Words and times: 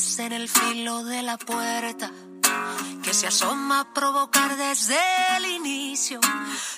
En 0.00 0.32
el 0.32 0.48
filo 0.48 1.04
de 1.04 1.22
la 1.22 1.36
puerta 1.36 2.10
que 3.02 3.12
se 3.12 3.26
asoma 3.26 3.80
a 3.80 3.92
provocar 3.92 4.56
desde 4.56 4.96
el 5.36 5.44
inicio 5.44 6.18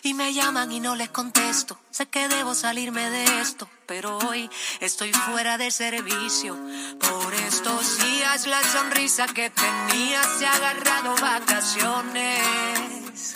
y 0.03 0.13
me 0.13 0.35
llaman 0.35 0.73
y 0.73 0.81
no 0.81 0.97
les 0.97 1.11
contesto. 1.11 1.79
Sé 1.93 2.07
que 2.07 2.27
debo 2.27 2.53
salirme 2.55 3.11
de 3.11 3.41
esto, 3.41 3.69
pero 3.87 4.19
hoy 4.19 4.51
estoy 4.81 5.13
fuera 5.13 5.57
de 5.57 5.71
servicio. 5.71 6.59
Por 6.99 7.35
estos 7.35 7.99
días 7.99 8.49
la 8.49 8.61
sonrisa 8.61 9.29
que 9.29 9.51
tenía 9.51 10.21
se 10.39 10.47
ha 10.47 10.55
agarrado 10.55 11.15
vacaciones. 11.21 13.35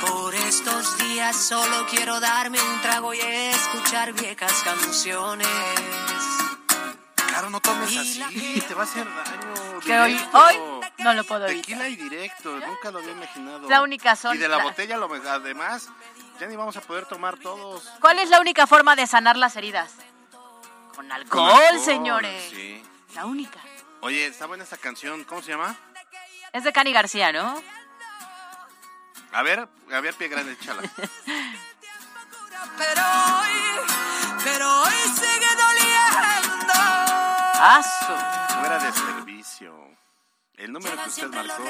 Por 0.00 0.34
estos 0.34 0.98
días 0.98 1.36
solo 1.36 1.86
quiero 1.90 2.18
darme 2.18 2.58
un 2.62 2.80
trago 2.80 3.12
y 3.12 3.20
escuchar 3.20 4.14
viejas 4.14 4.62
canciones. 4.62 5.48
Claro, 7.34 7.50
no 7.50 7.60
tomes 7.60 7.96
así, 7.96 8.62
te 8.68 8.74
va 8.74 8.82
a 8.82 8.84
hacer 8.84 9.04
daño. 9.04 9.80
Que 9.80 9.98
hoy, 9.98 10.20
hoy 10.34 10.54
no 10.98 11.14
lo 11.14 11.24
puedo 11.24 11.48
evitar. 11.48 11.64
Tequila 11.64 11.88
y 11.88 11.96
directo, 11.96 12.60
nunca 12.60 12.92
lo 12.92 13.00
había 13.00 13.10
imaginado. 13.10 13.68
La 13.68 13.82
única 13.82 14.14
zona. 14.14 14.36
Y 14.36 14.38
de 14.38 14.46
la 14.46 14.58
botella, 14.58 14.96
lo, 14.96 15.12
además, 15.12 15.88
ya 16.38 16.46
ni 16.46 16.54
vamos 16.54 16.76
a 16.76 16.80
poder 16.80 17.06
tomar 17.06 17.36
todos. 17.36 17.90
¿Cuál 17.98 18.20
es 18.20 18.30
la 18.30 18.38
única 18.40 18.68
forma 18.68 18.94
de 18.94 19.08
sanar 19.08 19.36
las 19.36 19.56
heridas? 19.56 19.94
Con 20.94 21.10
alcohol, 21.10 21.80
señores. 21.84 22.50
Sí. 22.50 22.80
La 23.16 23.26
única. 23.26 23.58
Oye, 24.00 24.26
está 24.26 24.46
buena 24.46 24.62
esta 24.62 24.76
canción, 24.76 25.24
¿cómo 25.24 25.42
se 25.42 25.50
llama? 25.50 25.76
Es 26.52 26.62
de 26.62 26.72
Cani 26.72 26.92
García, 26.92 27.32
¿no? 27.32 27.60
A 29.32 29.42
ver, 29.42 29.68
a 29.92 30.00
ver, 30.00 30.14
pie 30.14 30.28
grande, 30.28 30.52
échala. 30.52 30.82
pero 32.78 33.02
hoy, 33.40 33.50
pero 34.44 34.82
hoy 34.82 34.92
sigue. 35.16 35.63
Fuera 37.64 38.78
de 38.78 38.92
servicio. 38.92 39.74
El 40.56 40.70
número 40.70 41.02
que 41.02 41.08
usted 41.08 41.28
marcó 41.28 41.64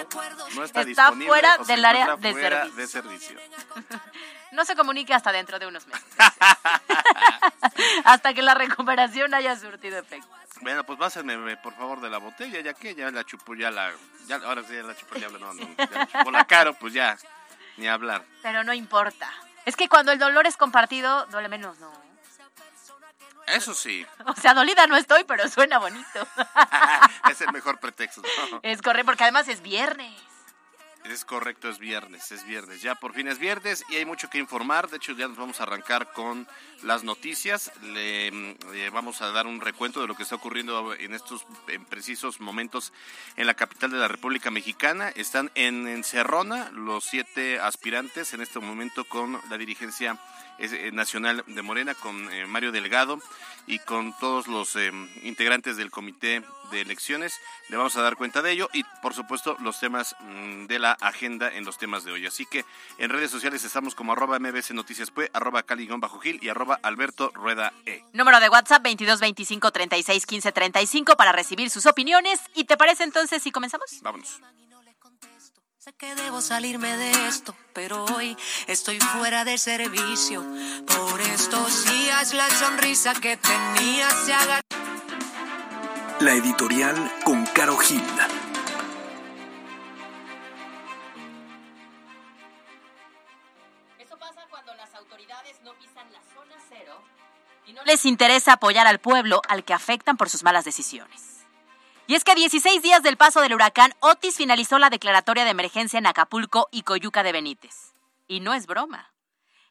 no 0.56 0.64
está, 0.64 0.80
está 0.80 0.84
disponible. 0.84 1.28
fuera 1.28 1.56
del 1.58 1.84
área 1.84 2.16
de 2.16 2.32
servicio. 2.32 2.74
de 2.74 2.86
servicio. 2.88 3.40
no 4.52 4.64
se 4.64 4.74
comunique 4.74 5.14
hasta 5.14 5.30
dentro 5.30 5.60
de 5.60 5.68
unos 5.68 5.86
meses. 5.86 6.04
hasta 8.04 8.34
que 8.34 8.42
la 8.42 8.54
recuperación 8.54 9.34
haya 9.34 9.56
surtido 9.56 9.98
efecto. 9.98 10.28
Bueno, 10.62 10.82
pues 10.84 10.98
pásenme, 10.98 11.56
por 11.58 11.74
favor, 11.74 12.00
de 12.00 12.10
la 12.10 12.18
botella, 12.18 12.60
ya 12.60 12.74
que 12.74 12.94
ya 12.96 13.10
la 13.12 13.22
chupó, 13.24 13.54
ya 13.54 13.70
la... 13.70 13.92
Ya, 14.26 14.36
ahora 14.36 14.62
sí, 14.64 14.74
ya 14.74 14.82
la 14.82 14.96
chupó, 14.96 15.14
ya, 15.14 15.28
no, 15.28 15.38
no, 15.38 15.76
ya 15.76 15.88
la 15.92 16.06
chupó 16.08 16.30
la 16.32 16.44
caro, 16.44 16.74
pues 16.74 16.92
ya, 16.92 17.16
ni 17.76 17.86
hablar. 17.86 18.24
Pero 18.42 18.64
no 18.64 18.74
importa. 18.74 19.30
Es 19.64 19.76
que 19.76 19.88
cuando 19.88 20.10
el 20.10 20.18
dolor 20.18 20.46
es 20.46 20.56
compartido, 20.56 21.26
duele 21.26 21.48
menos, 21.48 21.78
¿no? 21.78 22.03
Eso 23.46 23.74
sí. 23.74 24.06
O 24.26 24.34
sea, 24.34 24.54
dolida 24.54 24.86
no 24.86 24.96
estoy, 24.96 25.24
pero 25.24 25.48
suena 25.48 25.78
bonito. 25.78 26.26
es 27.30 27.40
el 27.40 27.52
mejor 27.52 27.78
pretexto. 27.78 28.22
Es 28.62 28.80
correcto, 28.82 29.06
porque 29.06 29.24
además 29.24 29.48
es 29.48 29.60
viernes. 29.62 30.12
Es 31.04 31.26
correcto, 31.26 31.68
es 31.68 31.78
viernes, 31.78 32.32
es 32.32 32.46
viernes. 32.46 32.80
Ya 32.80 32.94
por 32.94 33.12
fin 33.12 33.28
es 33.28 33.38
viernes 33.38 33.84
y 33.90 33.96
hay 33.96 34.06
mucho 34.06 34.30
que 34.30 34.38
informar. 34.38 34.88
De 34.88 34.96
hecho, 34.96 35.12
ya 35.12 35.28
nos 35.28 35.36
vamos 35.36 35.60
a 35.60 35.64
arrancar 35.64 36.10
con 36.12 36.48
las 36.82 37.04
noticias. 37.04 37.70
Le, 37.82 38.28
eh, 38.28 38.90
vamos 38.90 39.20
a 39.20 39.30
dar 39.30 39.46
un 39.46 39.60
recuento 39.60 40.00
de 40.00 40.06
lo 40.06 40.14
que 40.14 40.22
está 40.22 40.36
ocurriendo 40.36 40.94
en 40.94 41.12
estos 41.12 41.44
precisos 41.90 42.40
momentos 42.40 42.94
en 43.36 43.46
la 43.46 43.52
capital 43.52 43.90
de 43.90 43.98
la 43.98 44.08
República 44.08 44.50
Mexicana. 44.50 45.10
Están 45.10 45.50
en 45.54 45.86
Encerrona 45.86 46.70
los 46.70 47.04
siete 47.04 47.60
aspirantes 47.60 48.32
en 48.32 48.40
este 48.40 48.58
momento 48.58 49.04
con 49.04 49.38
la 49.50 49.58
dirigencia 49.58 50.18
eh, 50.58 50.90
nacional 50.90 51.44
de 51.46 51.62
Morena, 51.62 51.94
con 51.94 52.32
eh, 52.32 52.46
Mario 52.46 52.72
Delgado 52.72 53.20
y 53.66 53.78
con 53.80 54.16
todos 54.18 54.46
los 54.46 54.76
integrantes 55.22 55.76
del 55.76 55.90
comité 55.90 56.42
de 56.70 56.80
elecciones. 56.80 57.40
Le 57.68 57.76
vamos 57.76 57.96
a 57.96 58.02
dar 58.02 58.16
cuenta 58.16 58.42
de 58.42 58.52
ello 58.52 58.68
y, 58.72 58.84
por 59.02 59.14
supuesto, 59.14 59.56
los 59.60 59.78
temas 59.80 60.16
mm, 60.20 60.66
de 60.66 60.78
la 60.78 60.93
agenda 61.00 61.52
en 61.52 61.64
los 61.64 61.78
temas 61.78 62.04
de 62.04 62.12
hoy. 62.12 62.26
Así 62.26 62.46
que 62.46 62.64
en 62.98 63.10
redes 63.10 63.30
sociales 63.30 63.64
estamos 63.64 63.94
como 63.94 64.12
arroba 64.12 64.38
mbs 64.38 64.72
noticias 64.72 65.10
pue, 65.10 65.30
arroba 65.32 65.62
caligón 65.62 66.00
bajo 66.00 66.18
gil 66.18 66.38
y 66.42 66.48
arroba 66.48 66.78
alberto 66.82 67.30
rueda 67.34 67.72
e. 67.86 68.02
Número 68.12 68.40
de 68.40 68.48
WhatsApp 68.48 68.82
22 68.82 69.20
25 69.20 69.70
36 69.70 70.26
15 70.26 70.52
35 70.52 71.16
para 71.16 71.32
recibir 71.32 71.70
sus 71.70 71.86
opiniones. 71.86 72.40
¿Y 72.54 72.64
te 72.64 72.76
parece 72.76 73.04
entonces 73.04 73.42
si 73.42 73.50
comenzamos? 73.50 74.00
Vámonos. 74.02 74.40
Sé 75.84 75.92
que 75.92 76.14
debo 76.14 76.40
salirme 76.40 76.96
de 76.96 77.28
esto, 77.28 77.54
pero 77.74 78.06
hoy 78.06 78.38
estoy 78.68 78.98
fuera 78.98 79.44
de 79.44 79.58
servicio. 79.58 80.42
Por 80.86 81.20
estos 81.20 81.84
días 81.84 82.32
la 82.32 82.48
sonrisa 82.48 83.12
que 83.12 83.36
tenía 83.36 84.08
se 84.24 84.32
haga. 84.32 84.60
La 86.20 86.32
editorial 86.32 86.96
con 87.26 87.44
Caro 87.44 87.76
Gil. 87.76 88.00
No 97.74 97.84
les 97.84 98.04
interesa 98.04 98.52
apoyar 98.52 98.86
al 98.86 99.00
pueblo 99.00 99.42
al 99.48 99.64
que 99.64 99.74
afectan 99.74 100.16
por 100.16 100.30
sus 100.30 100.44
malas 100.44 100.64
decisiones. 100.64 101.44
Y 102.06 102.14
es 102.14 102.22
que 102.22 102.30
a 102.30 102.36
16 102.36 102.82
días 102.82 103.02
del 103.02 103.16
paso 103.16 103.40
del 103.40 103.52
huracán, 103.52 103.94
Otis 104.00 104.36
finalizó 104.36 104.78
la 104.78 104.90
declaratoria 104.90 105.44
de 105.44 105.50
emergencia 105.50 105.98
en 105.98 106.06
Acapulco 106.06 106.68
y 106.70 106.82
Coyuca 106.82 107.24
de 107.24 107.32
Benítez. 107.32 107.92
Y 108.28 108.40
no 108.40 108.54
es 108.54 108.66
broma. 108.66 109.10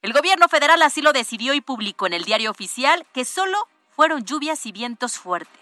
El 0.01 0.11
gobierno 0.11 0.49
federal 0.49 0.81
así 0.81 1.01
lo 1.01 1.13
decidió 1.13 1.53
y 1.53 1.61
publicó 1.61 2.07
en 2.07 2.13
el 2.13 2.25
diario 2.25 2.51
oficial 2.51 3.05
que 3.13 3.23
solo 3.23 3.69
fueron 3.95 4.25
lluvias 4.25 4.65
y 4.65 4.73
vientos 4.73 5.17
fuertes. 5.17 5.61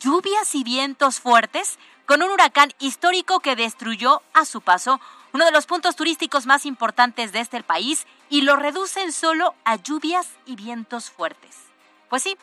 Lluvias 0.00 0.54
y 0.56 0.64
vientos 0.64 1.20
fuertes 1.20 1.78
con 2.06 2.22
un 2.22 2.30
huracán 2.30 2.72
histórico 2.80 3.38
que 3.38 3.54
destruyó 3.54 4.22
a 4.32 4.46
su 4.46 4.62
paso 4.62 5.00
uno 5.32 5.44
de 5.44 5.52
los 5.52 5.66
puntos 5.66 5.94
turísticos 5.94 6.46
más 6.46 6.66
importantes 6.66 7.30
de 7.30 7.40
este 7.40 7.62
país 7.62 8.06
y 8.30 8.40
lo 8.40 8.56
reducen 8.56 9.12
solo 9.12 9.54
a 9.64 9.76
lluvias 9.76 10.26
y 10.46 10.56
vientos 10.56 11.10
fuertes. 11.10 11.67
Pues 12.08 12.22
sí, 12.22 12.36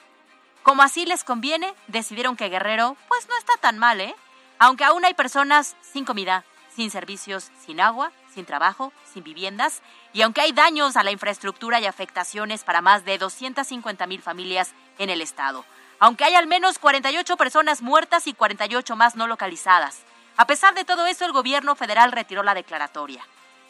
como 0.63 0.83
así 0.83 1.05
les 1.05 1.23
conviene, 1.23 1.73
decidieron 1.87 2.35
que 2.35 2.49
Guerrero, 2.49 2.97
pues 3.07 3.27
no 3.27 3.37
está 3.37 3.53
tan 3.57 3.77
mal, 3.77 4.01
¿eh? 4.01 4.15
Aunque 4.59 4.83
aún 4.83 5.05
hay 5.05 5.13
personas 5.13 5.75
sin 5.81 6.05
comida, 6.05 6.43
sin 6.75 6.91
servicios, 6.91 7.51
sin 7.65 7.79
agua, 7.79 8.11
sin 8.34 8.45
trabajo, 8.45 8.91
sin 9.11 9.23
viviendas, 9.23 9.81
y 10.13 10.22
aunque 10.22 10.41
hay 10.41 10.51
daños 10.51 10.97
a 10.97 11.03
la 11.03 11.11
infraestructura 11.11 11.79
y 11.79 11.85
afectaciones 11.85 12.63
para 12.63 12.81
más 12.81 13.05
de 13.05 13.17
250 13.17 14.07
mil 14.07 14.22
familias 14.22 14.73
en 14.97 15.09
el 15.09 15.22
estado, 15.22 15.66
aunque 15.99 16.25
hay 16.25 16.35
al 16.35 16.47
menos 16.47 16.79
48 16.79 17.37
personas 17.37 17.81
muertas 17.81 18.28
y 18.28 18.34
48 18.34 18.95
más 18.95 19.16
no 19.16 19.28
localizadas. 19.28 20.01
A 20.37 20.47
pesar 20.47 20.73
de 20.75 20.84
todo 20.84 21.05
eso, 21.05 21.25
el 21.25 21.31
gobierno 21.31 21.75
federal 21.75 22.11
retiró 22.11 22.43
la 22.43 22.53
declaratoria. 22.53 23.25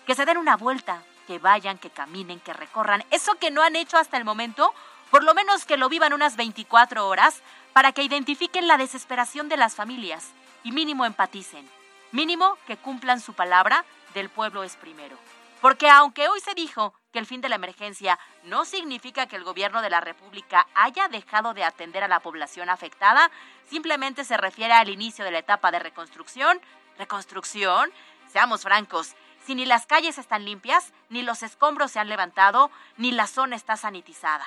Que 0.08 0.16
se 0.16 0.26
den 0.26 0.38
una 0.38 0.58
vuelta, 0.58 1.04
que 1.28 1.38
vayan, 1.38 1.78
que 1.78 1.92
caminen, 1.92 2.40
que 2.40 2.54
recorran. 2.54 3.04
Eso 3.12 3.36
que 3.36 3.52
no 3.52 3.62
han 3.62 3.76
hecho 3.76 3.98
hasta 3.98 4.18
el 4.18 4.26
momento, 4.26 4.74
por 5.12 5.24
lo 5.24 5.34
menos 5.34 5.66
que 5.66 5.78
lo 5.78 5.90
vivan 5.90 6.14
unas 6.14 6.36
24 6.36 7.08
horas 7.08 7.42
para 7.74 7.92
que 7.92 8.04
identifiquen 8.04 8.68
la 8.68 8.78
desesperación 8.78 9.50
de 9.50 9.58
las 9.58 9.76
familias 9.76 10.32
y 10.64 10.72
mínimo 10.72 11.06
empaticen, 11.06 11.70
mínimo 12.12 12.58
que 12.68 12.78
cumplan 12.78 13.22
su 13.22 13.34
palabra 13.34 13.86
del 14.14 14.30
pueblo 14.30 14.64
es 14.64 14.76
primero. 14.76 15.18
Porque 15.62 15.90
aunque 15.90 16.28
hoy 16.28 16.40
se 16.42 16.54
dijo 16.54 16.94
que 17.12 17.20
el 17.20 17.26
fin 17.26 17.42
de 17.42 17.50
la 17.50 17.56
emergencia 17.56 18.20
no 18.44 18.66
significa 18.66 19.26
que 19.26 19.36
el 19.36 19.44
gobierno 19.44 19.82
de 19.82 19.90
la 19.90 20.02
República 20.02 20.68
haya 20.76 21.08
dejado 21.08 21.54
de 21.54 21.64
atender 21.64 22.04
a 22.04 22.08
la 22.08 22.20
población 22.20 22.70
afectada, 22.70 23.32
simplemente 23.70 24.26
se 24.26 24.38
refiere 24.38 24.74
al 24.74 24.90
inicio 24.90 25.26
de 25.26 25.32
la 25.32 25.40
etapa 25.40 25.72
de 25.72 25.80
reconstrucción. 25.80 26.62
Reconstrucción, 26.98 27.92
seamos 28.32 28.62
francos, 28.62 29.16
si 29.46 29.56
ni 29.56 29.66
las 29.66 29.86
calles 29.86 30.18
están 30.18 30.46
limpias, 30.46 30.92
ni 31.10 31.22
los 31.22 31.44
escombros 31.44 31.92
se 31.92 32.00
han 32.00 32.10
levantado, 32.10 32.72
ni 32.98 33.12
la 33.12 33.28
zona 33.28 33.56
está 33.56 33.78
sanitizada? 33.78 34.46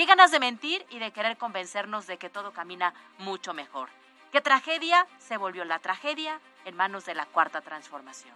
Qué 0.00 0.06
ganas 0.06 0.30
de 0.30 0.40
mentir 0.40 0.86
y 0.88 0.98
de 0.98 1.12
querer 1.12 1.36
convencernos 1.36 2.06
de 2.06 2.16
que 2.16 2.30
todo 2.30 2.54
camina 2.54 2.94
mucho 3.18 3.52
mejor. 3.52 3.90
Qué 4.32 4.40
tragedia 4.40 5.06
se 5.18 5.36
volvió 5.36 5.62
la 5.66 5.78
tragedia 5.78 6.40
en 6.64 6.74
manos 6.74 7.04
de 7.04 7.14
la 7.14 7.26
cuarta 7.26 7.60
transformación. 7.60 8.32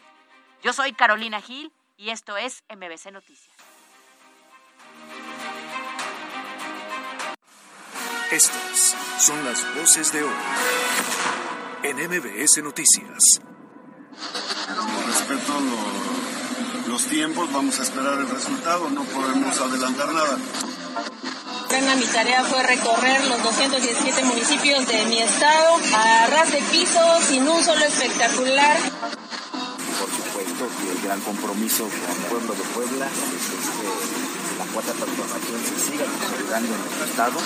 Yo 0.63 0.75
soy 0.75 0.93
Carolina 0.93 1.41
Gil 1.41 1.73
y 1.97 2.11
esto 2.11 2.37
es 2.37 2.65
MBC 2.69 3.13
Noticias. 3.13 3.57
Estas 8.31 8.95
son 9.17 9.43
las 9.47 9.75
voces 9.75 10.13
de 10.13 10.23
hoy 10.23 10.35
en 11.83 11.97
MBS 11.97 12.63
Noticias. 12.63 13.41
Respeto 15.07 15.61
los 16.89 17.07
tiempos, 17.07 17.51
vamos 17.51 17.81
a 17.81 17.85
esperar 17.85 18.19
el 18.19 18.29
resultado, 18.29 18.91
no 18.91 19.03
podemos 19.05 19.59
adelantar 19.59 20.13
nada. 20.13 20.39
Mi 21.75 22.07
tarea 22.07 22.45
fue 22.45 22.63
recorrer 22.63 23.25
los 23.25 23.43
217 23.43 24.23
municipios 24.23 24.87
de 24.87 25.07
mi 25.07 25.19
estado 25.19 25.75
a 25.97 26.27
ras 26.29 26.53
de 26.53 26.63
piso, 26.71 27.01
sin 27.27 27.49
un 27.49 27.65
solo 27.65 27.85
espectacular. 27.85 28.79
Por 29.99 30.09
supuesto 30.09 30.71
que 30.79 30.93
el 30.93 31.03
gran 31.03 31.21
compromiso 31.23 31.83
con 31.89 31.99
el 31.99 32.23
pueblo 32.31 32.55
de 32.55 32.63
Puebla 32.63 33.07
es 33.07 33.51
que 33.75 34.57
la 34.57 34.65
cuarta 34.73 34.93
transformación 34.93 35.65
se 35.67 35.91
siga 35.91 36.05
consolidando 36.07 36.75
en 36.75 36.81
nuestro 36.81 37.05
estado. 37.07 37.41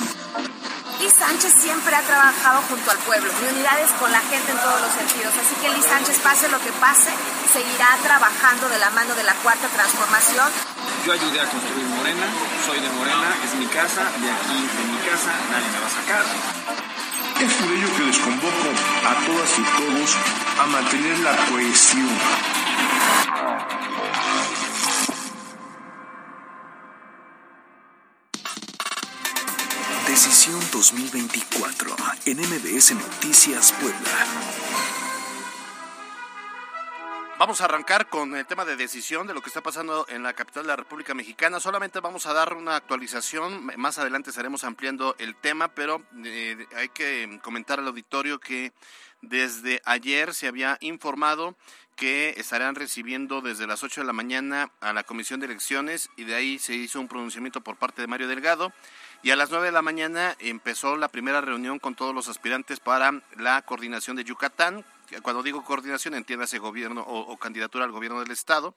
Liz 1.01 1.15
Sánchez 1.15 1.55
siempre 1.63 1.97
ha 1.97 2.03
trabajado 2.03 2.61
junto 2.69 2.91
al 2.91 2.99
pueblo, 2.99 3.33
mi 3.41 3.49
unidad 3.49 3.81
es 3.81 3.93
con 3.93 4.13
la 4.13 4.21
gente 4.21 4.53
en 4.53 4.59
todos 4.59 4.81
los 4.83 4.93
sentidos, 4.93 5.33
así 5.41 5.55
que 5.63 5.73
Liz 5.73 5.87
Sánchez, 5.87 6.19
pase 6.21 6.49
lo 6.51 6.61
que 6.61 6.73
pase, 6.73 7.11
seguirá 7.53 7.97
trabajando 8.03 8.69
de 8.69 8.79
la 8.79 8.91
mano 8.91 9.15
de 9.15 9.25
la 9.25 9.33
cuarta 9.41 9.69
transformación. 9.69 10.53
Yo 11.09 11.15
ayudé 11.15 11.41
a 11.41 11.49
construir 11.49 11.87
Morena, 11.87 12.27
soy 12.67 12.81
de 12.81 12.91
Morena, 12.91 13.35
es 13.43 13.55
mi 13.55 13.65
casa, 13.65 14.03
de 14.21 14.31
aquí, 14.31 14.61
de 14.61 14.93
mi 14.93 14.99
casa, 15.09 15.33
nadie 15.51 15.71
me 15.73 15.81
va 15.81 15.87
a 15.87 15.91
sacar. 15.91 16.23
Es 17.41 17.53
por 17.55 17.73
ello 17.73 17.97
que 17.97 18.03
les 18.05 18.19
convoco 18.19 18.69
a 19.07 19.15
todas 19.25 19.59
y 19.59 19.63
todos 19.63 20.17
a 20.61 20.67
mantener 20.67 21.19
la 21.21 21.35
cohesión. 21.47 22.11
Decisión 30.09 30.61
2024 30.71 31.97
en 32.27 32.39
MBS 32.39 32.93
Noticias 32.93 33.73
Puebla. 33.81 35.08
Vamos 37.39 37.61
a 37.61 37.67
arrancar 37.67 38.09
con 38.09 38.35
el 38.35 38.47
tema 38.47 38.65
de 38.65 38.75
decisión 38.75 39.29
de 39.29 39.33
lo 39.33 39.41
que 39.41 39.49
está 39.49 39.63
pasando 39.63 40.07
en 40.09 40.25
la 40.25 40.33
capital 40.33 40.65
de 40.65 40.71
la 40.71 40.77
República 40.77 41.15
Mexicana. 41.15 41.61
Solamente 41.61 42.01
vamos 42.01 42.27
a 42.27 42.33
dar 42.33 42.55
una 42.55 42.75
actualización. 42.75 43.65
Más 43.77 43.97
adelante 43.97 44.31
estaremos 44.31 44.65
ampliando 44.65 45.15
el 45.21 45.37
tema, 45.37 45.69
pero 45.69 46.03
eh, 46.25 46.67
hay 46.75 46.89
que 46.89 47.39
comentar 47.41 47.79
al 47.79 47.87
auditorio 47.87 48.41
que 48.41 48.73
desde 49.23 49.81
ayer 49.85 50.35
se 50.35 50.49
había 50.49 50.79
informado 50.81 51.55
que 51.95 52.35
estarán 52.39 52.75
recibiendo 52.75 53.41
desde 53.41 53.69
las 53.69 53.85
8 53.85 54.01
de 54.01 54.07
la 54.09 54.13
mañana 54.13 54.73
a 54.81 54.93
la 54.93 55.05
Comisión 55.05 55.39
de 55.39 55.47
Elecciones 55.47 56.11
y 56.17 56.25
de 56.25 56.35
ahí 56.35 56.59
se 56.59 56.75
hizo 56.75 57.01
un 57.01 57.07
pronunciamiento 57.07 57.61
por 57.61 57.77
parte 57.77 58.03
de 58.03 58.09
Mario 58.09 58.27
Delgado. 58.27 58.73
Y 59.23 59.31
a 59.31 59.37
las 59.37 59.51
9 59.51 59.67
de 59.67 59.73
la 59.73 59.83
mañana 59.83 60.37
empezó 60.41 60.97
la 60.97 61.09
primera 61.09 61.41
reunión 61.41 61.79
con 61.79 61.95
todos 61.95 62.13
los 62.13 62.27
aspirantes 62.27 62.81
para 62.81 63.23
la 63.37 63.63
coordinación 63.63 64.17
de 64.17 64.25
Yucatán. 64.25 64.85
Cuando 65.23 65.43
digo 65.43 65.65
coordinación, 65.65 66.15
entiéndase 66.15 66.59
gobierno 66.59 67.03
o, 67.03 67.37
candidatura 67.39 67.85
al 67.85 67.93
gobierno 67.93 68.21
del 68.21 68.31
Estado. 68.31 68.75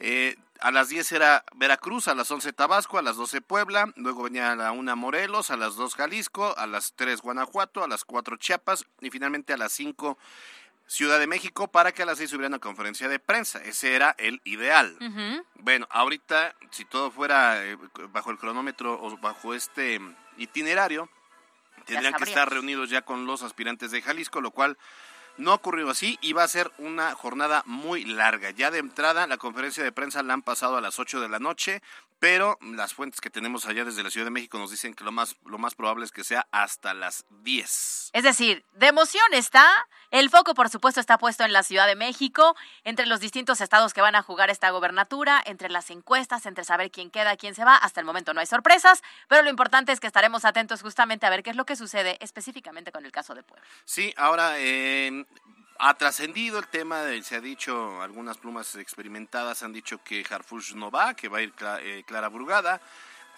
Eh, 0.00 0.36
a 0.60 0.70
las 0.70 0.88
10 0.88 1.10
era 1.12 1.44
Veracruz, 1.56 2.06
a 2.06 2.14
las 2.14 2.30
11 2.30 2.52
Tabasco, 2.52 2.98
a 2.98 3.02
las 3.02 3.16
12 3.16 3.40
Puebla, 3.40 3.92
luego 3.96 4.22
venía 4.22 4.52
a 4.52 4.56
la 4.56 4.70
1 4.70 4.94
Morelos, 4.94 5.50
a 5.50 5.56
las 5.56 5.74
2 5.74 5.96
Jalisco, 5.96 6.56
a 6.56 6.68
las 6.68 6.92
3 6.94 7.20
Guanajuato, 7.20 7.82
a 7.82 7.88
las 7.88 8.04
4 8.04 8.36
Chiapas 8.36 8.86
y 9.00 9.10
finalmente 9.10 9.52
a 9.52 9.56
las 9.56 9.72
5 9.72 10.16
Ciudad 10.88 11.18
de 11.18 11.26
México 11.26 11.68
para 11.68 11.92
que 11.92 12.02
a 12.02 12.06
las 12.06 12.16
seis 12.16 12.32
hubiera 12.32 12.48
una 12.48 12.60
conferencia 12.60 13.10
de 13.10 13.18
prensa. 13.18 13.62
Ese 13.62 13.94
era 13.94 14.14
el 14.16 14.40
ideal. 14.44 14.96
Bueno, 15.56 15.86
ahorita, 15.90 16.56
si 16.70 16.86
todo 16.86 17.10
fuera 17.10 17.62
eh, 17.62 17.76
bajo 18.10 18.30
el 18.30 18.38
cronómetro 18.38 18.98
o 18.98 19.14
bajo 19.18 19.52
este 19.52 20.00
itinerario, 20.38 21.10
tendrían 21.84 22.14
que 22.14 22.24
estar 22.24 22.50
reunidos 22.50 22.88
ya 22.88 23.02
con 23.02 23.26
los 23.26 23.42
aspirantes 23.42 23.90
de 23.90 24.00
Jalisco, 24.00 24.40
lo 24.40 24.50
cual 24.50 24.78
no 25.38 25.54
ocurrió 25.54 25.88
así 25.90 26.18
y 26.20 26.32
va 26.32 26.42
a 26.42 26.48
ser 26.48 26.70
una 26.78 27.14
jornada 27.14 27.62
muy 27.64 28.04
larga. 28.04 28.50
Ya 28.50 28.70
de 28.70 28.78
entrada, 28.78 29.26
la 29.26 29.38
conferencia 29.38 29.82
de 29.82 29.92
prensa 29.92 30.22
la 30.22 30.34
han 30.34 30.42
pasado 30.42 30.76
a 30.76 30.80
las 30.80 30.98
8 30.98 31.20
de 31.20 31.28
la 31.28 31.38
noche, 31.38 31.82
pero 32.18 32.58
las 32.60 32.94
fuentes 32.94 33.20
que 33.20 33.30
tenemos 33.30 33.66
allá 33.66 33.84
desde 33.84 34.02
la 34.02 34.10
Ciudad 34.10 34.26
de 34.26 34.30
México 34.30 34.58
nos 34.58 34.70
dicen 34.70 34.94
que 34.94 35.04
lo 35.04 35.12
más, 35.12 35.36
lo 35.44 35.58
más 35.58 35.74
probable 35.74 36.04
es 36.04 36.12
que 36.12 36.24
sea 36.24 36.46
hasta 36.50 36.94
las 36.94 37.24
10. 37.42 38.10
Es 38.12 38.24
decir, 38.24 38.64
de 38.72 38.88
emoción 38.88 39.22
está, 39.32 39.68
el 40.10 40.30
foco 40.30 40.54
por 40.54 40.68
supuesto 40.68 41.00
está 41.00 41.18
puesto 41.18 41.44
en 41.44 41.52
la 41.52 41.62
Ciudad 41.62 41.86
de 41.86 41.94
México, 41.94 42.56
entre 42.84 43.06
los 43.06 43.20
distintos 43.20 43.60
estados 43.60 43.94
que 43.94 44.00
van 44.00 44.16
a 44.16 44.22
jugar 44.22 44.50
esta 44.50 44.70
gobernatura, 44.70 45.42
entre 45.44 45.68
las 45.68 45.90
encuestas, 45.90 46.46
entre 46.46 46.64
saber 46.64 46.90
quién 46.90 47.10
queda, 47.10 47.36
quién 47.36 47.54
se 47.54 47.64
va, 47.64 47.76
hasta 47.76 48.00
el 48.00 48.06
momento 48.06 48.34
no 48.34 48.40
hay 48.40 48.46
sorpresas, 48.46 49.02
pero 49.28 49.42
lo 49.42 49.50
importante 49.50 49.92
es 49.92 50.00
que 50.00 50.06
estaremos 50.06 50.44
atentos 50.44 50.82
justamente 50.82 51.26
a 51.26 51.30
ver 51.30 51.42
qué 51.42 51.50
es 51.50 51.56
lo 51.56 51.66
que 51.66 51.76
sucede 51.76 52.18
específicamente 52.20 52.92
con 52.92 53.04
el 53.04 53.12
caso 53.12 53.34
de 53.34 53.42
Puebla. 53.42 53.66
Sí, 53.84 54.12
ahora 54.16 54.58
eh, 54.58 55.24
ha 55.78 55.94
trascendido 55.94 56.58
el 56.58 56.66
tema, 56.66 57.04
se 57.22 57.36
ha 57.36 57.40
dicho, 57.40 58.02
algunas 58.02 58.36
plumas 58.36 58.74
experimentadas 58.76 59.62
han 59.62 59.72
dicho 59.72 60.02
que 60.02 60.24
Harfush 60.28 60.74
no 60.74 60.90
va, 60.90 61.14
que 61.14 61.28
va 61.28 61.38
a 61.38 61.42
ir 61.42 61.52
eh, 61.82 62.02
Clara 62.06 62.28
Brugada, 62.28 62.80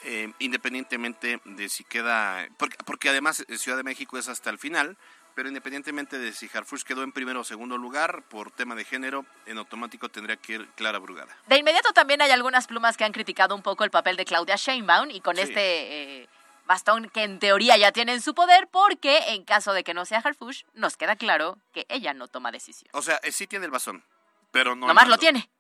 eh, 0.05 0.33
independientemente 0.39 1.41
de 1.45 1.69
si 1.69 1.85
queda, 1.85 2.49
porque, 2.85 3.11
además 3.11 3.45
eh, 3.47 3.59
Ciudad 3.59 3.77
de 3.77 3.85
México 3.85 4.17
es 4.17 4.29
hasta 4.29 4.49
el 4.49 4.59
final, 4.59 4.97
pero 5.35 5.49
independientemente 5.49 6.19
de 6.19 6.33
si 6.33 6.51
Harfush 6.53 6.83
quedó 6.83 7.03
en 7.03 7.13
primero 7.13 7.41
o 7.41 7.45
segundo 7.45 7.77
lugar 7.77 8.23
por 8.29 8.51
tema 8.51 8.75
de 8.75 8.85
género, 8.85 9.27
en 9.45 9.59
automático 9.59 10.09
tendría 10.09 10.37
que 10.37 10.55
ir 10.55 10.69
Clara 10.77 10.99
Brugada. 10.99 11.37
De 11.47 11.59
inmediato 11.59 11.93
también 11.93 12.23
hay 12.23 12.31
algunas 12.31 12.67
plumas 12.67 12.97
que 12.97 13.05
han 13.05 13.13
criticado 13.13 13.55
un 13.55 13.63
poco 13.63 13.85
el 13.85 13.91
papel 13.91 14.17
de 14.17 14.25
Claudia 14.25 14.57
Sheinbaum 14.57 15.11
y 15.11 15.21
con 15.21 15.39
este 15.39 16.29
bastón 16.71 17.11
que 17.11 17.25
en 17.25 17.41
teoría 17.41 17.77
ya 17.77 17.91
tiene 17.91 18.13
en 18.13 18.23
su 18.23 18.33
poder, 18.33 18.69
porque 18.69 19.35
en 19.35 19.45
caso 19.45 19.73
de 19.73 19.83
que 19.83 19.93
no 19.93 20.05
sea 20.05 20.21
Harfush, 20.21 20.63
nos 20.73 20.97
queda 20.97 21.17
claro 21.17 21.59
que 21.73 21.85
ella 21.89 22.15
no 22.15 22.29
toma 22.29 22.53
decisión. 22.53 22.89
O 22.93 23.03
sea, 23.03 23.17
eh, 23.25 23.33
sí 23.33 23.49
tiene 23.49 23.65
el 23.65 23.73
bastón, 23.73 24.05
pero 24.53 24.77
no. 24.77 24.87
Nomás 24.87 25.09
lo 25.09 25.19
tiene. 25.19 25.51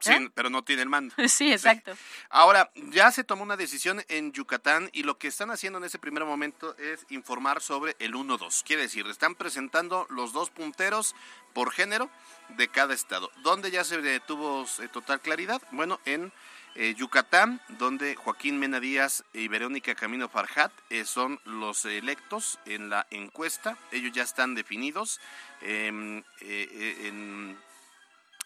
Sí, 0.00 0.12
¿Eh? 0.12 0.30
pero 0.34 0.48
no 0.48 0.64
tiene 0.64 0.80
el 0.80 0.88
mando. 0.88 1.14
Sí, 1.28 1.52
exacto. 1.52 1.92
Ahora, 2.30 2.70
ya 2.74 3.10
se 3.10 3.24
tomó 3.24 3.42
una 3.42 3.58
decisión 3.58 4.02
en 4.08 4.32
Yucatán 4.32 4.88
y 4.94 5.02
lo 5.02 5.18
que 5.18 5.28
están 5.28 5.50
haciendo 5.50 5.78
en 5.78 5.84
ese 5.84 5.98
primer 5.98 6.24
momento 6.24 6.74
es 6.78 7.04
informar 7.10 7.60
sobre 7.60 7.94
el 7.98 8.14
1-2. 8.14 8.62
Quiere 8.64 8.82
decir, 8.82 9.06
están 9.06 9.34
presentando 9.34 10.06
los 10.08 10.32
dos 10.32 10.48
punteros 10.48 11.14
por 11.52 11.72
género 11.72 12.08
de 12.56 12.68
cada 12.68 12.94
estado. 12.94 13.30
¿Dónde 13.42 13.70
ya 13.70 13.84
se 13.84 14.20
tuvo 14.20 14.64
eh, 14.82 14.88
total 14.88 15.20
claridad? 15.20 15.60
Bueno, 15.72 16.00
en 16.06 16.32
eh, 16.76 16.94
Yucatán, 16.96 17.60
donde 17.68 18.16
Joaquín 18.16 18.58
Mena 18.58 18.80
Díaz 18.80 19.22
y 19.32 19.46
Verónica 19.46 19.94
Camino 19.94 20.28
Farjat 20.28 20.72
eh, 20.90 21.04
son 21.04 21.40
los 21.44 21.84
electos 21.84 22.58
en 22.66 22.90
la 22.90 23.06
encuesta. 23.10 23.78
Ellos 23.92 24.12
ya 24.12 24.24
están 24.24 24.56
definidos 24.56 25.20
em, 25.60 26.24
eh, 26.40 27.54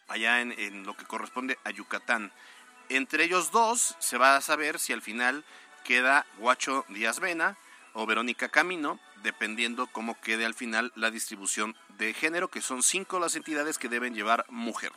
allá 0.08 0.42
en, 0.42 0.85
lo 0.85 0.94
que 0.94 1.06
corresponde 1.06 1.58
a 1.64 1.70
Yucatán. 1.70 2.30
Entre 2.90 3.25
ellos 3.25 3.50
dos 3.50 3.97
se 3.99 4.18
va 4.18 4.37
a 4.37 4.42
saber 4.42 4.78
si 4.78 4.92
al 4.92 5.00
final 5.00 5.44
queda 5.85 6.26
Guacho 6.37 6.85
Díaz 6.88 7.20
Vena 7.20 7.56
o 7.94 8.04
Verónica 8.04 8.50
Camino, 8.50 9.00
dependiendo 9.23 9.87
cómo 9.87 10.20
quede 10.20 10.44
al 10.44 10.54
final 10.54 10.92
la 10.97 11.11
distribución 11.11 11.76
de 11.97 12.12
género, 12.12 12.49
que 12.49 12.61
son 12.61 12.82
cinco 12.82 13.18
las 13.18 13.37
entidades 13.37 13.78
que 13.78 13.88
deben 13.88 14.14
llevar 14.14 14.44
mujer. 14.50 14.92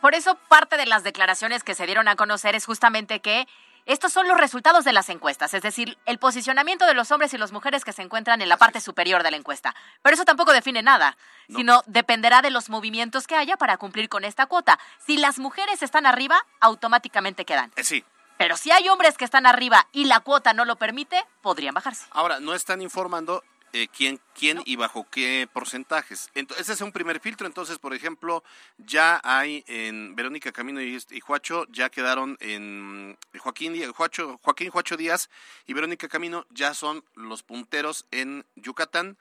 Por 0.00 0.14
eso 0.14 0.36
parte 0.48 0.76
de 0.76 0.86
las 0.86 1.02
declaraciones 1.02 1.64
que 1.64 1.74
se 1.74 1.86
dieron 1.86 2.08
a 2.08 2.16
conocer 2.16 2.54
es 2.54 2.66
justamente 2.66 3.20
que 3.20 3.48
estos 3.88 4.12
son 4.12 4.28
los 4.28 4.36
resultados 4.36 4.84
de 4.84 4.92
las 4.92 5.08
encuestas, 5.08 5.54
es 5.54 5.62
decir, 5.62 5.96
el 6.04 6.18
posicionamiento 6.18 6.84
de 6.84 6.92
los 6.92 7.10
hombres 7.10 7.32
y 7.32 7.38
las 7.38 7.52
mujeres 7.52 7.86
que 7.86 7.94
se 7.94 8.02
encuentran 8.02 8.42
en 8.42 8.50
la 8.50 8.58
parte 8.58 8.82
superior 8.82 9.22
de 9.22 9.30
la 9.30 9.38
encuesta. 9.38 9.74
Pero 10.02 10.12
eso 10.14 10.26
tampoco 10.26 10.52
define 10.52 10.82
nada, 10.82 11.16
sino 11.48 11.82
dependerá 11.86 12.42
de 12.42 12.50
los 12.50 12.68
movimientos 12.68 13.26
que 13.26 13.34
haya 13.34 13.56
para 13.56 13.78
cumplir 13.78 14.10
con 14.10 14.24
esta 14.24 14.44
cuota. 14.44 14.78
Si 15.06 15.16
las 15.16 15.38
mujeres 15.38 15.82
están 15.82 16.04
arriba, 16.04 16.44
automáticamente 16.60 17.46
quedan. 17.46 17.72
Eh, 17.76 17.84
sí. 17.84 18.04
Pero 18.36 18.58
si 18.58 18.70
hay 18.70 18.88
hombres 18.90 19.16
que 19.16 19.24
están 19.24 19.46
arriba 19.46 19.88
y 19.90 20.04
la 20.04 20.20
cuota 20.20 20.52
no 20.52 20.66
lo 20.66 20.76
permite, 20.76 21.24
podrían 21.40 21.74
bajarse. 21.74 22.06
Ahora, 22.10 22.40
no 22.40 22.54
están 22.54 22.82
informando 22.82 23.42
eh, 23.72 23.88
quién, 23.88 24.20
quién 24.34 24.62
y 24.64 24.76
bajo 24.76 25.06
qué 25.10 25.48
porcentajes. 25.52 26.30
Entonces, 26.34 26.64
ese 26.64 26.72
es 26.74 26.80
un 26.80 26.92
primer 26.92 27.20
filtro. 27.20 27.46
Entonces, 27.46 27.78
por 27.78 27.94
ejemplo, 27.94 28.42
ya 28.78 29.20
hay 29.24 29.64
en 29.66 30.14
Verónica 30.16 30.52
Camino 30.52 30.80
y, 30.80 30.98
y 31.10 31.20
Juacho, 31.20 31.66
ya 31.70 31.90
quedaron 31.90 32.36
en 32.40 33.16
Joaquín, 33.38 33.92
Juacho, 33.92 34.38
Joaquín 34.42 34.70
Juacho 34.70 34.96
Díaz 34.96 35.28
y 35.66 35.74
Verónica 35.74 36.08
Camino, 36.08 36.46
ya 36.50 36.74
son 36.74 37.04
los 37.14 37.42
punteros 37.42 38.06
en 38.10 38.44
Yucatán. 38.56 39.18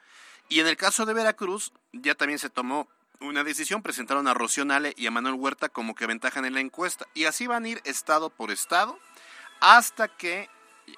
Y 0.49 0.61
en 0.61 0.67
el 0.67 0.77
caso 0.77 1.05
de 1.05 1.13
Veracruz, 1.13 1.73
ya 1.91 2.15
también 2.15 2.39
se 2.39 2.49
tomó 2.49 2.87
una 3.19 3.43
decisión, 3.43 3.81
presentaron 3.81 4.27
a 4.27 4.33
Rocío 4.33 4.63
Nale 4.63 4.93
y 4.95 5.07
a 5.07 5.11
Manuel 5.11 5.35
Huerta 5.35 5.69
como 5.69 5.95
que 5.95 6.05
aventajan 6.05 6.45
en 6.45 6.53
la 6.53 6.61
encuesta. 6.61 7.05
Y 7.13 7.25
así 7.25 7.47
van 7.47 7.65
a 7.65 7.69
ir 7.69 7.81
estado 7.83 8.29
por 8.29 8.51
estado 8.51 8.97
hasta 9.59 10.07
que 10.07 10.49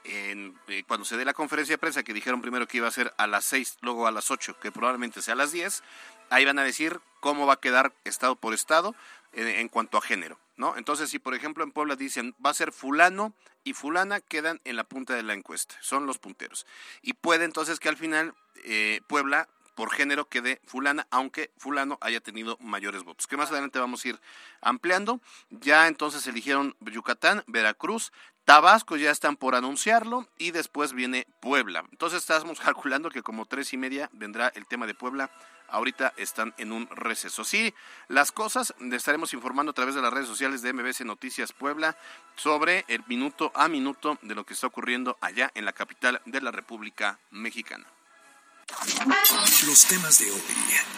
eh, 0.04 0.54
cuando 0.88 1.06
se 1.06 1.18
dé 1.18 1.26
la 1.26 1.34
conferencia 1.34 1.74
de 1.74 1.80
prensa 1.80 2.04
que 2.04 2.14
dijeron 2.14 2.42
primero 2.42 2.68
que 2.68 2.78
iba 2.78 2.88
a 2.88 2.92
ser 2.92 3.14
a 3.18 3.28
las 3.28 3.46
6, 3.46 3.80
luego 3.82 4.08
a 4.08 4.12
las 4.12 4.32
8, 4.32 4.60
que 4.60 4.72
probablemente 4.72 5.22
sea 5.22 5.34
a 5.34 5.38
las 5.38 5.52
10, 5.52 5.84
ahí 6.30 6.46
van 6.46 6.60
a 6.60 6.64
decir 6.64 7.00
cómo 7.20 7.46
va 7.46 7.54
a 7.54 7.60
quedar 7.60 7.94
estado 8.04 8.36
por 8.36 8.54
estado 8.54 8.96
eh, 9.34 9.60
en 9.60 9.68
cuanto 9.68 9.98
a 9.98 10.02
género, 10.02 10.40
¿no? 10.58 10.78
Entonces, 10.78 11.10
si 11.10 11.20
por 11.20 11.34
ejemplo 11.34 11.64
en 11.64 11.72
Puebla 11.72 11.96
dicen 11.96 12.36
va 12.44 12.52
a 12.52 12.54
ser 12.54 12.72
fulano 12.72 13.34
y 13.64 13.74
fulana, 13.74 14.22
quedan 14.22 14.62
en 14.64 14.76
la 14.76 14.84
punta 14.84 15.16
de 15.16 15.24
la 15.24 15.34
encuesta, 15.34 15.76
son 15.82 16.06
los 16.06 16.18
punteros. 16.18 16.66
Y 17.02 17.14
puede 17.14 17.46
entonces 17.46 17.80
que 17.80 17.90
al 17.90 17.98
final 17.98 18.34
eh, 18.64 19.02
Puebla 19.08 19.50
por 19.76 19.92
género 19.92 20.28
quede 20.28 20.62
fulana, 20.66 21.08
aunque 21.12 21.52
fulano 21.58 21.98
haya 22.02 22.20
tenido 22.20 22.58
mayores 22.60 23.04
votos. 23.04 23.28
Que 23.28 23.38
más 23.38 23.52
adelante 23.52 23.80
vamos 23.80 24.04
a 24.04 24.10
ir 24.10 24.20
ampliando. 24.62 25.22
Ya 25.50 25.88
entonces 25.88 26.26
eligieron 26.28 26.76
Yucatán, 26.82 27.44
Veracruz, 27.48 28.12
Tabasco 28.50 28.98
ya 28.98 29.12
están 29.12 29.36
por 29.38 29.54
anunciarlo 29.54 30.28
y 30.40 30.50
después 30.50 30.94
viene 30.94 31.28
Puebla. 31.40 31.86
Entonces 31.92 32.22
estamos 32.22 32.60
calculando 32.66 33.12
que 33.12 33.22
como 33.22 33.46
tres 33.46 33.74
y 33.74 33.78
media 33.78 34.10
vendrá 34.12 34.52
el 34.56 34.66
tema 34.66 34.88
de 34.88 34.96
Puebla. 34.96 35.30
Ahorita 35.68 36.14
están 36.18 36.56
en 36.58 36.72
un 36.72 36.88
receso. 36.88 37.44
Sí, 37.44 37.76
las 38.08 38.32
cosas 38.32 38.74
le 38.80 38.96
estaremos 38.96 39.36
informando 39.36 39.70
a 39.70 39.76
través 39.76 39.94
de 39.94 40.02
las 40.02 40.12
redes 40.12 40.28
sociales 40.28 40.64
de 40.64 40.74
MBC 40.74 41.02
Noticias 41.02 41.54
Puebla 41.54 41.96
sobre 42.36 42.86
el 42.88 43.04
minuto 43.06 43.52
a 43.54 43.68
minuto 43.68 44.18
de 44.24 44.34
lo 44.34 44.44
que 44.48 44.56
está 44.56 44.66
ocurriendo 44.66 45.20
allá 45.22 45.52
en 45.54 45.66
la 45.66 45.74
capital 45.74 46.20
de 46.26 46.42
la 46.42 46.50
República 46.50 47.20
Mexicana. 47.30 47.86
Los 49.66 49.86
temas 49.86 50.20
de 50.20 50.30
hoy 50.32 50.42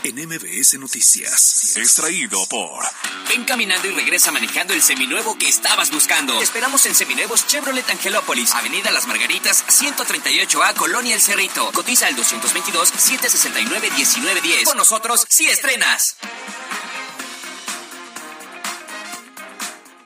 en 0.03 0.15
MBS 0.27 0.77
Noticias. 0.79 1.77
Extraído 1.77 2.45
por. 2.47 2.83
Ven 3.29 3.45
caminando 3.45 3.87
y 3.87 3.91
regresa 3.91 4.31
manejando 4.31 4.73
el 4.73 4.81
seminuevo 4.81 5.37
que 5.37 5.47
estabas 5.47 5.91
buscando. 5.91 6.41
esperamos 6.41 6.85
en 6.85 6.95
Seminuevos 6.95 7.47
Chevrolet 7.47 7.89
Angelópolis, 7.89 8.53
Avenida 8.53 8.91
Las 8.91 9.07
Margaritas, 9.07 9.63
138A, 9.67 10.73
Colonia 10.75 11.15
El 11.15 11.21
Cerrito. 11.21 11.71
Cotiza 11.71 12.09
el 12.09 12.17
222-769-1910. 12.17 14.65
Con 14.65 14.75
nosotros, 14.77 15.25
si 15.29 15.47
estrenas. 15.47 16.17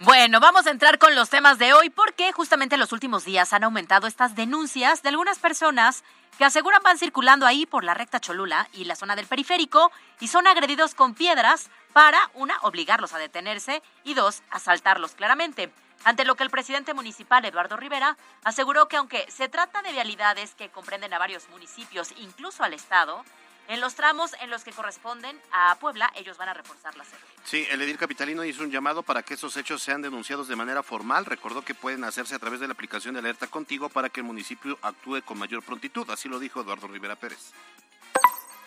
Bueno, 0.06 0.40
vamos 0.40 0.68
a 0.68 0.70
entrar 0.70 1.00
con 1.00 1.16
los 1.16 1.32
temas 1.32 1.58
de 1.58 1.74
hoy 1.74 1.90
porque 1.90 2.32
justamente 2.32 2.76
en 2.76 2.80
los 2.80 2.92
últimos 2.92 3.26
días 3.26 3.54
han 3.54 3.64
aumentado 3.64 4.06
estas 4.06 4.36
denuncias 4.36 5.02
de 5.02 5.10
algunas 5.10 5.40
personas 5.40 6.04
que 6.38 6.46
aseguran 6.46 6.84
van 6.84 7.00
circulando 7.00 7.48
ahí 7.48 7.66
por 7.66 7.84
la 7.84 7.96
recta 7.96 8.20
Cholula 8.20 8.70
y 8.74 8.86
la 8.86 8.96
zona 8.96 9.16
del 9.16 9.26
periférico 9.26 9.92
y 10.20 10.28
son 10.28 10.46
agredidos 10.46 10.94
con 10.94 11.16
piedras 11.16 11.72
para, 11.92 12.20
una, 12.36 12.56
obligarlos 12.62 13.14
a 13.14 13.18
detenerse 13.18 13.82
y 14.04 14.14
dos, 14.14 14.44
asaltarlos 14.52 15.16
claramente. 15.16 15.72
Ante 16.04 16.24
lo 16.24 16.36
que 16.36 16.44
el 16.44 16.52
presidente 16.52 16.94
municipal, 16.94 17.44
Eduardo 17.44 17.76
Rivera, 17.76 18.16
aseguró 18.44 18.88
que 18.88 18.98
aunque 18.98 19.26
se 19.32 19.50
trata 19.50 19.82
de 19.82 19.92
vialidades 19.92 20.54
que 20.54 20.70
comprenden 20.70 21.16
a 21.16 21.18
varios 21.18 21.50
municipios, 21.50 22.14
incluso 22.18 22.64
al 22.64 22.76
Estado, 22.76 23.26
en 23.68 23.82
los 23.82 23.96
tramos 23.96 24.32
en 24.42 24.50
los 24.50 24.64
que 24.64 24.72
corresponden 24.72 25.40
a 25.52 25.76
Puebla, 25.80 26.12
ellos 26.16 26.38
van 26.38 26.50
a 26.50 26.54
reforzar 26.54 26.96
la 26.96 27.04
seguridad. 27.04 27.42
Sí, 27.44 27.66
el 27.70 27.82
edil 27.82 27.98
capitalino 27.98 28.44
hizo 28.44 28.64
un 28.64 28.72
llamado 28.72 29.04
para 29.04 29.24
que 29.24 29.36
esos 29.36 29.56
hechos 29.58 29.82
sean 29.82 30.02
denunciados 30.02 30.48
de 30.48 30.56
manera 30.56 30.84
formal. 30.84 31.26
Recordó 31.26 31.64
que 31.64 31.76
pueden 31.76 32.04
hacerse 32.04 32.36
a 32.36 32.40
través 32.40 32.60
de 32.60 32.68
la 32.68 32.74
aplicación 32.74 33.14
de 33.14 33.20
alerta 33.20 33.48
contigo 33.48 33.90
para 33.90 34.10
que 34.10 34.22
el 34.22 34.26
municipio 34.26 34.78
actúe 34.82 35.22
con 35.24 35.38
mayor 35.38 35.64
prontitud. 35.64 36.10
Así 36.10 36.30
lo 36.30 36.40
dijo 36.40 36.62
Eduardo 36.62 36.88
Rivera 36.88 37.16
Pérez. 37.16 37.54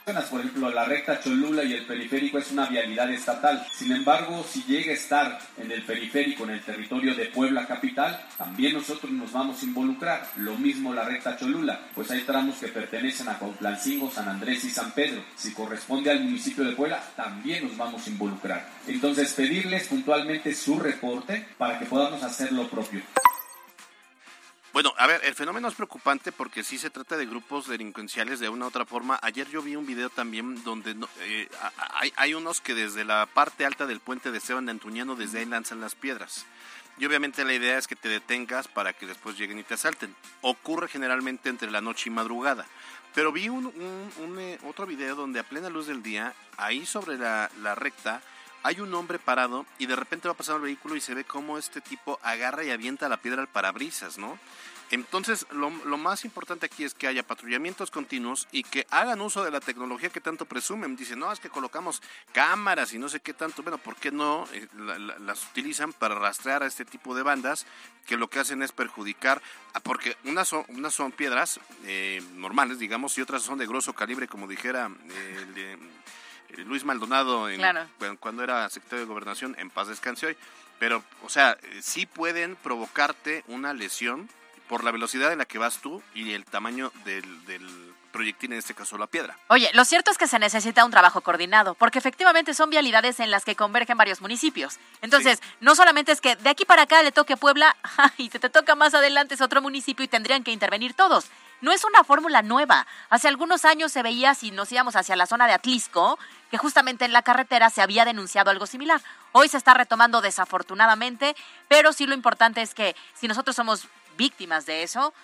Por 0.08 0.40
ejemplo, 0.40 0.70
la 0.70 0.86
recta 0.86 1.20
Cholula 1.20 1.64
y 1.64 1.74
el 1.74 1.84
periférico 1.84 2.38
es 2.38 2.50
una 2.50 2.64
vialidad 2.64 3.10
estatal. 3.10 3.66
Sin 3.70 3.92
embargo, 3.92 4.42
si 4.50 4.62
llega 4.62 4.90
a 4.90 4.94
estar 4.94 5.38
en 5.58 5.70
el 5.70 5.82
periférico, 5.82 6.44
en 6.44 6.50
el 6.50 6.62
territorio 6.62 7.14
de 7.14 7.26
Puebla 7.26 7.66
capital, 7.66 8.18
también 8.38 8.72
nosotros 8.72 9.12
nos 9.12 9.30
vamos 9.32 9.60
a 9.60 9.66
involucrar. 9.66 10.26
Lo 10.36 10.56
mismo 10.56 10.94
la 10.94 11.04
recta 11.04 11.36
Cholula, 11.36 11.78
pues 11.94 12.10
hay 12.10 12.22
tramos 12.22 12.56
que 12.56 12.68
pertenecen 12.68 13.28
a 13.28 13.38
Cuautlancingo, 13.38 14.10
San 14.10 14.30
Andrés 14.30 14.64
y 14.64 14.70
San 14.70 14.92
Pedro. 14.92 15.22
Si 15.36 15.52
corresponde 15.52 16.10
al 16.10 16.24
municipio 16.24 16.64
de 16.64 16.72
Puebla, 16.72 17.02
también 17.14 17.68
nos 17.68 17.76
vamos 17.76 18.06
a 18.06 18.10
involucrar. 18.10 18.66
Entonces, 18.86 19.34
pedirles 19.34 19.88
puntualmente 19.88 20.54
su 20.54 20.78
reporte 20.78 21.48
para 21.58 21.78
que 21.78 21.84
podamos 21.84 22.22
hacer 22.22 22.52
lo 22.52 22.66
propio. 22.66 23.02
Bueno, 24.78 24.94
a 24.96 25.08
ver, 25.08 25.20
el 25.24 25.34
fenómeno 25.34 25.66
es 25.66 25.74
preocupante 25.74 26.30
porque 26.30 26.62
sí 26.62 26.78
se 26.78 26.88
trata 26.88 27.16
de 27.16 27.26
grupos 27.26 27.66
delincuenciales 27.66 28.38
de 28.38 28.48
una 28.48 28.66
u 28.66 28.68
otra 28.68 28.84
forma. 28.84 29.18
Ayer 29.22 29.48
yo 29.50 29.60
vi 29.60 29.74
un 29.74 29.84
video 29.84 30.08
también 30.08 30.62
donde 30.62 30.94
eh, 31.18 31.48
hay, 31.94 32.12
hay, 32.14 32.34
unos 32.34 32.60
que 32.60 32.76
desde 32.76 33.04
la 33.04 33.26
parte 33.26 33.66
alta 33.66 33.86
del 33.86 33.98
puente 33.98 34.30
de 34.30 34.38
Esteban 34.38 34.66
de 34.66 34.70
Antuñano, 34.70 35.16
desde 35.16 35.40
ahí 35.40 35.46
lanzan 35.46 35.80
las 35.80 35.96
piedras. 35.96 36.46
Y 36.96 37.06
obviamente 37.06 37.44
la 37.44 37.54
idea 37.54 37.76
es 37.76 37.88
que 37.88 37.96
te 37.96 38.08
detengas 38.08 38.68
para 38.68 38.92
que 38.92 39.06
después 39.06 39.36
lleguen 39.36 39.58
y 39.58 39.64
te 39.64 39.74
asalten. 39.74 40.14
Ocurre 40.42 40.86
generalmente 40.86 41.48
entre 41.48 41.72
la 41.72 41.80
noche 41.80 42.08
y 42.08 42.12
madrugada. 42.12 42.64
Pero 43.16 43.32
vi 43.32 43.48
un, 43.48 43.66
un, 43.66 44.38
eh, 44.38 44.60
otro 44.64 44.86
video 44.86 45.16
donde 45.16 45.40
a 45.40 45.42
plena 45.42 45.70
luz 45.70 45.88
del 45.88 46.04
día, 46.04 46.34
ahí 46.56 46.86
sobre 46.86 47.18
la, 47.18 47.50
la 47.62 47.74
recta, 47.74 48.22
hay 48.62 48.80
un 48.80 48.94
hombre 48.94 49.18
parado 49.18 49.66
y 49.78 49.86
de 49.86 49.96
repente 49.96 50.28
va 50.28 50.34
pasando 50.34 50.58
el 50.58 50.64
vehículo 50.64 50.96
y 50.96 51.00
se 51.00 51.14
ve 51.14 51.24
cómo 51.24 51.58
este 51.58 51.80
tipo 51.80 52.18
agarra 52.22 52.64
y 52.64 52.70
avienta 52.70 53.08
la 53.08 53.18
piedra 53.18 53.42
al 53.42 53.48
parabrisas, 53.48 54.18
¿no? 54.18 54.38
Entonces, 54.90 55.46
lo, 55.50 55.70
más 55.70 56.24
importante 56.24 56.64
aquí 56.64 56.82
es 56.82 56.94
que 56.94 57.06
haya 57.06 57.22
patrullamientos 57.22 57.90
continuos 57.90 58.48
y 58.52 58.62
que 58.62 58.86
hagan 58.90 59.20
uso 59.20 59.44
de 59.44 59.50
la 59.50 59.60
tecnología 59.60 60.08
que 60.08 60.20
tanto 60.20 60.46
presumen. 60.46 60.96
Dicen, 60.96 61.18
no, 61.18 61.30
es 61.30 61.40
que 61.40 61.50
colocamos 61.50 62.00
cámaras 62.32 62.94
y 62.94 62.98
no 62.98 63.10
sé 63.10 63.20
qué 63.20 63.34
tanto. 63.34 63.62
Bueno, 63.62 63.76
¿por 63.76 63.96
qué 63.96 64.10
no 64.10 64.46
eh, 64.52 64.66
las 65.20 65.44
utilizan 65.44 65.92
para 65.92 66.14
rastrear 66.14 66.62
a 66.62 66.66
este 66.66 66.86
tipo 66.86 67.14
de 67.14 67.22
bandas 67.22 67.66
que 68.06 68.16
lo 68.16 68.30
que 68.30 68.38
hacen 68.38 68.62
es 68.62 68.72
perjudicar? 68.72 69.42
Porque 69.82 70.16
unas 70.24 70.48
son, 70.48 71.12
piedras 71.12 71.60
eh, 71.84 72.22
normales, 72.36 72.78
digamos, 72.78 73.18
y 73.18 73.20
otras 73.20 73.42
son 73.42 73.58
de 73.58 73.66
grosso 73.66 73.92
calibre, 73.92 74.26
como 74.26 74.48
dijera 74.48 74.90
eh, 75.10 75.76
Luis 76.56 76.84
Maldonado 76.84 77.48
cuando 78.20 78.42
era 78.42 78.68
secretario 78.68 79.04
de 79.04 79.08
Gobernación, 79.08 79.54
en 79.58 79.70
paz 79.70 79.88
descanse 79.88 80.26
hoy. 80.26 80.36
Pero, 80.78 81.02
o 81.24 81.28
sea, 81.28 81.58
sí 81.80 82.06
pueden 82.06 82.56
provocarte 82.56 83.42
una 83.48 83.74
lesión 83.74 84.28
por 84.68 84.84
la 84.84 84.90
velocidad 84.90 85.32
en 85.32 85.38
la 85.38 85.44
que 85.44 85.58
vas 85.58 85.78
tú 85.78 86.02
y 86.14 86.32
el 86.32 86.44
tamaño 86.44 86.92
del, 87.04 87.64
proyectil, 88.18 88.52
en 88.52 88.58
este 88.58 88.74
caso 88.74 88.98
la 88.98 89.06
piedra. 89.06 89.38
Oye, 89.46 89.70
lo 89.74 89.84
cierto 89.84 90.10
es 90.10 90.18
que 90.18 90.26
se 90.26 90.40
necesita 90.40 90.84
un 90.84 90.90
trabajo 90.90 91.20
coordinado, 91.20 91.76
porque 91.76 92.00
efectivamente 92.00 92.52
son 92.52 92.68
vialidades 92.68 93.20
en 93.20 93.30
las 93.30 93.44
que 93.44 93.54
convergen 93.54 93.96
varios 93.96 94.20
municipios. 94.20 94.80
Entonces, 95.02 95.40
no 95.60 95.76
solamente 95.76 96.10
es 96.10 96.20
que 96.20 96.34
de 96.34 96.50
aquí 96.50 96.64
para 96.64 96.82
acá 96.82 97.00
le 97.04 97.12
toque 97.12 97.36
Puebla 97.36 97.76
y 98.18 98.28
se 98.28 98.40
te 98.40 98.50
toca 98.50 98.74
más 98.74 98.92
adelante 98.94 99.34
es 99.34 99.40
otro 99.40 99.62
municipio 99.62 100.04
y 100.04 100.08
tendrían 100.08 100.42
que 100.42 100.50
intervenir 100.50 100.94
todos. 100.94 101.26
No 101.60 101.70
es 101.70 101.84
una 101.84 102.02
fórmula 102.02 102.42
nueva. 102.42 102.88
Hace 103.08 103.28
algunos 103.28 103.64
años 103.64 103.92
se 103.92 104.02
veía, 104.02 104.34
si 104.34 104.50
nos 104.50 104.72
íbamos 104.72 104.96
hacia 104.96 105.14
la 105.14 105.26
zona 105.26 105.46
de 105.46 105.52
Atlisco, 105.52 106.18
que 106.50 106.58
justamente 106.58 107.04
en 107.04 107.12
la 107.12 107.22
carretera 107.22 107.70
se 107.70 107.82
había 107.82 108.04
denunciado 108.04 108.50
algo 108.50 108.66
similar. 108.66 109.00
Hoy 109.30 109.48
se 109.48 109.58
está 109.58 109.74
retomando 109.74 110.20
desafortunadamente, 110.20 111.36
pero 111.68 111.92
sí 111.92 112.06
lo 112.06 112.14
importante 112.14 112.62
es 112.62 112.74
que 112.74 112.96
si 113.14 113.28
nosotros 113.28 113.54
somos 113.54 113.86
víctimas 114.16 114.66
de 114.66 114.82
eso, 114.82 115.14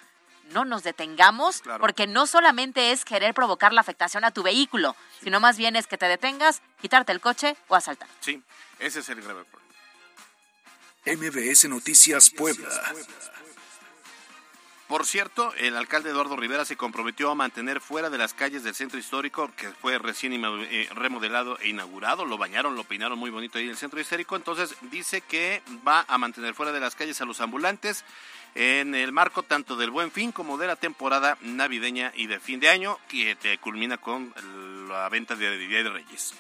no 0.52 0.64
nos 0.64 0.82
detengamos, 0.82 1.62
porque 1.80 2.06
no 2.06 2.26
solamente 2.26 2.92
es 2.92 3.04
querer 3.04 3.34
provocar 3.34 3.72
la 3.72 3.80
afectación 3.80 4.24
a 4.24 4.30
tu 4.30 4.42
vehículo, 4.42 4.96
sino 5.22 5.40
más 5.40 5.56
bien 5.56 5.76
es 5.76 5.86
que 5.86 5.98
te 5.98 6.06
detengas, 6.06 6.62
quitarte 6.80 7.12
el 7.12 7.20
coche 7.20 7.56
o 7.68 7.74
asaltar. 7.74 8.08
Sí, 8.20 8.42
ese 8.78 9.00
es 9.00 9.08
el 9.08 9.20
grave 9.22 9.44
problema. 9.44 9.64
MBS 11.06 11.68
Noticias 11.68 12.30
Puebla. 12.30 12.70
Por 14.88 15.06
cierto, 15.06 15.54
el 15.54 15.76
alcalde 15.76 16.10
Eduardo 16.10 16.36
Rivera 16.36 16.66
se 16.66 16.76
comprometió 16.76 17.30
a 17.30 17.34
mantener 17.34 17.80
fuera 17.80 18.10
de 18.10 18.18
las 18.18 18.34
calles 18.34 18.64
del 18.64 18.74
centro 18.74 18.98
histórico, 18.98 19.50
que 19.56 19.70
fue 19.70 19.98
recién 19.98 20.34
eh, 20.34 20.88
remodelado 20.94 21.58
e 21.60 21.68
inaugurado, 21.68 22.26
lo 22.26 22.36
bañaron, 22.36 22.76
lo 22.76 22.84
peinaron 22.84 23.18
muy 23.18 23.30
bonito 23.30 23.56
ahí 23.56 23.64
en 23.64 23.70
el 23.70 23.76
centro 23.78 23.98
histórico, 23.98 24.36
entonces 24.36 24.76
dice 24.90 25.22
que 25.22 25.62
va 25.86 26.04
a 26.06 26.18
mantener 26.18 26.52
fuera 26.52 26.70
de 26.70 26.80
las 26.80 26.94
calles 26.94 27.18
a 27.22 27.24
los 27.24 27.40
ambulantes 27.40 28.04
en 28.54 28.94
el 28.94 29.10
marco 29.10 29.42
tanto 29.42 29.76
del 29.76 29.90
buen 29.90 30.10
fin 30.12 30.32
como 30.32 30.58
de 30.58 30.66
la 30.66 30.76
temporada 30.76 31.38
navideña 31.40 32.12
y 32.14 32.26
de 32.26 32.38
fin 32.38 32.60
de 32.60 32.68
año, 32.68 32.98
que 33.08 33.36
te 33.36 33.56
culmina 33.58 33.96
con 33.96 34.34
la 34.88 35.08
venta 35.08 35.34
de 35.34 35.56
Día 35.56 35.82
de 35.82 35.90
Reyes. 35.90 36.34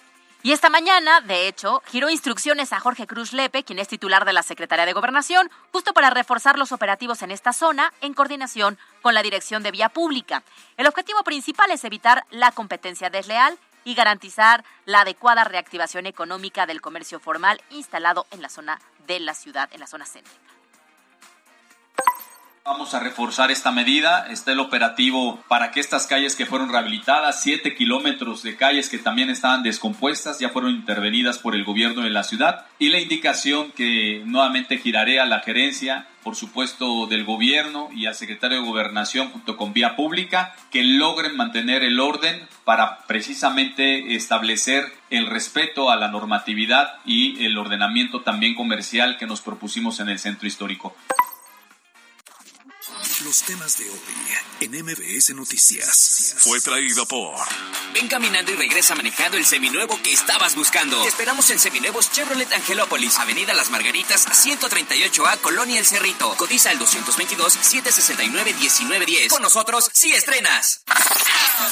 Y 0.44 0.52
esta 0.52 0.68
mañana, 0.68 1.22
de 1.22 1.48
hecho, 1.48 1.82
giró 1.86 2.10
instrucciones 2.10 2.74
a 2.74 2.78
Jorge 2.78 3.06
Cruz 3.06 3.32
Lepe, 3.32 3.64
quien 3.64 3.78
es 3.78 3.88
titular 3.88 4.26
de 4.26 4.34
la 4.34 4.42
Secretaría 4.42 4.84
de 4.84 4.92
Gobernación, 4.92 5.50
justo 5.72 5.94
para 5.94 6.10
reforzar 6.10 6.58
los 6.58 6.70
operativos 6.70 7.22
en 7.22 7.30
esta 7.30 7.54
zona 7.54 7.94
en 8.02 8.12
coordinación 8.12 8.76
con 9.00 9.14
la 9.14 9.22
Dirección 9.22 9.62
de 9.62 9.70
Vía 9.70 9.88
Pública. 9.88 10.42
El 10.76 10.86
objetivo 10.86 11.24
principal 11.24 11.70
es 11.70 11.82
evitar 11.84 12.26
la 12.30 12.52
competencia 12.52 13.08
desleal 13.08 13.58
y 13.84 13.94
garantizar 13.94 14.66
la 14.84 15.00
adecuada 15.00 15.44
reactivación 15.44 16.04
económica 16.04 16.66
del 16.66 16.82
comercio 16.82 17.20
formal 17.20 17.62
instalado 17.70 18.26
en 18.30 18.42
la 18.42 18.50
zona 18.50 18.82
de 19.06 19.20
la 19.20 19.32
ciudad, 19.32 19.70
en 19.72 19.80
la 19.80 19.86
zona 19.86 20.04
céntrica. 20.04 20.38
Vamos 22.66 22.94
a 22.94 23.00
reforzar 23.00 23.50
esta 23.50 23.72
medida. 23.72 24.26
Está 24.30 24.52
el 24.52 24.58
operativo 24.58 25.38
para 25.48 25.70
que 25.70 25.80
estas 25.80 26.06
calles 26.06 26.34
que 26.34 26.46
fueron 26.46 26.70
rehabilitadas, 26.70 27.42
siete 27.42 27.74
kilómetros 27.74 28.42
de 28.42 28.56
calles 28.56 28.88
que 28.88 28.96
también 28.96 29.28
estaban 29.28 29.62
descompuestas, 29.62 30.38
ya 30.38 30.48
fueron 30.48 30.70
intervenidas 30.70 31.38
por 31.38 31.54
el 31.54 31.62
gobierno 31.62 32.00
de 32.00 32.08
la 32.08 32.24
ciudad. 32.24 32.64
Y 32.78 32.88
la 32.88 33.00
indicación 33.00 33.70
que 33.72 34.22
nuevamente 34.24 34.78
giraré 34.78 35.20
a 35.20 35.26
la 35.26 35.40
gerencia, 35.40 36.08
por 36.22 36.36
supuesto, 36.36 37.06
del 37.06 37.26
gobierno 37.26 37.90
y 37.94 38.06
al 38.06 38.14
secretario 38.14 38.62
de 38.62 38.66
Gobernación 38.66 39.28
junto 39.28 39.58
con 39.58 39.74
Vía 39.74 39.94
Pública, 39.94 40.56
que 40.70 40.82
logren 40.84 41.36
mantener 41.36 41.84
el 41.84 42.00
orden 42.00 42.48
para 42.64 43.00
precisamente 43.06 44.14
establecer 44.14 44.90
el 45.10 45.26
respeto 45.26 45.90
a 45.90 45.96
la 45.96 46.08
normatividad 46.08 46.94
y 47.04 47.44
el 47.44 47.58
ordenamiento 47.58 48.22
también 48.22 48.54
comercial 48.54 49.18
que 49.18 49.26
nos 49.26 49.42
propusimos 49.42 50.00
en 50.00 50.08
el 50.08 50.18
centro 50.18 50.48
histórico. 50.48 50.96
Los 53.34 53.42
temas 53.42 53.76
de 53.78 53.90
hoy 53.90 53.98
en 54.60 54.70
MBS 54.84 55.34
Noticias. 55.34 56.36
Fue 56.38 56.60
traído 56.60 57.04
por. 57.04 57.34
Ven 57.92 58.06
caminando 58.06 58.52
y 58.52 58.54
regresa 58.54 58.94
manejando 58.94 59.36
el 59.36 59.44
seminuevo 59.44 60.00
que 60.04 60.12
estabas 60.12 60.54
buscando. 60.54 61.02
Te 61.02 61.08
esperamos 61.08 61.50
en 61.50 61.58
Seminuevos 61.58 62.12
Chevrolet 62.12 62.52
Angelópolis, 62.52 63.18
Avenida 63.18 63.52
Las 63.52 63.70
Margaritas, 63.70 64.28
138A, 64.28 65.40
Colonia 65.40 65.80
El 65.80 65.84
Cerrito. 65.84 66.32
Cotiza 66.36 66.70
el 66.70 66.78
222-769-1910. 66.78 69.30
Con 69.30 69.42
nosotros, 69.42 69.90
sí 69.92 70.12
estrenas. 70.12 70.84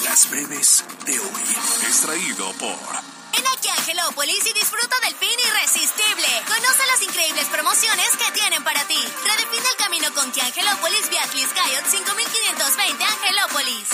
Las 0.02 0.28
breves 0.31 0.83
de 1.07 1.21
hoy. 1.21 1.42
Es 1.88 2.00
traído 2.00 2.52
por. 2.54 3.21
Ven 3.32 3.44
aquí 3.56 3.68
a 3.68 3.74
Angelópolis 3.74 4.46
y 4.46 4.52
disfruta 4.52 4.96
del 5.00 5.16
fin 5.16 5.38
irresistible. 5.48 6.28
Conoce 6.46 6.86
las 6.86 7.02
increíbles 7.02 7.46
promociones 7.46 8.10
que 8.16 8.32
tienen 8.32 8.62
para 8.62 8.84
ti. 8.84 8.98
Redefine 9.24 9.68
el 9.68 9.76
camino 9.76 10.14
con 10.14 10.30
que 10.32 10.42
Angelópolis 10.42 11.08
vía 11.08 11.22
Cayot 11.54 11.86
5520 11.86 13.04
Angelópolis. 13.04 13.88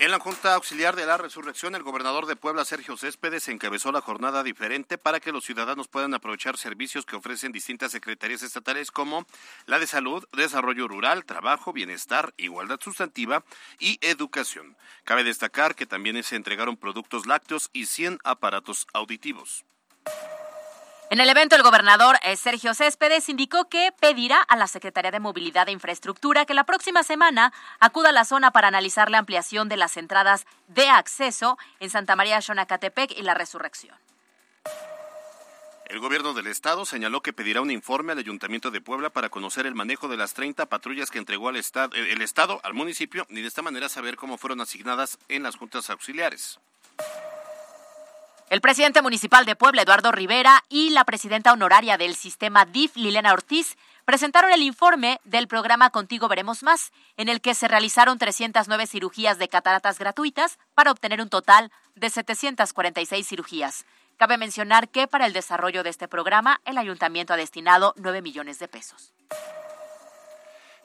En 0.00 0.12
la 0.12 0.20
Junta 0.20 0.54
Auxiliar 0.54 0.94
de 0.94 1.06
la 1.06 1.16
Resurrección, 1.16 1.74
el 1.74 1.82
gobernador 1.82 2.26
de 2.26 2.36
Puebla, 2.36 2.64
Sergio 2.64 2.96
Céspedes, 2.96 3.48
encabezó 3.48 3.90
la 3.90 4.00
jornada 4.00 4.44
diferente 4.44 4.96
para 4.96 5.18
que 5.18 5.32
los 5.32 5.44
ciudadanos 5.44 5.88
puedan 5.88 6.14
aprovechar 6.14 6.56
servicios 6.56 7.04
que 7.04 7.16
ofrecen 7.16 7.50
distintas 7.50 7.90
secretarías 7.90 8.44
estatales 8.44 8.92
como 8.92 9.26
la 9.66 9.80
de 9.80 9.88
Salud, 9.88 10.24
Desarrollo 10.32 10.86
Rural, 10.86 11.24
Trabajo, 11.24 11.72
Bienestar, 11.72 12.32
Igualdad 12.36 12.78
Sustantiva 12.80 13.42
y 13.80 13.98
Educación. 14.00 14.76
Cabe 15.02 15.24
destacar 15.24 15.74
que 15.74 15.84
también 15.84 16.22
se 16.22 16.36
entregaron 16.36 16.76
productos 16.76 17.26
lácteos 17.26 17.68
y 17.72 17.86
100 17.86 18.20
aparatos 18.22 18.86
auditivos. 18.92 19.64
En 21.10 21.20
el 21.20 21.30
evento, 21.30 21.56
el 21.56 21.62
gobernador 21.62 22.18
eh, 22.22 22.36
Sergio 22.36 22.74
Céspedes 22.74 23.30
indicó 23.30 23.66
que 23.70 23.92
pedirá 23.98 24.42
a 24.42 24.56
la 24.56 24.66
Secretaría 24.66 25.10
de 25.10 25.20
Movilidad 25.20 25.66
e 25.66 25.72
Infraestructura 25.72 26.44
que 26.44 26.52
la 26.52 26.64
próxima 26.64 27.02
semana 27.02 27.54
acuda 27.80 28.10
a 28.10 28.12
la 28.12 28.26
zona 28.26 28.50
para 28.50 28.68
analizar 28.68 29.10
la 29.10 29.16
ampliación 29.16 29.70
de 29.70 29.78
las 29.78 29.96
entradas 29.96 30.44
de 30.66 30.90
acceso 30.90 31.56
en 31.80 31.88
Santa 31.88 32.14
María 32.14 32.42
Xonacatepec 32.42 33.16
y 33.16 33.22
la 33.22 33.32
Resurrección. 33.32 33.96
El 35.86 35.98
gobierno 35.98 36.34
del 36.34 36.46
estado 36.48 36.84
señaló 36.84 37.22
que 37.22 37.32
pedirá 37.32 37.62
un 37.62 37.70
informe 37.70 38.12
al 38.12 38.18
Ayuntamiento 38.18 38.70
de 38.70 38.82
Puebla 38.82 39.08
para 39.08 39.30
conocer 39.30 39.64
el 39.64 39.74
manejo 39.74 40.08
de 40.08 40.18
las 40.18 40.34
30 40.34 40.66
patrullas 40.66 41.10
que 41.10 41.16
entregó 41.16 41.48
el 41.48 41.56
estado 41.56 42.60
al 42.62 42.74
municipio 42.74 43.26
y 43.30 43.40
de 43.40 43.48
esta 43.48 43.62
manera 43.62 43.88
saber 43.88 44.16
cómo 44.16 44.36
fueron 44.36 44.60
asignadas 44.60 45.18
en 45.28 45.42
las 45.42 45.56
juntas 45.56 45.88
auxiliares. 45.88 46.60
El 48.50 48.62
presidente 48.62 49.02
municipal 49.02 49.44
de 49.44 49.56
Puebla, 49.56 49.82
Eduardo 49.82 50.10
Rivera, 50.10 50.64
y 50.70 50.88
la 50.88 51.04
presidenta 51.04 51.52
honoraria 51.52 51.98
del 51.98 52.14
sistema 52.14 52.64
DIF, 52.64 52.96
Lilena 52.96 53.34
Ortiz, 53.34 53.76
presentaron 54.06 54.50
el 54.50 54.62
informe 54.62 55.20
del 55.24 55.48
programa 55.48 55.90
Contigo 55.90 56.28
Veremos 56.28 56.62
Más, 56.62 56.92
en 57.18 57.28
el 57.28 57.42
que 57.42 57.54
se 57.54 57.68
realizaron 57.68 58.18
309 58.18 58.86
cirugías 58.86 59.36
de 59.36 59.48
cataratas 59.48 59.98
gratuitas 59.98 60.58
para 60.74 60.90
obtener 60.90 61.20
un 61.20 61.28
total 61.28 61.70
de 61.94 62.08
746 62.08 63.28
cirugías. 63.28 63.84
Cabe 64.16 64.38
mencionar 64.38 64.88
que 64.88 65.06
para 65.06 65.26
el 65.26 65.34
desarrollo 65.34 65.82
de 65.82 65.90
este 65.90 66.08
programa, 66.08 66.62
el 66.64 66.78
ayuntamiento 66.78 67.34
ha 67.34 67.36
destinado 67.36 67.92
9 67.98 68.22
millones 68.22 68.58
de 68.58 68.68
pesos. 68.68 69.12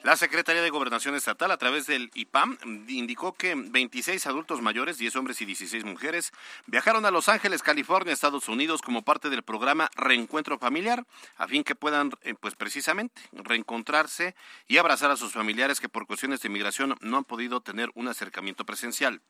La 0.04 0.18
Secretaría 0.18 0.60
de 0.60 0.68
Gobernación 0.68 1.14
Estatal, 1.14 1.50
a 1.50 1.56
través 1.56 1.86
del 1.86 2.10
IPAM, 2.12 2.58
indicó 2.88 3.32
que 3.32 3.54
26 3.56 4.26
adultos 4.26 4.60
mayores, 4.60 4.98
10 4.98 5.16
hombres 5.16 5.40
y 5.40 5.46
16 5.46 5.86
mujeres, 5.86 6.30
viajaron 6.66 7.06
a 7.06 7.10
Los 7.10 7.30
Ángeles, 7.30 7.62
California, 7.62 8.12
Estados 8.12 8.50
Unidos, 8.50 8.82
como 8.82 9.00
parte 9.00 9.30
del 9.30 9.42
programa 9.42 9.88
Reencuentro 9.96 10.58
Familiar, 10.58 11.06
a 11.38 11.48
fin 11.48 11.64
que 11.64 11.74
puedan, 11.74 12.10
eh, 12.20 12.34
pues 12.38 12.54
precisamente, 12.54 13.22
reencontrarse 13.32 14.34
y 14.68 14.76
abrazar 14.76 15.10
a 15.10 15.16
sus 15.16 15.32
familiares 15.32 15.80
que 15.80 15.88
por 15.88 16.06
cuestiones 16.06 16.42
de 16.42 16.48
inmigración 16.48 16.98
no 17.00 17.16
han 17.16 17.24
podido 17.24 17.62
tener 17.62 17.90
un 17.94 18.06
acercamiento 18.08 18.66
presencial. 18.66 19.22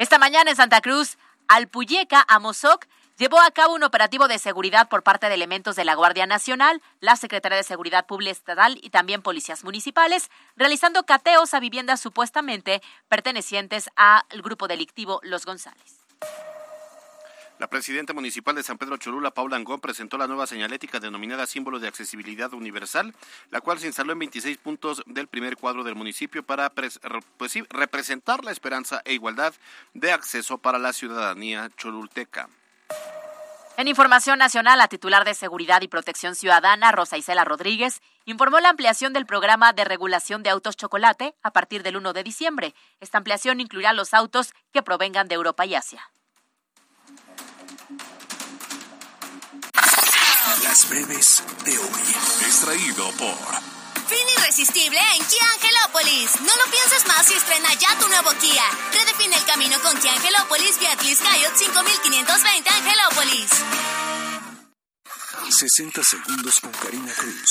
Esta 0.00 0.18
mañana 0.18 0.50
en 0.50 0.56
Santa 0.56 0.80
Cruz, 0.80 1.16
Alpuyeca, 1.46 2.24
Amozoc, 2.26 2.86
llevó 3.16 3.40
a 3.40 3.50
cabo 3.50 3.74
un 3.74 3.82
operativo 3.82 4.28
de 4.28 4.38
seguridad 4.38 4.88
por 4.88 5.02
parte 5.02 5.28
de 5.28 5.34
elementos 5.34 5.76
de 5.76 5.84
la 5.84 5.94
Guardia 5.94 6.26
Nacional, 6.26 6.82
la 7.00 7.16
Secretaría 7.16 7.56
de 7.56 7.64
Seguridad 7.64 8.06
Pública 8.06 8.32
Estatal 8.32 8.78
y 8.82 8.90
también 8.90 9.22
policías 9.22 9.64
municipales, 9.64 10.30
realizando 10.56 11.04
cateos 11.04 11.54
a 11.54 11.60
viviendas 11.60 12.00
supuestamente 12.00 12.82
pertenecientes 13.08 13.90
al 13.96 14.42
grupo 14.42 14.68
delictivo 14.68 15.20
Los 15.22 15.46
González. 15.46 16.00
La 17.58 17.68
presidenta 17.68 18.12
municipal 18.12 18.54
de 18.54 18.62
San 18.62 18.76
Pedro 18.76 18.98
Cholula, 18.98 19.30
Paula 19.30 19.56
Angón, 19.56 19.80
presentó 19.80 20.18
la 20.18 20.26
nueva 20.26 20.46
señalética 20.46 21.00
denominada 21.00 21.46
Símbolo 21.46 21.78
de 21.78 21.88
Accesibilidad 21.88 22.52
Universal, 22.52 23.14
la 23.50 23.62
cual 23.62 23.78
se 23.78 23.86
instaló 23.86 24.12
en 24.12 24.18
26 24.18 24.58
puntos 24.58 25.02
del 25.06 25.26
primer 25.26 25.56
cuadro 25.56 25.82
del 25.82 25.94
municipio 25.94 26.42
para 26.42 26.68
pues 26.68 27.00
representar 27.70 28.44
la 28.44 28.50
esperanza 28.50 29.00
e 29.06 29.14
igualdad 29.14 29.54
de 29.94 30.12
acceso 30.12 30.58
para 30.58 30.78
la 30.78 30.92
ciudadanía 30.92 31.70
cholulteca. 31.78 32.50
En 33.78 33.88
información 33.88 34.38
nacional, 34.38 34.78
la 34.78 34.88
titular 34.88 35.26
de 35.26 35.34
Seguridad 35.34 35.82
y 35.82 35.88
Protección 35.88 36.34
Ciudadana, 36.34 36.92
Rosa 36.92 37.18
Isela 37.18 37.44
Rodríguez, 37.44 38.00
informó 38.24 38.58
la 38.60 38.70
ampliación 38.70 39.12
del 39.12 39.26
programa 39.26 39.74
de 39.74 39.84
regulación 39.84 40.42
de 40.42 40.48
autos 40.48 40.78
chocolate 40.78 41.34
a 41.42 41.50
partir 41.50 41.82
del 41.82 41.98
1 41.98 42.14
de 42.14 42.22
diciembre. 42.22 42.74
Esta 43.00 43.18
ampliación 43.18 43.60
incluirá 43.60 43.92
los 43.92 44.14
autos 44.14 44.54
que 44.72 44.82
provengan 44.82 45.28
de 45.28 45.34
Europa 45.34 45.66
y 45.66 45.74
Asia. 45.74 46.10
Las 50.62 50.88
breves 50.88 51.44
de 51.66 51.76
hoy. 51.76 52.46
Extraído 52.46 53.10
por 53.18 53.65
Fin 54.08 54.28
irresistible 54.38 54.98
en 55.16 55.24
Kia 55.26 55.46
Angelópolis. 55.54 56.40
No 56.40 56.56
lo 56.56 56.70
pienses 56.70 57.06
más 57.06 57.28
y 57.30 57.34
estrena 57.34 57.72
ya 57.74 57.98
tu 57.98 58.06
nuevo 58.08 58.30
Kia. 58.38 58.64
Redefine 58.92 59.36
el 59.36 59.44
camino 59.44 59.80
con 59.82 59.98
Kia 59.98 60.12
Angelópolis 60.12 60.78
vía 60.78 60.96
Cayot 60.96 61.56
5520 61.56 62.70
Angelópolis. 62.70 63.50
60 65.50 66.02
segundos 66.04 66.60
con 66.60 66.70
Karina 66.72 67.12
Cruz. 67.14 67.50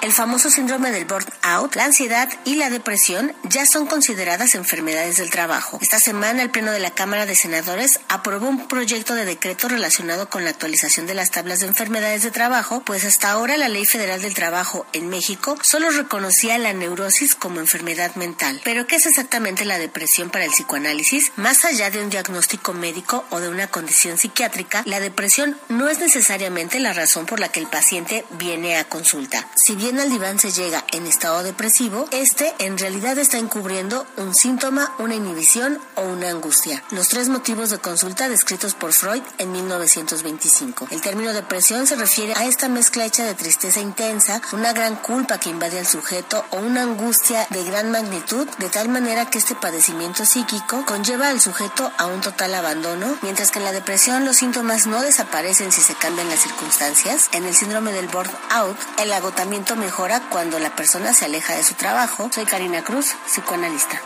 El 0.00 0.12
famoso 0.12 0.48
síndrome 0.48 0.92
del 0.92 1.06
burnout, 1.06 1.74
la 1.74 1.86
ansiedad 1.86 2.28
y 2.44 2.54
la 2.54 2.70
depresión 2.70 3.34
ya 3.42 3.66
son 3.66 3.86
consideradas 3.86 4.54
enfermedades 4.54 5.16
del 5.16 5.30
trabajo. 5.30 5.80
Esta 5.82 5.98
semana 5.98 6.40
el 6.42 6.50
Pleno 6.50 6.70
de 6.70 6.78
la 6.78 6.92
Cámara 6.92 7.26
de 7.26 7.34
Senadores 7.34 7.98
aprobó 8.08 8.48
un 8.48 8.68
proyecto 8.68 9.16
de 9.16 9.24
decreto 9.24 9.68
relacionado 9.68 10.30
con 10.30 10.44
la 10.44 10.50
actualización 10.50 11.08
de 11.08 11.14
las 11.14 11.32
tablas 11.32 11.58
de 11.58 11.66
enfermedades 11.66 12.22
de 12.22 12.30
trabajo, 12.30 12.80
pues 12.86 13.04
hasta 13.04 13.32
ahora 13.32 13.56
la 13.56 13.68
Ley 13.68 13.86
Federal 13.86 14.22
del 14.22 14.34
Trabajo 14.34 14.86
en 14.92 15.08
México 15.08 15.58
solo 15.62 15.90
reconocía 15.90 16.58
la 16.58 16.72
neurosis 16.72 17.34
como 17.34 17.58
enfermedad 17.58 18.14
mental. 18.14 18.60
Pero 18.62 18.86
¿qué 18.86 18.96
es 18.96 19.06
exactamente 19.06 19.64
la 19.64 19.78
depresión 19.78 20.30
para 20.30 20.44
el 20.44 20.52
psicoanálisis? 20.52 21.32
Más 21.34 21.64
allá 21.64 21.90
de 21.90 22.00
un 22.00 22.10
diagnóstico 22.10 22.72
médico 22.72 23.24
o 23.30 23.40
de 23.40 23.48
una 23.48 23.66
condición 23.66 24.16
psiquiátrica, 24.16 24.84
la 24.86 25.00
depresión 25.00 25.58
no 25.68 25.88
es 25.88 25.98
necesariamente 25.98 26.78
la 26.78 26.92
razón 26.92 27.26
por 27.26 27.40
la 27.40 27.48
que 27.48 27.58
el 27.58 27.66
paciente 27.66 28.24
viene 28.38 28.76
a 28.76 28.84
consulta. 28.84 29.48
Si 29.56 29.74
bien 29.74 29.87
al 29.96 30.10
diván 30.10 30.38
se 30.38 30.52
llega 30.52 30.84
en 30.92 31.06
estado 31.06 31.42
depresivo, 31.42 32.06
este 32.10 32.54
en 32.58 32.76
realidad 32.76 33.16
está 33.16 33.38
encubriendo 33.38 34.06
un 34.18 34.34
síntoma, 34.34 34.94
una 34.98 35.14
inhibición 35.14 35.80
o 35.94 36.02
una 36.02 36.28
angustia. 36.28 36.84
Los 36.90 37.08
tres 37.08 37.30
motivos 37.30 37.70
de 37.70 37.78
consulta 37.78 38.28
descritos 38.28 38.74
por 38.74 38.92
Freud 38.92 39.22
en 39.38 39.50
1925. 39.50 40.88
El 40.90 41.00
término 41.00 41.32
depresión 41.32 41.86
se 41.86 41.96
refiere 41.96 42.34
a 42.36 42.44
esta 42.44 42.68
mezcla 42.68 43.06
hecha 43.06 43.24
de 43.24 43.34
tristeza 43.34 43.80
intensa, 43.80 44.42
una 44.52 44.74
gran 44.74 44.96
culpa 44.96 45.40
que 45.40 45.48
invade 45.48 45.78
al 45.78 45.86
sujeto 45.86 46.44
o 46.50 46.58
una 46.58 46.82
angustia 46.82 47.46
de 47.48 47.64
gran 47.64 47.90
magnitud, 47.90 48.46
de 48.58 48.68
tal 48.68 48.90
manera 48.90 49.30
que 49.30 49.38
este 49.38 49.54
padecimiento 49.54 50.26
psíquico 50.26 50.84
conlleva 50.84 51.30
al 51.30 51.40
sujeto 51.40 51.90
a 51.96 52.06
un 52.06 52.20
total 52.20 52.54
abandono, 52.54 53.16
mientras 53.22 53.50
que 53.50 53.58
en 53.58 53.64
la 53.64 53.72
depresión 53.72 54.26
los 54.26 54.36
síntomas 54.36 54.86
no 54.86 55.00
desaparecen 55.00 55.72
si 55.72 55.80
se 55.80 55.94
cambian 55.94 56.28
las 56.28 56.40
circunstancias. 56.40 57.30
En 57.32 57.46
el 57.46 57.54
síndrome 57.54 57.92
del 57.92 58.08
burnout, 58.08 58.76
el 58.98 59.12
agotamiento 59.12 59.76
mejora 59.78 60.20
cuando 60.28 60.58
la 60.58 60.74
persona 60.76 61.14
se 61.14 61.24
aleja 61.24 61.54
de 61.54 61.62
su 61.62 61.74
trabajo. 61.74 62.28
Soy 62.32 62.44
Karina 62.44 62.84
Cruz, 62.84 63.14
psicoanalista. 63.26 64.00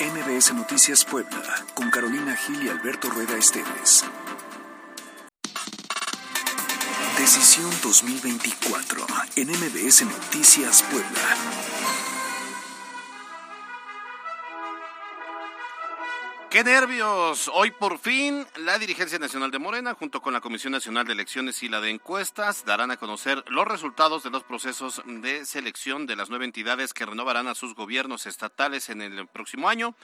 MBS 0.00 0.54
Noticias 0.54 1.04
Puebla, 1.04 1.42
con 1.74 1.90
Carolina 1.90 2.36
Gil 2.36 2.62
y 2.64 2.68
Alberto 2.68 3.10
Rueda 3.10 3.36
Esteves. 3.36 4.04
Decisión 7.18 7.70
2024 7.82 9.06
en 9.36 9.48
MBS 9.50 10.02
Noticias 10.04 10.82
Puebla. 10.84 12.09
¡Qué 16.50 16.64
nervios! 16.64 17.48
Hoy 17.54 17.70
por 17.70 18.00
fin 18.00 18.44
la 18.56 18.76
dirigencia 18.76 19.20
nacional 19.20 19.52
de 19.52 19.60
Morena, 19.60 19.94
junto 19.94 20.20
con 20.20 20.32
la 20.32 20.40
Comisión 20.40 20.72
Nacional 20.72 21.06
de 21.06 21.12
Elecciones 21.12 21.62
y 21.62 21.68
la 21.68 21.80
de 21.80 21.90
Encuestas, 21.90 22.64
darán 22.64 22.90
a 22.90 22.96
conocer 22.96 23.44
los 23.46 23.68
resultados 23.68 24.24
de 24.24 24.30
los 24.30 24.42
procesos 24.42 25.00
de 25.06 25.46
selección 25.46 26.06
de 26.06 26.16
las 26.16 26.28
nueve 26.28 26.46
entidades 26.46 26.92
que 26.92 27.06
renovarán 27.06 27.46
a 27.46 27.54
sus 27.54 27.76
gobiernos 27.76 28.26
estatales 28.26 28.90
en 28.90 29.00
el 29.00 29.28
próximo 29.28 29.68
año. 29.68 29.94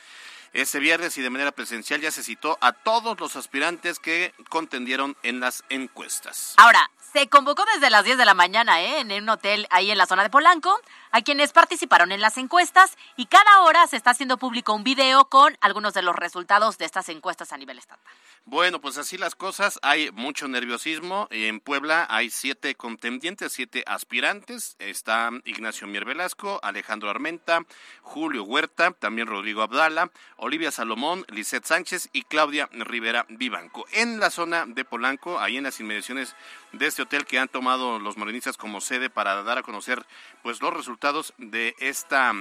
Ese 0.57 0.79
viernes 0.79 1.19
y 1.19 1.21
de 1.21 1.29
manera 1.29 1.53
presencial 1.53 2.01
ya 2.01 2.11
se 2.11 2.23
citó 2.23 2.57
a 2.63 2.73
todos 2.73 3.21
los 3.21 3.37
aspirantes 3.37 3.99
que 3.99 4.33
contendieron 4.49 5.15
en 5.23 5.39
las 5.39 5.63
encuestas. 5.69 6.55
Ahora, 6.57 6.91
se 7.13 7.29
convocó 7.29 7.63
desde 7.75 7.91
las 7.91 8.07
10 8.07 8.17
de 8.17 8.25
la 8.25 8.33
mañana 8.33 8.81
¿eh? 8.81 9.01
en 9.01 9.13
un 9.23 9.29
hotel 9.29 9.67
ahí 9.69 9.91
en 9.91 9.99
la 9.99 10.07
zona 10.07 10.23
de 10.23 10.31
Polanco 10.31 10.81
a 11.13 11.23
quienes 11.23 11.53
participaron 11.53 12.13
en 12.13 12.21
las 12.21 12.37
encuestas 12.37 12.97
y 13.17 13.27
cada 13.27 13.61
hora 13.61 13.87
se 13.87 13.97
está 13.97 14.11
haciendo 14.11 14.37
público 14.39 14.75
un 14.75 14.85
video 14.85 15.27
con 15.27 15.57
algunos 15.61 15.95
de 15.95 16.03
los 16.03 16.17
resultados 16.17 16.79
de 16.79 16.85
estas 16.85 17.09
encuestas 17.09 17.53
a 17.53 17.57
nivel 17.57 17.79
estatal. 17.79 18.05
Bueno, 18.45 18.81
pues 18.81 18.97
así 18.99 19.17
las 19.19 19.35
cosas, 19.35 19.79
hay 19.83 20.11
mucho 20.13 20.47
nerviosismo. 20.47 21.27
En 21.31 21.59
Puebla 21.59 22.07
hay 22.11 22.31
siete 22.31 22.75
contendientes, 22.75 23.53
siete 23.53 23.83
aspirantes. 23.87 24.77
Está 24.79 25.31
Ignacio 25.45 25.87
Mier 25.87 26.05
Velasco, 26.05 26.61
Alejandro 26.63 27.11
Armenta, 27.11 27.65
Julio 28.03 28.45
Huerta, 28.45 28.93
también 28.93 29.27
Rodrigo 29.27 29.63
Abdala, 29.63 30.11
Olivia 30.47 30.71
Salomón, 30.71 31.25
Lisette 31.29 31.67
Sánchez 31.67 32.09
y 32.13 32.23
Claudia 32.23 32.69
Rivera 32.71 33.27
Vivanco. 33.29 33.85
En 33.91 34.21
la 34.21 34.31
zona 34.31 34.65
de 34.65 34.85
Polanco, 34.85 35.41
ahí 35.41 35.57
en 35.57 35.65
las 35.65 35.81
inmediaciones 35.81 36.37
de 36.71 36.87
este 36.87 37.03
hotel 37.03 37.27
que 37.27 37.41
han 37.41 37.49
tomado 37.49 37.99
los 37.99 38.17
morenistas 38.17 38.57
como 38.57 38.81
sede 38.81 39.11
para 39.11 39.43
dar 39.43 39.59
a 39.59 39.65
conocer 39.65 40.07
pues 40.45 40.63
los 40.63 40.73
resultados 40.73 41.35
de 41.39 41.75
esta 41.81 42.33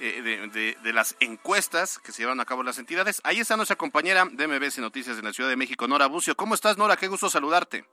eh, 0.00 0.74
de, 0.82 0.92
las 0.92 1.14
encuestas 1.20 2.00
que 2.00 2.10
se 2.10 2.22
llevan 2.22 2.40
a 2.40 2.46
cabo 2.46 2.64
las 2.64 2.78
entidades. 2.78 3.20
Ahí 3.22 3.38
está 3.38 3.54
nuestra 3.54 3.76
compañera 3.76 4.26
de 4.28 4.48
MBS 4.48 4.78
Noticias 4.78 5.16
en 5.16 5.24
la 5.24 5.32
Ciudad 5.32 5.48
de 5.48 5.56
México, 5.56 5.86
Nora 5.86 6.06
Bucio. 6.08 6.34
¿Cómo 6.34 6.56
estás, 6.56 6.78
Nora? 6.78 6.96
Qué 6.96 7.06
gusto 7.06 7.30
saludarte. 7.30 7.84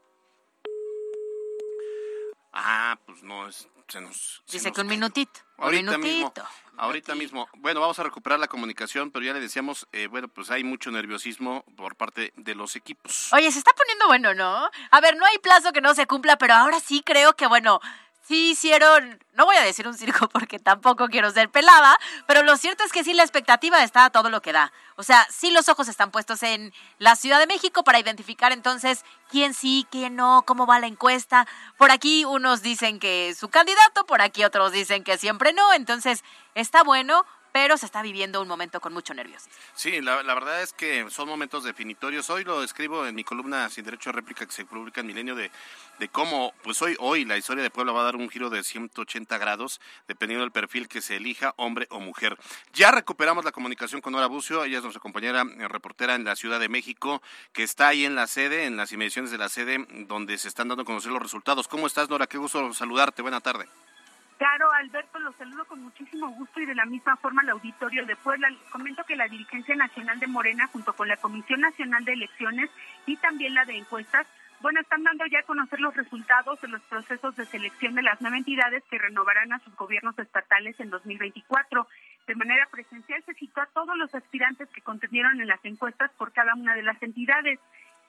Ah, 2.53 2.97
pues 3.05 3.23
no, 3.23 3.47
es, 3.47 3.67
se 3.87 4.01
nos... 4.01 4.43
Dice 4.51 4.71
que 4.71 4.81
un 4.81 4.87
minutito. 4.87 5.39
Ahorita 5.57 5.95
un 5.95 6.01
minutito. 6.01 6.41
Mismo, 6.41 6.77
ahorita 6.77 7.15
mismo. 7.15 7.49
Bueno, 7.57 7.79
vamos 7.79 7.99
a 7.99 8.03
recuperar 8.03 8.39
la 8.39 8.47
comunicación, 8.47 9.11
pero 9.11 9.25
ya 9.25 9.33
le 9.33 9.39
decíamos, 9.39 9.87
eh, 9.91 10.07
bueno, 10.07 10.27
pues 10.27 10.49
hay 10.51 10.63
mucho 10.63 10.89
nerviosismo 10.91 11.63
por 11.75 11.95
parte 11.95 12.33
de 12.35 12.55
los 12.55 12.75
equipos. 12.75 13.31
Oye, 13.33 13.51
se 13.51 13.59
está 13.59 13.71
poniendo 13.73 14.07
bueno, 14.07 14.33
¿no? 14.33 14.69
A 14.91 15.01
ver, 15.01 15.17
no 15.17 15.25
hay 15.25 15.37
plazo 15.39 15.71
que 15.73 15.81
no 15.81 15.93
se 15.93 16.07
cumpla, 16.07 16.37
pero 16.37 16.53
ahora 16.53 16.79
sí 16.79 17.03
creo 17.05 17.35
que, 17.35 17.47
bueno, 17.47 17.79
sí 18.21 18.51
hicieron, 18.51 19.19
no 19.33 19.45
voy 19.45 19.55
a 19.55 19.63
decir 19.63 19.87
un 19.87 19.97
circo 19.97 20.27
porque 20.33 20.59
tampoco 20.59 21.07
quiero 21.07 21.31
ser 21.31 21.49
pelada, 21.49 21.97
pero 22.27 22.43
lo 22.43 22.57
cierto 22.57 22.83
es 22.83 22.91
que 22.91 23.03
sí 23.03 23.13
la 23.13 23.23
expectativa 23.23 23.83
está 23.83 24.05
a 24.05 24.09
todo 24.09 24.29
lo 24.29 24.41
que 24.41 24.53
da. 24.53 24.71
O 24.95 25.03
sea, 25.03 25.25
sí 25.29 25.51
los 25.51 25.69
ojos 25.69 25.87
están 25.87 26.11
puestos 26.11 26.43
en 26.43 26.73
la 26.97 27.15
Ciudad 27.15 27.39
de 27.39 27.47
México 27.47 27.83
para 27.83 27.99
identificar 27.99 28.51
entonces 28.51 29.03
quién 29.29 29.53
sí, 29.53 29.87
quién 29.89 30.15
no, 30.15 30.43
cómo 30.45 30.65
va 30.65 30.79
la 30.79 30.87
encuesta. 30.87 31.47
Por 31.77 31.91
aquí 31.91 32.25
unos 32.25 32.61
dicen 32.61 32.99
que 32.99 33.33
su 33.35 33.49
candidato, 33.49 34.05
por 34.05 34.21
aquí 34.21 34.43
otros 34.43 34.71
dicen 34.71 35.03
que 35.03 35.17
siempre 35.17 35.53
no, 35.53 35.73
entonces 35.73 36.23
está 36.53 36.83
bueno 36.83 37.25
pero 37.51 37.77
se 37.77 37.85
está 37.85 38.01
viviendo 38.01 38.41
un 38.41 38.47
momento 38.47 38.79
con 38.79 38.93
mucho 38.93 39.13
nerviosismo. 39.13 39.53
Sí, 39.73 40.01
la, 40.01 40.21
verdad 40.21 40.61
es 40.61 40.73
que 40.73 41.09
son 41.09 41.27
momentos 41.27 41.63
definitorios. 41.63 42.29
Hoy 42.29 42.43
lo 42.43 42.63
escribo 42.63 43.05
en 43.05 43.15
mi 43.15 43.23
columna 43.23 43.69
Sin 43.69 43.85
Derecho 43.85 44.09
a 44.09 44.13
Réplica 44.13 44.45
que 44.45 44.51
se 44.51 44.65
publica 44.65 45.01
en 45.01 45.07
Milenio 45.07 45.35
de, 45.35 45.51
de 45.99 46.09
cómo, 46.09 46.53
pues 46.63 46.81
hoy, 46.81 46.95
hoy 46.99 47.25
la 47.25 47.37
historia 47.37 47.63
de 47.63 47.69
Puebla 47.69 47.91
va 47.91 48.01
a 48.01 48.05
dar 48.05 48.15
un 48.15 48.29
giro 48.29 48.49
de 48.49 48.63
180 48.63 49.37
grados 49.37 49.81
dependiendo 50.07 50.43
del 50.43 50.51
perfil 50.51 50.87
que 50.87 51.01
se 51.01 51.17
elija, 51.17 51.53
hombre 51.57 51.87
o 51.89 51.99
mujer. 51.99 52.37
Ya 52.73 52.91
recuperamos 52.91 53.45
la 53.45 53.51
comunicación 53.51 54.01
con 54.01 54.13
Nora 54.13 54.27
Bucio, 54.27 54.63
ella 54.63 54.77
es 54.77 54.83
nuestra 54.83 55.01
compañera 55.01 55.41
eh, 55.41 55.67
reportera 55.67 56.15
en 56.15 56.23
la 56.23 56.35
Ciudad 56.35 56.59
de 56.59 56.69
México, 56.69 57.21
que 57.53 57.63
está 57.63 57.89
ahí 57.89 58.05
en 58.05 58.15
la 58.15 58.27
sede, 58.27 58.65
en 58.65 58.77
las 58.77 58.91
inmediaciones 58.91 59.31
de 59.31 59.37
la 59.37 59.49
sede, 59.49 59.85
donde 60.07 60.37
se 60.37 60.47
están 60.47 60.67
dando 60.67 60.83
a 60.83 60.85
conocer 60.85 61.11
los 61.11 61.21
resultados. 61.21 61.67
¿Cómo 61.67 61.87
estás, 61.87 62.09
Nora? 62.09 62.27
Qué 62.27 62.37
gusto 62.37 62.73
saludarte. 62.73 63.21
Buena 63.21 63.41
tarde. 63.41 63.67
Claro, 64.39 64.71
Alberto, 64.71 65.19
los 65.19 65.35
saludo 65.35 65.65
con 65.65 65.83
muchísimo 65.83 66.29
gusto 66.29 66.61
y 66.61 66.65
de 66.65 66.73
la 66.73 66.85
misma 66.85 67.17
forma 67.17 67.41
al 67.41 67.49
auditorio 67.49 68.05
de 68.05 68.15
Puebla. 68.15 68.47
Comento 68.71 69.03
que 69.03 69.17
la 69.17 69.27
dirigencia 69.27 69.75
nacional 69.75 70.17
de 70.17 70.27
Morena, 70.27 70.67
junto 70.67 70.93
con 70.93 71.09
la 71.09 71.17
Comisión 71.17 71.59
Nacional 71.59 72.05
de 72.05 72.13
Elecciones 72.13 72.69
y 73.05 73.17
también 73.17 73.53
la 73.53 73.65
de 73.65 73.75
encuestas, 73.75 74.25
bueno, 74.61 74.79
están 74.79 75.03
dando 75.03 75.25
ya 75.25 75.39
a 75.39 75.43
conocer 75.43 75.81
los 75.81 75.93
resultados 75.93 76.61
de 76.61 76.69
los 76.69 76.81
procesos 76.83 77.35
de 77.35 77.45
selección 77.47 77.95
de 77.95 78.01
las 78.01 78.21
nueve 78.21 78.37
entidades 78.37 78.81
que 78.89 78.97
renovarán 78.97 79.51
a 79.51 79.59
sus 79.59 79.75
gobiernos 79.75 80.17
estatales 80.17 80.79
en 80.79 80.89
2024. 80.89 81.85
De 82.25 82.35
manera 82.35 82.65
presencial 82.71 83.21
se 83.25 83.33
citó 83.33 83.59
a 83.59 83.65
todos 83.73 83.97
los 83.97 84.15
aspirantes 84.15 84.69
que 84.69 84.81
contendieron 84.81 85.41
en 85.41 85.47
las 85.47 85.63
encuestas 85.65 86.11
por 86.17 86.31
cada 86.31 86.53
una 86.55 86.75
de 86.75 86.83
las 86.83 87.01
entidades. 87.03 87.59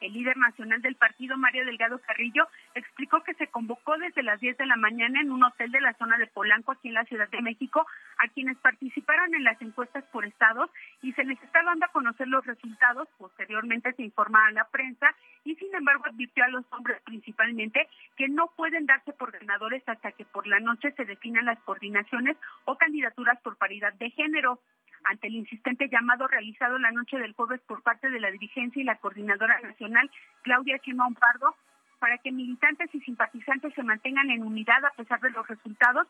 El 0.00 0.14
líder 0.14 0.36
nacional 0.38 0.80
del 0.80 0.96
partido, 0.96 1.36
Mario 1.36 1.66
Delgado 1.66 2.00
Carrillo, 2.00 2.48
explicó 2.74 3.22
que 3.22 3.34
se 3.34 3.48
convocó 3.48 3.98
desde 3.98 4.22
las 4.22 4.40
10 4.40 4.56
de 4.56 4.66
la 4.66 4.76
mañana 4.76 5.20
en 5.20 5.30
un 5.30 5.44
hotel 5.44 5.70
de 5.70 5.80
la 5.80 5.92
zona 5.94 6.16
de 6.16 6.26
Polanco, 6.26 6.72
aquí 6.72 6.88
en 6.88 6.94
la 6.94 7.04
Ciudad 7.04 7.28
de 7.28 7.42
México, 7.42 7.86
a 8.18 8.28
quienes 8.28 8.56
participaron 8.58 9.34
en 9.34 9.44
las 9.44 9.60
encuestas 9.60 10.04
por 10.04 10.24
estados 10.24 10.70
y 11.02 11.12
se 11.12 11.24
les 11.24 11.40
está 11.42 11.62
dando 11.62 11.84
a 11.84 11.92
conocer 11.92 12.28
los 12.28 12.46
resultados. 12.46 13.08
Posteriormente 13.18 13.92
se 13.92 14.02
informa 14.02 14.46
a 14.46 14.52
la 14.52 14.64
prensa 14.68 15.14
y, 15.44 15.54
sin 15.56 15.74
embargo, 15.74 16.04
advirtió 16.06 16.44
a 16.44 16.48
los 16.48 16.64
hombres 16.72 17.00
principalmente 17.02 17.86
que 18.16 18.28
no 18.28 18.50
pueden 18.56 18.86
darse 18.86 19.12
por 19.12 19.32
ganadores 19.32 19.86
hasta 19.86 20.12
que 20.12 20.24
por 20.24 20.46
la 20.46 20.60
noche 20.60 20.92
se 20.92 21.04
definan 21.04 21.44
las 21.44 21.58
coordinaciones 21.60 22.38
o 22.64 22.76
candidaturas 22.76 23.38
por 23.42 23.56
paridad 23.56 23.92
de 23.94 24.10
género 24.10 24.60
ante 25.04 25.26
el 25.26 25.34
insistente 25.34 25.88
llamado 25.88 26.26
realizado 26.28 26.78
la 26.78 26.90
noche 26.90 27.18
del 27.18 27.32
jueves 27.32 27.60
por 27.62 27.82
parte 27.82 28.10
de 28.10 28.20
la 28.20 28.30
dirigencia 28.30 28.80
y 28.80 28.84
la 28.84 28.96
coordinadora 28.96 29.60
nacional, 29.60 30.10
Claudia 30.42 30.78
Chimón 30.80 31.14
Pardo, 31.14 31.54
para 31.98 32.18
que 32.18 32.32
militantes 32.32 32.94
y 32.94 33.00
simpatizantes 33.00 33.74
se 33.74 33.82
mantengan 33.82 34.30
en 34.30 34.42
unidad 34.42 34.84
a 34.84 34.90
pesar 34.90 35.20
de 35.20 35.30
los 35.30 35.46
resultados 35.46 36.06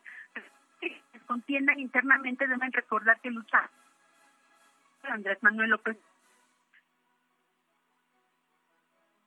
que 0.79 1.01
contiendan 1.27 1.79
internamente 1.79 2.47
deben 2.47 2.71
recordar 2.71 3.19
que 3.21 3.29
lucha 3.29 3.69
Andrés 5.03 5.41
Manuel 5.41 5.71
López. 5.71 5.97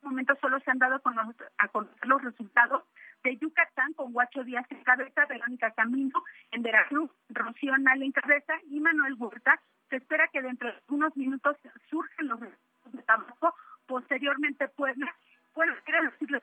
En 0.02 0.10
momento 0.10 0.36
solo 0.40 0.60
se 0.60 0.70
han 0.70 0.78
dado 0.78 0.96
a 0.96 1.68
conocer 1.68 2.00
los 2.02 2.22
resultados 2.22 2.82
de 3.24 3.38
Yucatán 3.38 3.94
con 3.94 4.12
Guacho 4.12 4.44
Díaz 4.44 4.66
en 4.70 4.84
cabeza, 4.84 5.26
Verónica 5.26 5.70
Camino 5.72 6.22
en 6.52 6.62
Veracruz, 6.62 7.10
Rocío 7.30 7.76
Nale 7.78 8.04
en 8.04 8.12
cabeza 8.12 8.54
y 8.70 8.78
Manuel 8.78 9.14
Huerta. 9.18 9.60
Se 9.88 9.96
espera 9.96 10.28
que 10.28 10.42
dentro 10.42 10.68
de 10.68 10.78
unos 10.88 11.16
minutos 11.16 11.56
surjan 11.90 12.28
los 12.28 12.40
resultados 12.40 12.92
de 12.92 13.02
Tabasco, 13.02 13.54
posteriormente 13.86 14.68
Puebla. 14.68 15.12
Bueno, 15.54 15.74
quiero 15.84 16.10
decirlo 16.10 16.40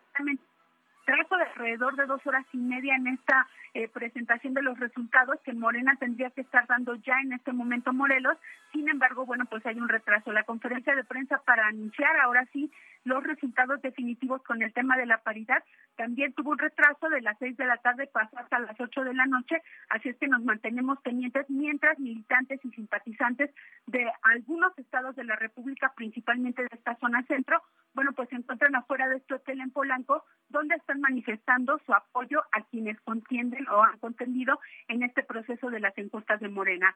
trazo 1.05 1.37
de 1.37 1.43
alrededor 1.43 1.95
de 1.95 2.05
dos 2.05 2.25
horas 2.25 2.45
y 2.53 2.57
media 2.57 2.95
en 2.95 3.07
esta 3.07 3.47
eh, 3.73 3.87
presentación 3.87 4.53
de 4.53 4.61
los 4.61 4.79
resultados 4.79 5.39
que 5.43 5.53
Morena 5.53 5.95
tendría 5.99 6.29
que 6.31 6.41
estar 6.41 6.67
dando 6.67 6.95
ya 6.95 7.19
en 7.21 7.33
este 7.33 7.53
momento 7.53 7.93
Morelos. 7.93 8.37
Sin 8.71 8.89
embargo, 8.89 9.25
bueno, 9.25 9.45
pues 9.45 9.65
hay 9.65 9.79
un 9.79 9.89
retraso. 9.89 10.31
La 10.31 10.43
conferencia 10.43 10.95
de 10.95 11.03
prensa 11.03 11.41
para 11.45 11.67
anunciar 11.67 12.19
ahora 12.19 12.45
sí 12.51 12.71
los 13.03 13.23
resultados 13.23 13.81
definitivos 13.81 14.43
con 14.43 14.61
el 14.61 14.73
tema 14.73 14.95
de 14.95 15.05
la 15.05 15.17
paridad 15.19 15.63
también 15.95 16.33
tuvo 16.33 16.51
un 16.51 16.57
retraso 16.57 17.09
de 17.09 17.21
las 17.21 17.37
seis 17.39 17.57
de 17.57 17.65
la 17.65 17.77
tarde 17.77 18.07
pasó 18.07 18.37
hasta 18.37 18.59
las 18.59 18.79
ocho 18.79 19.03
de 19.03 19.13
la 19.13 19.25
noche, 19.25 19.61
así 19.89 20.09
es 20.09 20.17
que 20.17 20.27
nos 20.27 20.43
mantenemos 20.43 20.99
pendientes 21.01 21.49
mientras 21.49 21.99
militantes 21.99 22.59
y 22.63 22.69
simpatizantes 22.71 23.51
de 23.87 24.09
algunos 24.23 24.77
estados 24.77 25.15
de 25.15 25.23
la 25.23 25.35
República, 25.35 25.93
principalmente 25.95 26.61
de 26.61 26.69
esta 26.71 26.95
zona 26.95 27.23
centro, 27.23 27.61
bueno, 27.93 28.13
pues 28.13 28.29
se 28.29 28.35
encuentran 28.35 28.75
afuera 28.75 29.07
de 29.09 29.17
este 29.17 29.33
hotel 29.33 29.61
en 29.61 29.71
Polanco, 29.71 30.23
donde 30.49 30.75
están 30.91 31.01
manifestando 31.01 31.79
su 31.85 31.93
apoyo 31.93 32.41
a 32.51 32.61
quienes 32.69 32.99
contienden 33.01 33.67
o 33.69 33.81
han 33.83 33.97
contendido 33.99 34.59
en 34.89 35.03
este 35.03 35.23
proceso 35.23 35.69
de 35.69 35.79
las 35.79 35.97
encuestas 35.97 36.39
de 36.41 36.49
Morena. 36.49 36.95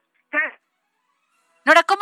Nora, 1.63 1.83
¿cómo 1.83 2.01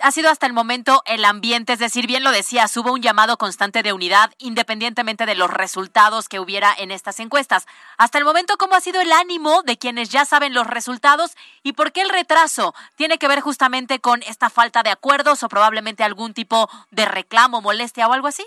ha 0.00 0.10
sido 0.12 0.30
hasta 0.30 0.46
el 0.46 0.54
momento 0.54 1.02
el 1.04 1.26
ambiente? 1.26 1.74
Es 1.74 1.78
decir, 1.78 2.06
bien 2.06 2.24
lo 2.24 2.30
decías, 2.30 2.74
hubo 2.78 2.92
un 2.92 3.02
llamado 3.02 3.36
constante 3.36 3.82
de 3.82 3.92
unidad 3.92 4.32
independientemente 4.38 5.26
de 5.26 5.34
los 5.34 5.50
resultados 5.50 6.28
que 6.28 6.40
hubiera 6.40 6.72
en 6.78 6.90
estas 6.90 7.20
encuestas. 7.20 7.66
Hasta 7.98 8.16
el 8.16 8.24
momento, 8.24 8.56
¿cómo 8.56 8.74
ha 8.74 8.80
sido 8.80 9.02
el 9.02 9.12
ánimo 9.12 9.62
de 9.62 9.76
quienes 9.76 10.08
ya 10.08 10.24
saben 10.24 10.54
los 10.54 10.66
resultados 10.66 11.36
y 11.62 11.74
por 11.74 11.92
qué 11.92 12.00
el 12.00 12.08
retraso? 12.08 12.74
¿Tiene 12.96 13.18
que 13.18 13.28
ver 13.28 13.40
justamente 13.40 14.00
con 14.00 14.22
esta 14.22 14.48
falta 14.48 14.82
de 14.82 14.90
acuerdos 14.90 15.42
o 15.42 15.48
probablemente 15.48 16.02
algún 16.02 16.32
tipo 16.32 16.70
de 16.90 17.04
reclamo, 17.04 17.60
molestia 17.60 18.08
o 18.08 18.14
algo 18.14 18.28
así? 18.28 18.46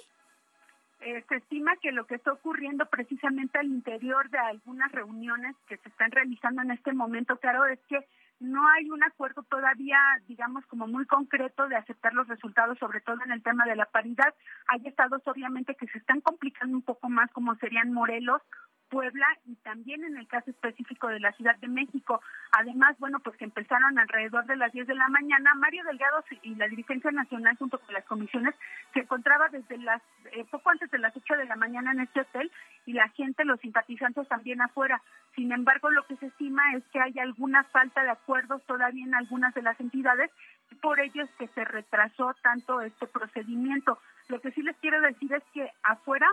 Eh, 1.02 1.24
se 1.30 1.36
estima 1.38 1.78
que 1.78 1.94
lo 1.94 2.06
que 2.06 2.16
está 2.16 2.34
ocurriendo 2.34 2.86
precisamente 2.88 3.58
al 3.58 3.68
interior 3.68 4.30
de 4.30 4.38
algunas 4.38 4.92
reuniones 4.92 5.56
que 5.68 5.78
se 5.78 5.88
están 5.90 6.12
realizando 6.12 6.62
en 6.62 6.72
este 6.72 6.92
momento, 6.92 7.38
claro, 7.38 7.66
es 7.66 7.80
que 7.88 8.06
no 8.40 8.68
hay 8.70 8.90
un 8.90 9.04
acuerdo 9.04 9.44
todavía, 9.44 10.00
digamos, 10.28 10.66
como 10.68 10.88
muy 10.88 11.06
concreto 11.06 11.68
de 11.68 11.76
aceptar 11.76 12.14
los 12.14 12.28
resultados, 12.28 12.78
sobre 12.80 13.02
todo 13.02 13.18
en 13.26 13.32
el 13.32 13.44
tema 13.44 13.66
de 13.66 13.76
la 13.76 13.86
paridad. 13.86 14.34
Hay 14.68 14.88
estados, 14.88 15.22
obviamente, 15.26 15.76
que 15.76 15.88
se 15.88 15.98
están 15.98 16.22
complicando 16.22 16.76
un 16.76 16.84
poco 16.84 17.10
más, 17.10 17.30
como 17.32 17.56
serían 17.56 17.92
Morelos 17.92 18.42
Puebla 18.90 19.28
y 19.46 19.56
también 19.58 20.04
en 20.04 20.18
el 20.18 20.28
caso 20.28 20.50
específico 20.50 21.08
de 21.08 21.20
la 21.20 21.32
Ciudad 21.34 21.56
de 21.58 21.68
México. 21.68 22.22
Además, 22.52 22.98
bueno, 23.00 23.20
pues 23.20 23.38
que 23.38 23.46
empezaron 23.46 23.98
alrededor 23.98 24.46
de 24.46 24.56
las 24.56 24.72
10 24.72 24.88
de 24.88 24.96
la 24.96 25.08
mañana. 25.10 25.54
Mario 25.56 25.84
Delgado 25.84 26.24
y 26.42 26.56
la 26.56 26.68
dirigencia 26.68 27.12
nacional 27.12 27.56
junto 27.58 27.80
con 27.80 27.94
las 27.94 28.06
comisiones 28.06 28.56
se 28.94 29.02
encontraba 29.02 29.48
desde 29.50 29.78
las 29.78 30.02
eh, 30.32 30.44
poco 30.50 30.72
antes 30.72 30.90
de 30.92 30.98
las 30.98 31.16
8 31.16 31.36
de 31.36 31.46
la 31.46 31.56
mañana 31.56 31.92
en 31.92 32.02
este 32.02 32.22
hotel 32.22 32.52
y 32.86 32.94
la 32.94 33.08
gente, 33.10 33.46
los 33.46 33.60
simpatizantes 33.60 34.28
también 34.28 34.62
afuera. 34.62 35.02
Sin 35.36 35.52
embargo, 35.52 35.90
lo 35.92 36.06
que 36.08 36.18
se 36.18 36.26
estima 36.26 36.74
es 36.76 36.84
que 36.92 37.00
hay 37.00 37.18
alguna 37.20 37.64
falta 37.66 38.04
de 38.04 38.10
todavía 38.68 39.06
en 39.06 39.16
algunas 39.16 39.54
de 39.54 39.62
las 39.62 39.80
entidades 39.80 40.32
y 40.72 40.76
por 40.76 41.00
ello 41.00 41.24
es 41.24 41.30
que 41.38 41.48
se 41.50 41.66
retrasó 41.66 42.34
tanto 42.44 42.82
este 42.82 43.08
procedimiento. 43.08 43.98
Lo 44.28 44.40
que 44.40 44.52
sí 44.52 44.62
les 44.62 44.78
quiero 44.78 45.02
decir 45.02 45.34
es 45.34 45.44
que 45.54 45.72
afuera 45.84 46.28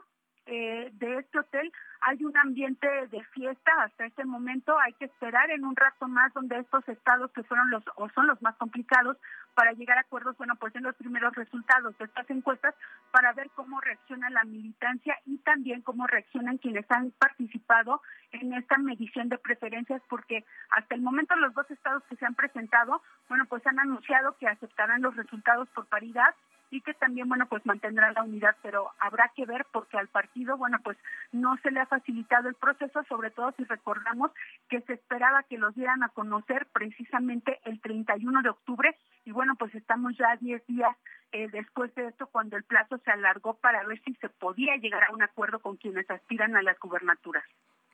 eh, 0.46 0.90
de 0.94 1.18
este 1.18 1.38
hotel 1.40 1.72
hay 2.00 2.24
un 2.24 2.36
ambiente 2.36 2.86
de 3.08 3.24
fiesta 3.32 3.72
hasta 3.82 4.06
este 4.06 4.24
momento. 4.24 4.78
Hay 4.78 4.92
que 4.92 5.06
esperar 5.06 5.50
en 5.50 5.64
un 5.64 5.74
rato 5.74 6.06
más 6.06 6.32
donde 6.34 6.58
estos 6.58 6.88
estados 6.88 7.32
que 7.32 7.42
fueron 7.42 7.70
los 7.70 7.82
o 7.96 8.08
son 8.10 8.28
los 8.28 8.40
más 8.42 8.54
complicados 8.56 9.16
para 9.54 9.72
llegar 9.72 9.98
a 9.98 10.02
acuerdos, 10.02 10.36
bueno, 10.36 10.54
pues 10.56 10.74
en 10.76 10.84
los 10.84 10.94
primeros 10.96 11.34
resultados 11.34 11.96
de 11.98 12.04
estas 12.04 12.28
encuestas 12.30 12.74
para 13.10 13.32
ver 13.32 13.50
cómo 13.54 13.80
reacciona 13.80 14.30
la 14.30 14.44
militancia 14.44 15.18
y 15.24 15.38
también 15.38 15.82
cómo 15.82 16.06
reaccionan 16.06 16.58
quienes 16.58 16.84
han 16.90 17.10
participado 17.12 18.02
en 18.32 18.52
esta 18.52 18.76
medición 18.78 19.28
de 19.28 19.38
preferencias, 19.38 20.02
porque 20.08 20.44
hasta 20.70 20.94
el 20.94 21.00
momento 21.00 21.34
los 21.36 21.54
dos 21.54 21.70
estados 21.70 22.02
que 22.04 22.16
se 22.16 22.26
han 22.26 22.34
presentado, 22.34 23.02
bueno, 23.28 23.46
pues 23.46 23.66
han 23.66 23.80
anunciado 23.80 24.36
que 24.38 24.46
aceptarán 24.46 25.02
los 25.02 25.16
resultados 25.16 25.68
por 25.70 25.86
paridad 25.86 26.34
y 26.70 26.80
que 26.80 26.94
también, 26.94 27.28
bueno, 27.28 27.46
pues 27.46 27.64
mantendrá 27.64 28.12
la 28.12 28.22
unidad, 28.22 28.56
pero 28.62 28.90
habrá 28.98 29.30
que 29.34 29.46
ver 29.46 29.66
porque 29.72 29.98
al 29.98 30.08
partido, 30.08 30.56
bueno, 30.56 30.78
pues 30.82 30.96
no 31.32 31.56
se 31.62 31.70
le 31.70 31.80
ha 31.80 31.86
facilitado 31.86 32.48
el 32.48 32.54
proceso, 32.54 33.02
sobre 33.08 33.30
todo 33.30 33.52
si 33.56 33.64
recordamos 33.64 34.30
que 34.68 34.80
se 34.82 34.94
esperaba 34.94 35.42
que 35.44 35.58
los 35.58 35.74
dieran 35.74 36.02
a 36.02 36.08
conocer 36.08 36.66
precisamente 36.72 37.60
el 37.64 37.80
31 37.80 38.42
de 38.42 38.48
octubre 38.48 38.96
y 39.24 39.32
bueno, 39.32 39.54
pues 39.56 39.74
estamos 39.74 40.16
ya 40.16 40.36
10 40.36 40.66
días 40.66 40.96
eh, 41.32 41.48
después 41.52 41.94
de 41.94 42.06
esto 42.08 42.26
cuando 42.28 42.56
el 42.56 42.64
plazo 42.64 42.98
se 42.98 43.10
alargó 43.10 43.54
para 43.54 43.84
ver 43.84 44.00
si 44.04 44.14
se 44.14 44.28
podía 44.28 44.76
llegar 44.76 45.04
a 45.04 45.12
un 45.12 45.22
acuerdo 45.22 45.58
con 45.58 45.76
quienes 45.76 46.08
aspiran 46.10 46.56
a 46.56 46.62
las 46.62 46.78
gubernaturas. 46.78 47.44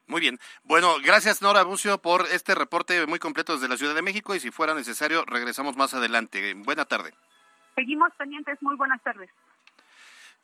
Muy 0.06 0.20
bien. 0.20 0.38
Bueno, 0.64 0.96
gracias 1.02 1.40
Nora 1.40 1.62
Bucio 1.62 1.98
por 1.98 2.26
este 2.32 2.54
reporte 2.54 3.06
muy 3.06 3.18
completo 3.18 3.54
desde 3.54 3.68
la 3.68 3.76
Ciudad 3.76 3.94
de 3.94 4.02
México 4.02 4.34
y 4.34 4.40
si 4.40 4.50
fuera 4.50 4.74
necesario 4.74 5.24
regresamos 5.24 5.76
más 5.76 5.94
adelante. 5.94 6.54
Buena 6.54 6.84
tarde. 6.84 7.14
Seguimos 7.74 8.12
pendientes. 8.16 8.58
Muy 8.62 8.76
buenas 8.76 9.02
tardes. 9.02 9.30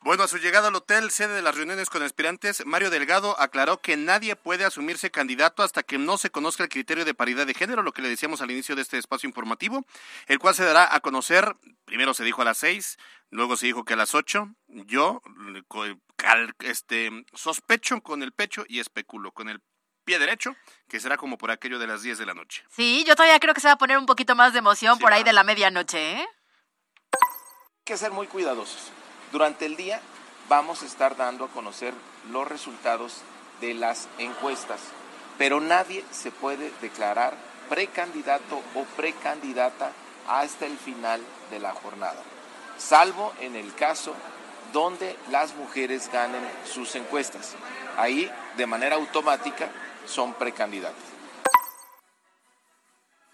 Bueno, 0.00 0.22
a 0.22 0.28
su 0.28 0.38
llegada 0.38 0.68
al 0.68 0.74
hotel, 0.76 1.10
sede 1.10 1.34
de 1.34 1.42
las 1.42 1.56
reuniones 1.56 1.90
con 1.90 2.02
aspirantes, 2.04 2.64
Mario 2.64 2.88
Delgado 2.88 3.38
aclaró 3.40 3.80
que 3.80 3.96
nadie 3.96 4.36
puede 4.36 4.64
asumirse 4.64 5.10
candidato 5.10 5.64
hasta 5.64 5.82
que 5.82 5.98
no 5.98 6.18
se 6.18 6.30
conozca 6.30 6.62
el 6.62 6.68
criterio 6.68 7.04
de 7.04 7.14
paridad 7.14 7.48
de 7.48 7.54
género, 7.54 7.82
lo 7.82 7.92
que 7.92 8.02
le 8.02 8.08
decíamos 8.08 8.40
al 8.40 8.50
inicio 8.52 8.76
de 8.76 8.82
este 8.82 8.96
espacio 8.96 9.26
informativo, 9.26 9.84
el 10.28 10.38
cual 10.38 10.54
se 10.54 10.64
dará 10.64 10.94
a 10.94 11.00
conocer, 11.00 11.56
primero 11.84 12.14
se 12.14 12.22
dijo 12.22 12.42
a 12.42 12.44
las 12.44 12.58
seis, 12.58 12.96
luego 13.30 13.56
se 13.56 13.66
dijo 13.66 13.84
que 13.84 13.94
a 13.94 13.96
las 13.96 14.14
ocho, 14.14 14.54
yo 14.68 15.20
este, 16.60 17.10
sospecho 17.34 18.00
con 18.00 18.22
el 18.22 18.30
pecho 18.30 18.64
y 18.68 18.78
especulo 18.78 19.32
con 19.32 19.48
el 19.48 19.60
pie 20.04 20.20
derecho, 20.20 20.54
que 20.88 21.00
será 21.00 21.16
como 21.16 21.38
por 21.38 21.50
aquello 21.50 21.80
de 21.80 21.88
las 21.88 22.02
diez 22.02 22.18
de 22.18 22.24
la 22.24 22.34
noche. 22.34 22.64
Sí, 22.70 23.04
yo 23.04 23.16
todavía 23.16 23.40
creo 23.40 23.52
que 23.52 23.60
se 23.60 23.66
va 23.66 23.74
a 23.74 23.78
poner 23.78 23.98
un 23.98 24.06
poquito 24.06 24.36
más 24.36 24.52
de 24.52 24.60
emoción 24.60 24.98
por 25.00 25.12
ahí 25.12 25.24
de 25.24 25.32
la 25.32 25.42
medianoche, 25.42 26.20
¿eh? 26.20 26.28
Que 27.88 27.96
ser 27.96 28.12
muy 28.12 28.26
cuidadosos. 28.26 28.90
Durante 29.32 29.64
el 29.64 29.74
día 29.74 30.02
vamos 30.46 30.82
a 30.82 30.84
estar 30.84 31.16
dando 31.16 31.46
a 31.46 31.48
conocer 31.48 31.94
los 32.30 32.46
resultados 32.46 33.22
de 33.62 33.72
las 33.72 34.08
encuestas, 34.18 34.78
pero 35.38 35.58
nadie 35.58 36.04
se 36.10 36.30
puede 36.30 36.70
declarar 36.82 37.32
precandidato 37.70 38.60
o 38.74 38.84
precandidata 38.94 39.92
hasta 40.28 40.66
el 40.66 40.76
final 40.76 41.22
de 41.50 41.60
la 41.60 41.72
jornada, 41.72 42.22
salvo 42.76 43.32
en 43.40 43.56
el 43.56 43.74
caso 43.74 44.12
donde 44.74 45.16
las 45.30 45.54
mujeres 45.54 46.10
ganen 46.12 46.46
sus 46.70 46.94
encuestas. 46.94 47.54
Ahí, 47.96 48.30
de 48.58 48.66
manera 48.66 48.96
automática, 48.96 49.70
son 50.06 50.34
precandidatos. 50.34 51.17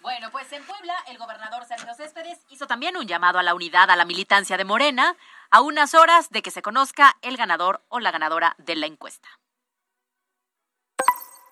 Bueno, 0.05 0.29
pues 0.29 0.51
en 0.53 0.63
Puebla 0.63 0.93
el 1.07 1.17
gobernador 1.17 1.65
Sergio 1.65 1.91
Céspedes 1.95 2.37
hizo 2.49 2.67
también 2.67 2.95
un 2.95 3.07
llamado 3.07 3.39
a 3.39 3.43
la 3.43 3.55
unidad, 3.55 3.89
a 3.89 3.95
la 3.95 4.05
militancia 4.05 4.55
de 4.55 4.63
Morena, 4.63 5.17
a 5.49 5.61
unas 5.61 5.95
horas 5.95 6.29
de 6.29 6.43
que 6.43 6.51
se 6.51 6.61
conozca 6.61 7.17
el 7.23 7.37
ganador 7.37 7.81
o 7.89 7.99
la 7.99 8.11
ganadora 8.11 8.53
de 8.59 8.75
la 8.75 8.85
encuesta. 8.85 9.27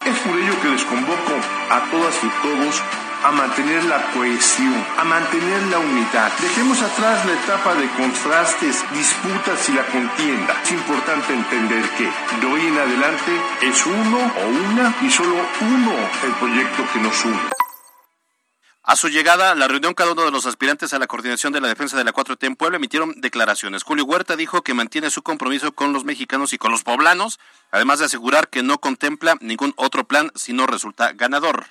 Es 0.01 0.19
por 0.19 0.37
ello 0.37 0.61
que 0.61 0.69
les 0.69 0.85
convoco 0.85 1.33
a 1.71 1.89
todas 1.89 2.23
y 2.23 2.29
todos 2.43 2.79
a 3.23 3.31
mantener 3.31 3.85
la 3.85 4.11
cohesión, 4.11 4.85
a 4.99 5.03
mantener 5.03 5.63
la 5.63 5.79
unidad. 5.79 6.31
Dejemos 6.39 6.79
atrás 6.83 7.25
la 7.25 7.33
etapa 7.33 7.73
de 7.73 7.89
contrastes, 7.93 8.85
disputas 8.93 9.67
y 9.69 9.73
la 9.73 9.85
contienda. 9.87 10.61
Es 10.61 10.71
importante 10.73 11.33
entender 11.33 11.89
que 11.97 12.03
de 12.39 12.45
hoy 12.45 12.67
en 12.67 12.77
adelante 12.77 13.31
es 13.63 13.83
uno 13.87 14.19
o 14.19 14.47
una 14.69 14.95
y 15.01 15.09
solo 15.09 15.37
uno 15.59 15.91
el 16.23 16.33
proyecto 16.33 16.83
que 16.93 16.99
nos 16.99 17.25
une. 17.25 17.62
A 18.85 18.97
su 18.97 19.07
llegada 19.07 19.55
la 19.55 19.69
reunión, 19.69 19.93
cada 19.93 20.11
uno 20.11 20.25
de 20.25 20.31
los 20.31 20.45
aspirantes 20.45 20.93
a 20.93 20.99
la 20.99 21.07
coordinación 21.07 21.53
de 21.53 21.61
la 21.61 21.69
defensa 21.69 21.95
de 21.95 22.03
la 22.03 22.11
4T 22.11 22.45
en 22.45 22.57
Puebla 22.57 22.75
emitieron 22.75 23.13
declaraciones. 23.21 23.83
Julio 23.83 24.03
Huerta 24.03 24.35
dijo 24.35 24.61
que 24.61 24.73
mantiene 24.73 25.09
su 25.09 25.21
compromiso 25.21 25.71
con 25.71 25.93
los 25.93 26.03
mexicanos 26.03 26.51
y 26.51 26.57
con 26.57 26.69
los 26.69 26.83
poblanos, 26.83 27.39
además 27.71 27.99
de 27.99 28.05
asegurar 28.05 28.49
que 28.49 28.61
no 28.61 28.79
contempla 28.79 29.37
ningún 29.39 29.73
otro 29.77 30.03
plan 30.03 30.33
si 30.35 30.51
no 30.51 30.67
resulta 30.67 31.13
ganador. 31.13 31.67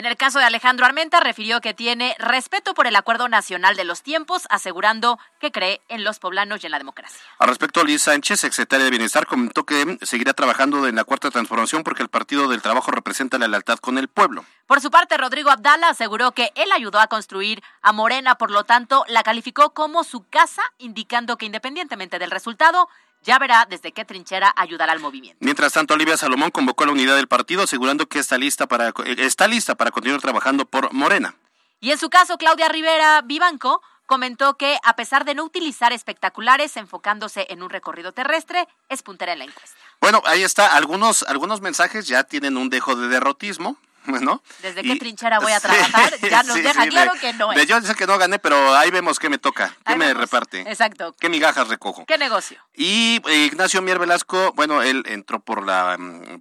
En 0.00 0.06
el 0.06 0.16
caso 0.16 0.38
de 0.38 0.46
Alejandro 0.46 0.86
Armenta, 0.86 1.20
refirió 1.20 1.60
que 1.60 1.74
tiene 1.74 2.16
respeto 2.18 2.72
por 2.72 2.86
el 2.86 2.96
Acuerdo 2.96 3.28
Nacional 3.28 3.76
de 3.76 3.84
los 3.84 4.02
Tiempos, 4.02 4.46
asegurando 4.48 5.18
que 5.40 5.52
cree 5.52 5.82
en 5.90 6.04
los 6.04 6.18
poblanos 6.18 6.62
y 6.62 6.66
en 6.66 6.72
la 6.72 6.78
democracia. 6.78 7.20
Al 7.38 7.48
respecto, 7.48 7.84
Liz 7.84 8.00
Sánchez, 8.00 8.40
secretaria 8.40 8.86
de 8.86 8.90
Bienestar, 8.90 9.26
comentó 9.26 9.66
que 9.66 9.98
seguirá 10.00 10.32
trabajando 10.32 10.88
en 10.88 10.96
la 10.96 11.04
Cuarta 11.04 11.30
Transformación 11.30 11.84
porque 11.84 12.02
el 12.02 12.08
Partido 12.08 12.48
del 12.48 12.62
Trabajo 12.62 12.90
representa 12.90 13.36
la 13.36 13.46
lealtad 13.46 13.76
con 13.76 13.98
el 13.98 14.08
pueblo. 14.08 14.46
Por 14.66 14.80
su 14.80 14.90
parte, 14.90 15.18
Rodrigo 15.18 15.50
Abdala 15.50 15.90
aseguró 15.90 16.32
que 16.32 16.50
él 16.54 16.72
ayudó 16.72 16.98
a 16.98 17.08
construir 17.08 17.62
a 17.82 17.92
Morena, 17.92 18.36
por 18.36 18.50
lo 18.50 18.64
tanto, 18.64 19.04
la 19.06 19.22
calificó 19.22 19.74
como 19.74 20.02
su 20.02 20.26
casa, 20.30 20.62
indicando 20.78 21.36
que 21.36 21.44
independientemente 21.44 22.18
del 22.18 22.30
resultado, 22.30 22.88
ya 23.22 23.38
verá 23.38 23.66
desde 23.68 23.92
qué 23.92 24.04
trinchera 24.04 24.52
ayudará 24.56 24.92
al 24.92 25.00
movimiento. 25.00 25.38
Mientras 25.40 25.72
tanto, 25.72 25.94
Olivia 25.94 26.16
Salomón 26.16 26.50
convocó 26.50 26.84
a 26.84 26.86
la 26.86 26.92
unidad 26.92 27.16
del 27.16 27.28
partido, 27.28 27.62
asegurando 27.62 28.06
que 28.06 28.18
está 28.18 28.38
lista 28.38 28.66
para, 28.66 28.92
está 29.18 29.48
lista 29.48 29.74
para 29.74 29.90
continuar 29.90 30.20
trabajando 30.20 30.64
por 30.64 30.92
Morena. 30.92 31.34
Y 31.80 31.92
en 31.92 31.98
su 31.98 32.10
caso, 32.10 32.36
Claudia 32.36 32.68
Rivera 32.68 33.22
Vivanco 33.22 33.82
comentó 34.06 34.56
que, 34.56 34.78
a 34.82 34.96
pesar 34.96 35.24
de 35.24 35.34
no 35.34 35.44
utilizar 35.44 35.92
espectaculares, 35.92 36.76
enfocándose 36.76 37.46
en 37.48 37.62
un 37.62 37.70
recorrido 37.70 38.12
terrestre, 38.12 38.66
es 38.88 39.02
puntera 39.02 39.32
en 39.32 39.38
la 39.38 39.44
encuesta. 39.44 39.76
Bueno, 40.00 40.20
ahí 40.26 40.42
está. 40.42 40.76
Algunos, 40.76 41.22
algunos 41.22 41.60
mensajes 41.60 42.08
ya 42.08 42.24
tienen 42.24 42.56
un 42.56 42.70
dejo 42.70 42.96
de 42.96 43.08
derrotismo. 43.08 43.76
¿no? 44.20 44.42
¿Desde 44.62 44.82
qué 44.82 44.96
trinchera 44.96 45.40
voy 45.40 45.52
a 45.52 45.60
trabajar? 45.60 46.12
Ya 46.30 46.42
nos 46.42 46.56
deja 46.56 46.86
claro 46.86 47.12
que 47.20 47.32
no 47.32 47.52
es. 47.52 47.66
yo 47.66 47.80
sé 47.80 47.94
que 47.94 48.06
no 48.06 48.16
gané, 48.18 48.38
pero 48.38 48.74
ahí 48.76 48.90
vemos 48.90 49.18
qué 49.18 49.28
me 49.28 49.38
toca, 49.38 49.74
qué 49.84 49.96
me 49.96 50.14
reparte. 50.14 50.60
Exacto. 50.60 51.14
Qué 51.18 51.28
migajas 51.28 51.68
recojo. 51.68 52.06
¿Qué 52.06 52.18
negocio? 52.18 52.58
Y 52.74 53.20
eh, 53.28 53.46
Ignacio 53.46 53.82
Mier 53.82 53.98
Velasco, 53.98 54.52
bueno, 54.54 54.82
él 54.82 55.02
entró 55.06 55.40
por 55.40 55.66
la... 55.66 55.96
Mm, 55.98 56.40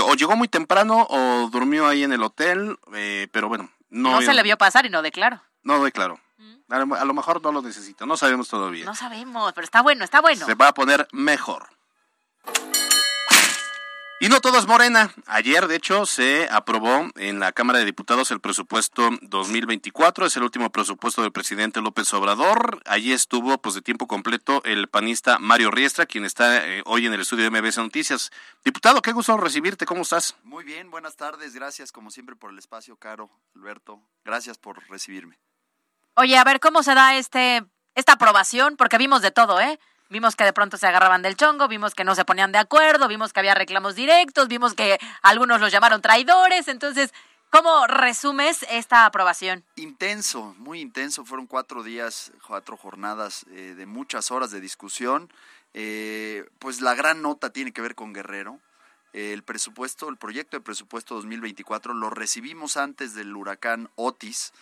o 0.00 0.14
llegó 0.14 0.36
muy 0.36 0.48
temprano 0.48 1.06
o 1.10 1.48
durmió 1.50 1.86
ahí 1.86 2.04
en 2.04 2.12
el 2.12 2.22
hotel, 2.22 2.78
eh, 2.94 3.28
pero 3.32 3.48
bueno. 3.48 3.70
No, 3.90 4.12
no 4.12 4.22
se 4.22 4.34
le 4.34 4.42
vio 4.42 4.56
pasar 4.56 4.86
y 4.86 4.90
no 4.90 5.02
declaró. 5.02 5.40
No 5.62 5.82
declaró. 5.82 6.20
Lo, 6.68 6.94
a 6.96 7.04
lo 7.04 7.14
mejor 7.14 7.42
no 7.42 7.52
lo 7.52 7.62
necesito, 7.62 8.06
no 8.06 8.16
sabemos 8.16 8.48
todavía. 8.48 8.84
No 8.84 8.94
sabemos, 8.94 9.52
pero 9.52 9.64
está 9.64 9.82
bueno, 9.82 10.04
está 10.04 10.20
bueno. 10.20 10.44
Se 10.44 10.54
va 10.54 10.68
a 10.68 10.74
poner 10.74 11.06
mejor. 11.12 11.68
Y 14.24 14.30
no 14.30 14.40
todo 14.40 14.58
es 14.58 14.66
morena. 14.66 15.12
Ayer, 15.26 15.68
de 15.68 15.76
hecho, 15.76 16.06
se 16.06 16.48
aprobó 16.50 17.10
en 17.16 17.40
la 17.40 17.52
Cámara 17.52 17.80
de 17.80 17.84
Diputados 17.84 18.30
el 18.30 18.40
presupuesto 18.40 19.10
2024. 19.20 20.24
Es 20.24 20.34
el 20.38 20.44
último 20.44 20.70
presupuesto 20.70 21.20
del 21.20 21.30
presidente 21.30 21.82
López 21.82 22.10
Obrador. 22.14 22.80
Allí 22.86 23.12
estuvo, 23.12 23.58
pues, 23.58 23.74
de 23.74 23.82
tiempo 23.82 24.06
completo 24.06 24.62
el 24.64 24.88
panista 24.88 25.38
Mario 25.38 25.70
Riestra, 25.70 26.06
quien 26.06 26.24
está 26.24 26.66
eh, 26.66 26.82
hoy 26.86 27.04
en 27.04 27.12
el 27.12 27.20
estudio 27.20 27.44
de 27.44 27.50
MBS 27.50 27.76
Noticias. 27.76 28.32
Diputado, 28.64 29.02
qué 29.02 29.12
gusto 29.12 29.36
recibirte. 29.36 29.84
¿Cómo 29.84 30.00
estás? 30.00 30.34
Muy 30.42 30.64
bien, 30.64 30.90
buenas 30.90 31.16
tardes. 31.16 31.52
Gracias, 31.52 31.92
como 31.92 32.10
siempre, 32.10 32.34
por 32.34 32.50
el 32.50 32.56
espacio, 32.56 32.96
Caro, 32.96 33.28
Alberto. 33.54 34.00
Gracias 34.24 34.56
por 34.56 34.88
recibirme. 34.88 35.38
Oye, 36.14 36.38
a 36.38 36.44
ver, 36.44 36.60
¿cómo 36.60 36.82
se 36.82 36.94
da 36.94 37.14
este 37.14 37.62
esta 37.94 38.14
aprobación? 38.14 38.78
Porque 38.78 38.96
vimos 38.96 39.20
de 39.20 39.32
todo, 39.32 39.60
¿eh? 39.60 39.78
Vimos 40.10 40.36
que 40.36 40.44
de 40.44 40.52
pronto 40.52 40.76
se 40.76 40.86
agarraban 40.86 41.22
del 41.22 41.36
chongo, 41.36 41.66
vimos 41.66 41.94
que 41.94 42.04
no 42.04 42.14
se 42.14 42.24
ponían 42.24 42.52
de 42.52 42.58
acuerdo, 42.58 43.08
vimos 43.08 43.32
que 43.32 43.40
había 43.40 43.54
reclamos 43.54 43.94
directos, 43.94 44.48
vimos 44.48 44.74
que 44.74 44.98
algunos 45.22 45.60
los 45.60 45.72
llamaron 45.72 46.02
traidores. 46.02 46.68
Entonces, 46.68 47.12
¿Cómo 47.54 47.86
resumes 47.86 48.66
esta 48.68 49.06
aprobación? 49.06 49.62
Intenso, 49.76 50.56
muy 50.58 50.80
intenso. 50.80 51.24
Fueron 51.24 51.46
cuatro 51.46 51.84
días, 51.84 52.32
cuatro 52.44 52.76
jornadas 52.76 53.46
eh, 53.52 53.74
de 53.76 53.86
muchas 53.86 54.32
horas 54.32 54.50
de 54.50 54.60
discusión. 54.60 55.32
Eh, 55.72 56.48
pues 56.58 56.80
la 56.80 56.96
gran 56.96 57.22
nota 57.22 57.50
tiene 57.50 57.70
que 57.70 57.80
ver 57.80 57.94
con 57.94 58.12
Guerrero. 58.12 58.58
el 59.12 59.44
presupuesto, 59.44 60.08
el 60.08 60.16
proyecto 60.16 60.56
de 60.56 60.62
presupuesto 60.62 61.14
2024 61.14 61.94
lo 61.94 62.10
recibimos 62.10 62.76
antes 62.76 63.14
del 63.14 63.36
huracán 63.36 63.88
Otis. 63.94 64.52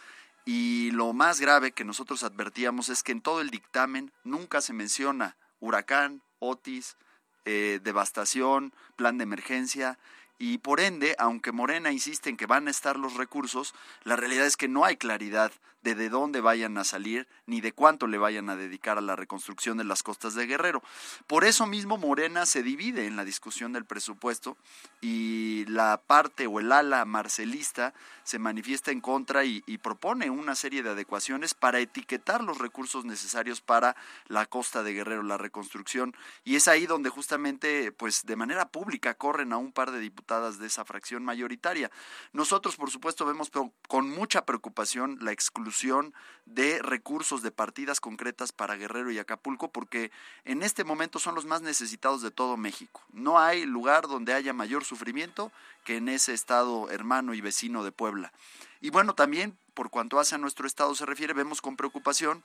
Y 0.45 0.91
lo 0.91 1.13
más 1.13 1.41
grave 1.41 1.73
que 1.73 1.85
nosotros 1.85 2.25
advertíamos 2.25 2.89
es 2.89 3.03
que 3.03 3.13
en 3.13 3.21
todo 3.21 3.41
el 3.41 3.51
dictamen 3.51 4.13
nunca 4.25 4.61
se 4.61 4.73
menciona 4.73 5.37
huracán, 5.61 6.23
Otis, 6.41 6.97
eh, 7.45 7.81
devastación, 7.83 8.75
plan 8.97 9.19
de 9.19 9.25
emergencia. 9.25 9.99
Y 10.39 10.59
por 10.59 10.81
ende, 10.81 11.15
aunque 11.19 11.53
Morena 11.53 11.93
insiste 11.93 12.29
en 12.29 12.37
que 12.37 12.47
van 12.47 12.67
a 12.67 12.73
estar 12.73 12.97
los 12.97 13.15
recursos, 13.15 13.75
la 14.03 14.17
realidad 14.17 14.47
es 14.47 14.57
que 14.57 14.67
no 14.67 14.85
hay 14.85 14.97
claridad 14.97 15.53
de 15.83 15.95
de 15.95 16.09
dónde 16.09 16.41
vayan 16.41 16.79
a 16.79 16.85
salir 16.85 17.27
ni 17.47 17.61
de 17.61 17.73
cuánto 17.73 18.07
le 18.07 18.19
vayan 18.19 18.49
a 18.49 18.57
dedicar 18.57 18.99
a 18.99 19.03
la 19.03 19.17
reconstrucción 19.17 19.79
de 19.79 19.85
las 19.85 20.03
costas 20.03 20.35
de 20.35 20.47
Guerrero. 20.47 20.83
Por 21.27 21.45
eso 21.45 21.67
mismo 21.67 21.99
Morena 21.99 22.47
se 22.47 22.63
divide 22.63 23.07
en 23.07 23.17
la 23.17 23.25
discusión 23.25 23.73
del 23.73 23.85
presupuesto 23.85 24.57
y 25.01 25.65
la 25.67 26.01
parte 26.07 26.47
o 26.47 26.61
el 26.61 26.71
ala 26.71 27.05
marcelista 27.05 27.93
se 28.23 28.39
manifiesta 28.39 28.93
en 28.93 29.01
contra 29.01 29.45
y, 29.45 29.65
y 29.67 29.79
propone 29.79 30.31
una 30.31 30.55
serie 30.55 30.85
de 30.85 30.91
adecuaciones 30.91 31.55
para 31.55 31.81
etiquetar 31.81 32.45
los 32.45 32.59
recursos 32.59 33.05
necesarios 33.05 33.61
para 33.61 33.97
la 34.29 34.47
costa 34.47 34.85
de 34.85 34.95
Guerrero, 34.95 35.25
la 35.25 35.39
reconstrucción. 35.39 36.15
Y 36.45 36.55
es 36.55 36.69
ahí 36.69 36.87
donde 36.87 37.11
justamente, 37.11 37.91
pues 37.91 38.25
de 38.25 38.37
manera 38.37 38.69
pública, 38.69 39.15
corren 39.15 39.53
a 39.53 39.57
un 39.57 39.73
par 39.73 39.91
de 39.91 39.99
diputadas 39.99 40.59
de 40.59 40.69
esa 40.69 40.85
fracción 40.85 41.25
mayoritaria. 41.25 41.91
Nosotros, 42.33 42.77
por 42.77 42.91
supuesto, 42.91 43.27
vemos 43.27 43.51
con 43.89 44.09
mucha 44.09 44.47
preocupación 44.47 45.19
la 45.21 45.33
exclusión 45.33 45.72
de 46.45 46.81
recursos 46.83 47.43
de 47.43 47.51
partidas 47.51 48.01
concretas 48.01 48.53
para 48.53 48.77
Guerrero 48.77 49.11
y 49.11 49.19
Acapulco, 49.19 49.71
porque 49.71 50.11
en 50.45 50.63
este 50.63 50.85
momento 50.85 51.19
son 51.19 51.35
los 51.35 51.47
más 51.47 51.63
necesitados 51.63 52.23
de 52.23 52.31
todo 52.31 52.57
México. 52.57 53.01
No 53.13 53.39
hay 53.39 53.65
lugar 53.65 54.09
donde 54.09 54.35
haya 54.35 54.53
mayor 54.53 54.85
sufrimiento 54.85 55.53
que 55.85 55.97
en 55.97 56.09
ese 56.09 56.35
estado 56.35 56.91
hermano 56.91 57.35
y 57.35 57.41
vecino 57.41 57.85
de 57.85 57.93
Puebla. 57.93 58.33
Y 58.81 58.91
bueno, 58.91 59.15
también 59.15 59.57
por 59.75 59.91
cuanto 59.91 60.21
hace 60.21 60.35
a 60.35 60.39
nuestro 60.39 60.67
estado 60.67 60.95
se 60.95 61.07
refiere, 61.07 61.33
vemos 61.33 61.63
con 61.63 61.77
preocupación 61.77 62.43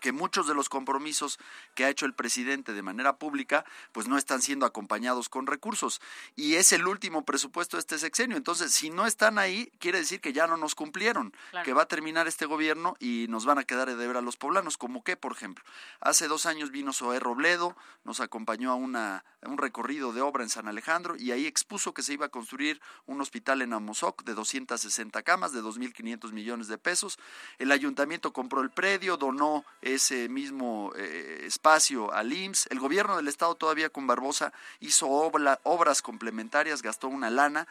que 0.00 0.12
muchos 0.12 0.46
de 0.46 0.54
los 0.54 0.68
compromisos 0.68 1.38
que 1.74 1.84
ha 1.84 1.88
hecho 1.88 2.06
el 2.06 2.14
presidente 2.14 2.72
de 2.72 2.82
manera 2.82 3.16
pública 3.16 3.64
pues 3.92 4.08
no 4.08 4.18
están 4.18 4.42
siendo 4.42 4.66
acompañados 4.66 5.28
con 5.28 5.46
recursos. 5.46 6.00
Y 6.34 6.54
es 6.54 6.72
el 6.72 6.86
último 6.86 7.24
presupuesto 7.24 7.76
de 7.76 7.80
este 7.80 7.98
sexenio. 7.98 8.36
Entonces 8.36 8.72
si 8.72 8.90
no 8.90 9.06
están 9.06 9.38
ahí 9.38 9.72
quiere 9.78 9.98
decir 9.98 10.20
que 10.20 10.32
ya 10.32 10.46
no 10.46 10.56
nos 10.56 10.74
cumplieron 10.74 11.32
que 11.64 11.72
va 11.72 11.82
a 11.82 11.88
terminar 11.88 12.28
este 12.28 12.46
gobierno 12.46 12.96
y 13.00 13.26
nos 13.28 13.44
van 13.44 13.58
a 13.58 13.64
quedar 13.64 13.88
de 13.88 14.06
ver 14.06 14.16
a 14.16 14.22
los 14.22 14.36
poblanos. 14.36 14.76
Como 14.76 15.02
que 15.02 15.16
por 15.16 15.32
ejemplo 15.32 15.64
hace 16.00 16.28
dos 16.28 16.46
años 16.46 16.70
vino 16.70 16.92
Zoé 16.92 17.20
Robledo 17.20 17.76
nos 18.04 18.20
acompañó 18.20 18.70
a 18.70 18.74
una 18.74 19.24
un 19.42 19.58
recorrido 19.58 20.12
de 20.12 20.20
obra 20.20 20.42
en 20.42 20.50
San 20.50 20.68
Alejandro 20.68 21.16
y 21.16 21.30
ahí 21.30 21.46
expuso 21.46 21.94
que 21.94 22.02
se 22.02 22.14
iba 22.14 22.26
a 22.26 22.30
construir 22.30 22.80
un 23.06 23.20
hospital 23.20 23.62
en 23.62 23.72
Amozoc 23.72 24.24
de 24.24 24.34
260 24.34 25.22
camas 25.22 25.52
de 25.52 25.62
2.500 25.62 26.32
millones 26.32 26.68
de 26.68 26.78
pesos. 26.78 27.18
El 27.58 27.72
ayuntamiento 27.72 28.32
compró 28.32 28.60
el 28.60 28.70
predio 28.70 29.16
donó 29.16 29.64
ese 29.94 30.28
mismo 30.28 30.92
eh, 30.96 31.42
espacio 31.44 32.12
al 32.12 32.32
IMSS. 32.32 32.68
El 32.70 32.80
gobierno 32.80 33.16
del 33.16 33.28
estado 33.28 33.54
todavía 33.54 33.88
con 33.88 34.06
Barbosa 34.06 34.52
hizo 34.80 35.08
obras 35.08 36.02
complementarias, 36.02 36.82
gastó 36.82 37.08
una 37.08 37.30
lana 37.30 37.66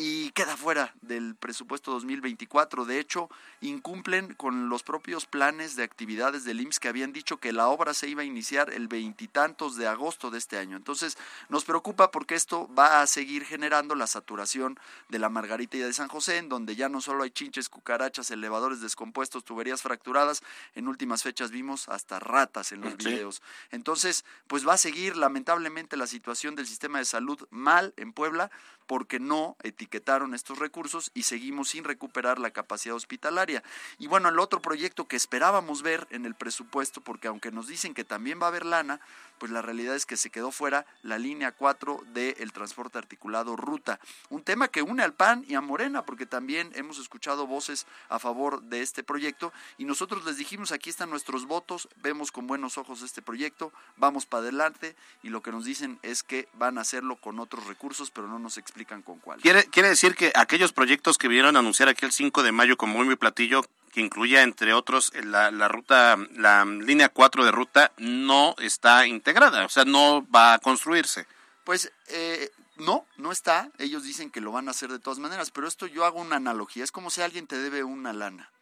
y 0.00 0.30
queda 0.30 0.56
fuera 0.56 0.94
del 1.02 1.34
presupuesto 1.34 1.90
2024. 1.90 2.84
De 2.84 3.00
hecho, 3.00 3.28
incumplen 3.60 4.32
con 4.34 4.68
los 4.68 4.84
propios 4.84 5.26
planes 5.26 5.74
de 5.74 5.82
actividades 5.82 6.44
del 6.44 6.60
IMSS 6.60 6.78
que 6.78 6.86
habían 6.86 7.12
dicho 7.12 7.38
que 7.38 7.52
la 7.52 7.66
obra 7.66 7.92
se 7.94 8.08
iba 8.08 8.22
a 8.22 8.24
iniciar 8.24 8.72
el 8.72 8.86
veintitantos 8.86 9.74
de 9.74 9.88
agosto 9.88 10.30
de 10.30 10.38
este 10.38 10.56
año. 10.56 10.76
Entonces, 10.76 11.18
nos 11.48 11.64
preocupa 11.64 12.12
porque 12.12 12.36
esto 12.36 12.72
va 12.72 13.02
a 13.02 13.08
seguir 13.08 13.44
generando 13.44 13.96
la 13.96 14.06
saturación 14.06 14.78
de 15.08 15.18
la 15.18 15.30
Margarita 15.30 15.76
y 15.76 15.80
de 15.80 15.92
San 15.92 16.06
José, 16.06 16.36
en 16.36 16.48
donde 16.48 16.76
ya 16.76 16.88
no 16.88 17.00
solo 17.00 17.24
hay 17.24 17.30
chinches, 17.32 17.68
cucarachas, 17.68 18.30
elevadores 18.30 18.80
descompuestos, 18.80 19.44
tuberías 19.44 19.82
fracturadas, 19.82 20.44
en 20.76 20.86
últimas 20.86 21.24
fechas 21.24 21.50
vimos 21.50 21.88
hasta 21.88 22.20
ratas 22.20 22.70
en 22.70 22.82
los 22.82 22.96
videos. 22.98 23.42
Entonces, 23.72 24.24
pues 24.46 24.64
va 24.64 24.74
a 24.74 24.78
seguir 24.78 25.16
lamentablemente 25.16 25.96
la 25.96 26.06
situación 26.06 26.54
del 26.54 26.68
sistema 26.68 26.98
de 26.98 27.04
salud 27.04 27.48
mal 27.50 27.94
en 27.96 28.12
Puebla 28.12 28.52
porque 28.88 29.20
no 29.20 29.54
etiquetaron 29.62 30.34
estos 30.34 30.58
recursos 30.58 31.12
y 31.14 31.24
seguimos 31.24 31.68
sin 31.68 31.84
recuperar 31.84 32.38
la 32.38 32.50
capacidad 32.50 32.96
hospitalaria. 32.96 33.62
Y 33.98 34.08
bueno, 34.08 34.30
el 34.30 34.40
otro 34.40 34.60
proyecto 34.60 35.06
que 35.06 35.14
esperábamos 35.14 35.82
ver 35.82 36.08
en 36.10 36.24
el 36.24 36.34
presupuesto, 36.34 37.02
porque 37.02 37.28
aunque 37.28 37.52
nos 37.52 37.68
dicen 37.68 37.92
que 37.92 38.02
también 38.02 38.40
va 38.40 38.46
a 38.46 38.48
haber 38.48 38.64
lana, 38.64 39.00
pues 39.38 39.52
la 39.52 39.62
realidad 39.62 39.94
es 39.94 40.06
que 40.06 40.16
se 40.16 40.30
quedó 40.30 40.50
fuera 40.50 40.86
la 41.02 41.18
línea 41.18 41.52
4 41.52 42.02
del 42.12 42.52
transporte 42.52 42.98
articulado 42.98 43.56
ruta. 43.56 44.00
Un 44.30 44.42
tema 44.42 44.68
que 44.68 44.82
une 44.82 45.02
al 45.02 45.14
PAN 45.14 45.44
y 45.48 45.54
a 45.54 45.60
Morena, 45.60 46.04
porque 46.04 46.26
también 46.26 46.70
hemos 46.74 46.98
escuchado 46.98 47.46
voces 47.46 47.86
a 48.08 48.18
favor 48.18 48.62
de 48.62 48.82
este 48.82 49.02
proyecto 49.02 49.52
y 49.76 49.84
nosotros 49.84 50.24
les 50.24 50.36
dijimos, 50.36 50.72
aquí 50.72 50.90
están 50.90 51.10
nuestros 51.10 51.46
votos, 51.46 51.88
vemos 52.02 52.32
con 52.32 52.46
buenos 52.46 52.78
ojos 52.78 53.02
este 53.02 53.22
proyecto, 53.22 53.72
vamos 53.96 54.26
para 54.26 54.42
adelante 54.42 54.96
y 55.22 55.28
lo 55.28 55.42
que 55.42 55.52
nos 55.52 55.64
dicen 55.64 55.98
es 56.02 56.22
que 56.22 56.48
van 56.54 56.78
a 56.78 56.82
hacerlo 56.82 57.16
con 57.16 57.38
otros 57.38 57.66
recursos, 57.66 58.10
pero 58.10 58.28
no 58.28 58.38
nos 58.38 58.58
explican 58.58 59.02
con 59.02 59.18
cuál. 59.18 59.40
Quiere, 59.40 59.64
quiere 59.64 59.88
decir 59.88 60.14
que 60.14 60.32
aquellos 60.34 60.72
proyectos 60.72 61.18
que 61.18 61.28
vinieron 61.28 61.56
a 61.56 61.60
anunciar 61.60 61.88
aquí 61.88 62.04
el 62.04 62.12
5 62.12 62.42
de 62.42 62.52
mayo 62.52 62.76
como 62.76 63.02
muy 63.02 63.16
platillo, 63.16 63.62
que 63.98 64.04
incluía 64.04 64.42
entre 64.42 64.74
otros 64.74 65.10
la, 65.24 65.50
la 65.50 65.66
ruta, 65.66 66.16
la 66.36 66.64
línea 66.64 67.08
4 67.08 67.44
de 67.44 67.50
ruta, 67.50 67.90
no 67.96 68.54
está 68.58 69.08
integrada, 69.08 69.64
o 69.64 69.68
sea, 69.68 69.84
no 69.84 70.24
va 70.30 70.54
a 70.54 70.60
construirse. 70.60 71.26
Pues 71.64 71.92
eh, 72.06 72.52
no, 72.76 73.06
no 73.16 73.32
está. 73.32 73.72
Ellos 73.76 74.04
dicen 74.04 74.30
que 74.30 74.40
lo 74.40 74.52
van 74.52 74.68
a 74.68 74.70
hacer 74.70 74.92
de 74.92 75.00
todas 75.00 75.18
maneras, 75.18 75.50
pero 75.50 75.66
esto 75.66 75.88
yo 75.88 76.04
hago 76.04 76.20
una 76.20 76.36
analogía. 76.36 76.84
Es 76.84 76.92
como 76.92 77.10
si 77.10 77.22
alguien 77.22 77.48
te 77.48 77.58
debe 77.58 77.82
una 77.82 78.12
lana 78.12 78.52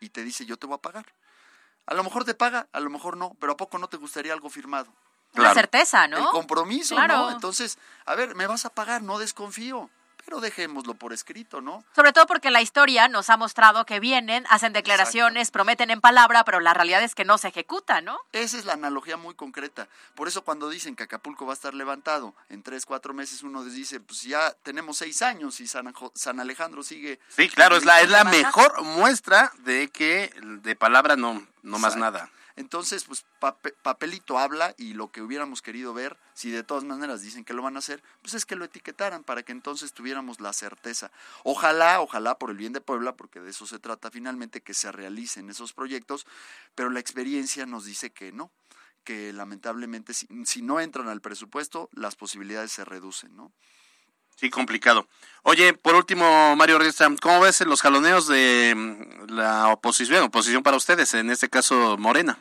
y 0.00 0.08
te 0.08 0.24
dice 0.24 0.44
yo 0.44 0.56
te 0.56 0.66
voy 0.66 0.74
a 0.74 0.82
pagar. 0.82 1.06
A 1.86 1.94
lo 1.94 2.02
mejor 2.02 2.24
te 2.24 2.34
paga, 2.34 2.66
a 2.72 2.80
lo 2.80 2.90
mejor 2.90 3.16
no, 3.16 3.36
pero 3.38 3.52
¿a 3.52 3.56
poco 3.56 3.78
no 3.78 3.86
te 3.86 3.96
gustaría 3.96 4.32
algo 4.32 4.50
firmado? 4.50 4.92
La 5.34 5.54
certeza, 5.54 6.08
¿no? 6.08 6.16
El 6.16 6.24
compromiso, 6.30 6.96
¿no? 7.06 7.30
Entonces, 7.30 7.78
a 8.06 8.16
ver, 8.16 8.34
me 8.34 8.48
vas 8.48 8.64
a 8.64 8.70
pagar, 8.70 9.02
no 9.04 9.20
desconfío 9.20 9.88
pero 10.24 10.40
dejémoslo 10.40 10.94
por 10.94 11.12
escrito, 11.12 11.60
¿no? 11.60 11.84
Sobre 11.94 12.12
todo 12.12 12.26
porque 12.26 12.50
la 12.50 12.62
historia 12.62 13.08
nos 13.08 13.30
ha 13.30 13.36
mostrado 13.36 13.84
que 13.86 14.00
vienen, 14.00 14.44
hacen 14.48 14.72
declaraciones, 14.72 15.50
prometen 15.50 15.90
en 15.90 16.00
palabra, 16.00 16.44
pero 16.44 16.60
la 16.60 16.74
realidad 16.74 17.02
es 17.02 17.14
que 17.14 17.24
no 17.24 17.38
se 17.38 17.48
ejecuta, 17.48 18.00
¿no? 18.00 18.18
Esa 18.32 18.58
es 18.58 18.64
la 18.64 18.74
analogía 18.74 19.16
muy 19.16 19.34
concreta. 19.34 19.88
Por 20.14 20.28
eso 20.28 20.42
cuando 20.42 20.68
dicen 20.68 20.96
que 20.96 21.04
Acapulco 21.04 21.46
va 21.46 21.52
a 21.52 21.54
estar 21.54 21.74
levantado 21.74 22.34
en 22.48 22.62
tres, 22.62 22.86
cuatro 22.86 23.14
meses, 23.14 23.42
uno 23.42 23.64
les 23.64 23.74
dice, 23.74 24.00
pues 24.00 24.22
ya 24.22 24.52
tenemos 24.62 24.98
seis 24.98 25.22
años 25.22 25.60
y 25.60 25.66
San, 25.66 25.92
San 26.14 26.40
Alejandro 26.40 26.82
sigue... 26.82 27.20
Sí, 27.28 27.48
claro, 27.48 27.76
es 27.76 27.84
la, 27.84 28.00
es 28.00 28.10
la 28.10 28.24
mejor 28.24 28.82
muestra 28.82 29.52
de 29.58 29.88
que 29.88 30.32
de 30.62 30.76
palabra 30.76 31.16
no, 31.16 31.46
no 31.62 31.78
más 31.78 31.96
nada. 31.96 32.30
Entonces, 32.56 33.04
pues 33.04 33.24
papelito 33.82 34.38
habla 34.38 34.74
y 34.76 34.94
lo 34.94 35.10
que 35.10 35.22
hubiéramos 35.22 35.62
querido 35.62 35.94
ver, 35.94 36.16
si 36.34 36.50
de 36.50 36.62
todas 36.62 36.84
maneras 36.84 37.22
dicen 37.22 37.44
que 37.44 37.54
lo 37.54 37.62
van 37.62 37.76
a 37.76 37.80
hacer, 37.80 38.02
pues 38.22 38.34
es 38.34 38.44
que 38.44 38.56
lo 38.56 38.64
etiquetaran 38.64 39.24
para 39.24 39.42
que 39.42 39.52
entonces 39.52 39.92
tuviéramos 39.92 40.40
la 40.40 40.52
certeza. 40.52 41.10
Ojalá, 41.44 42.00
ojalá 42.00 42.38
por 42.38 42.50
el 42.50 42.56
bien 42.56 42.72
de 42.72 42.80
Puebla, 42.80 43.16
porque 43.16 43.40
de 43.40 43.50
eso 43.50 43.66
se 43.66 43.78
trata 43.78 44.10
finalmente, 44.10 44.60
que 44.60 44.74
se 44.74 44.92
realicen 44.92 45.50
esos 45.50 45.72
proyectos, 45.72 46.26
pero 46.74 46.90
la 46.90 47.00
experiencia 47.00 47.66
nos 47.66 47.84
dice 47.84 48.10
que 48.10 48.32
no 48.32 48.50
que 49.04 49.32
lamentablemente 49.32 50.12
si, 50.12 50.28
si 50.44 50.60
no 50.60 50.78
entran 50.78 51.08
al 51.08 51.22
presupuesto, 51.22 51.88
las 51.92 52.16
posibilidades 52.16 52.70
se 52.70 52.84
reducen, 52.84 53.34
¿no? 53.34 53.50
Sí, 54.40 54.48
complicado. 54.48 55.06
Oye, 55.42 55.74
por 55.74 55.94
último, 55.94 56.56
Mario 56.56 56.78
Riesta, 56.78 57.06
¿cómo 57.20 57.40
ves 57.40 57.60
los 57.60 57.82
jaloneos 57.82 58.26
de 58.26 58.72
mm, 58.74 59.34
la 59.34 59.68
oposición, 59.68 60.24
oposición 60.24 60.62
para 60.62 60.78
ustedes, 60.78 61.12
en 61.12 61.28
este 61.28 61.50
caso 61.50 61.98
Morena? 61.98 62.38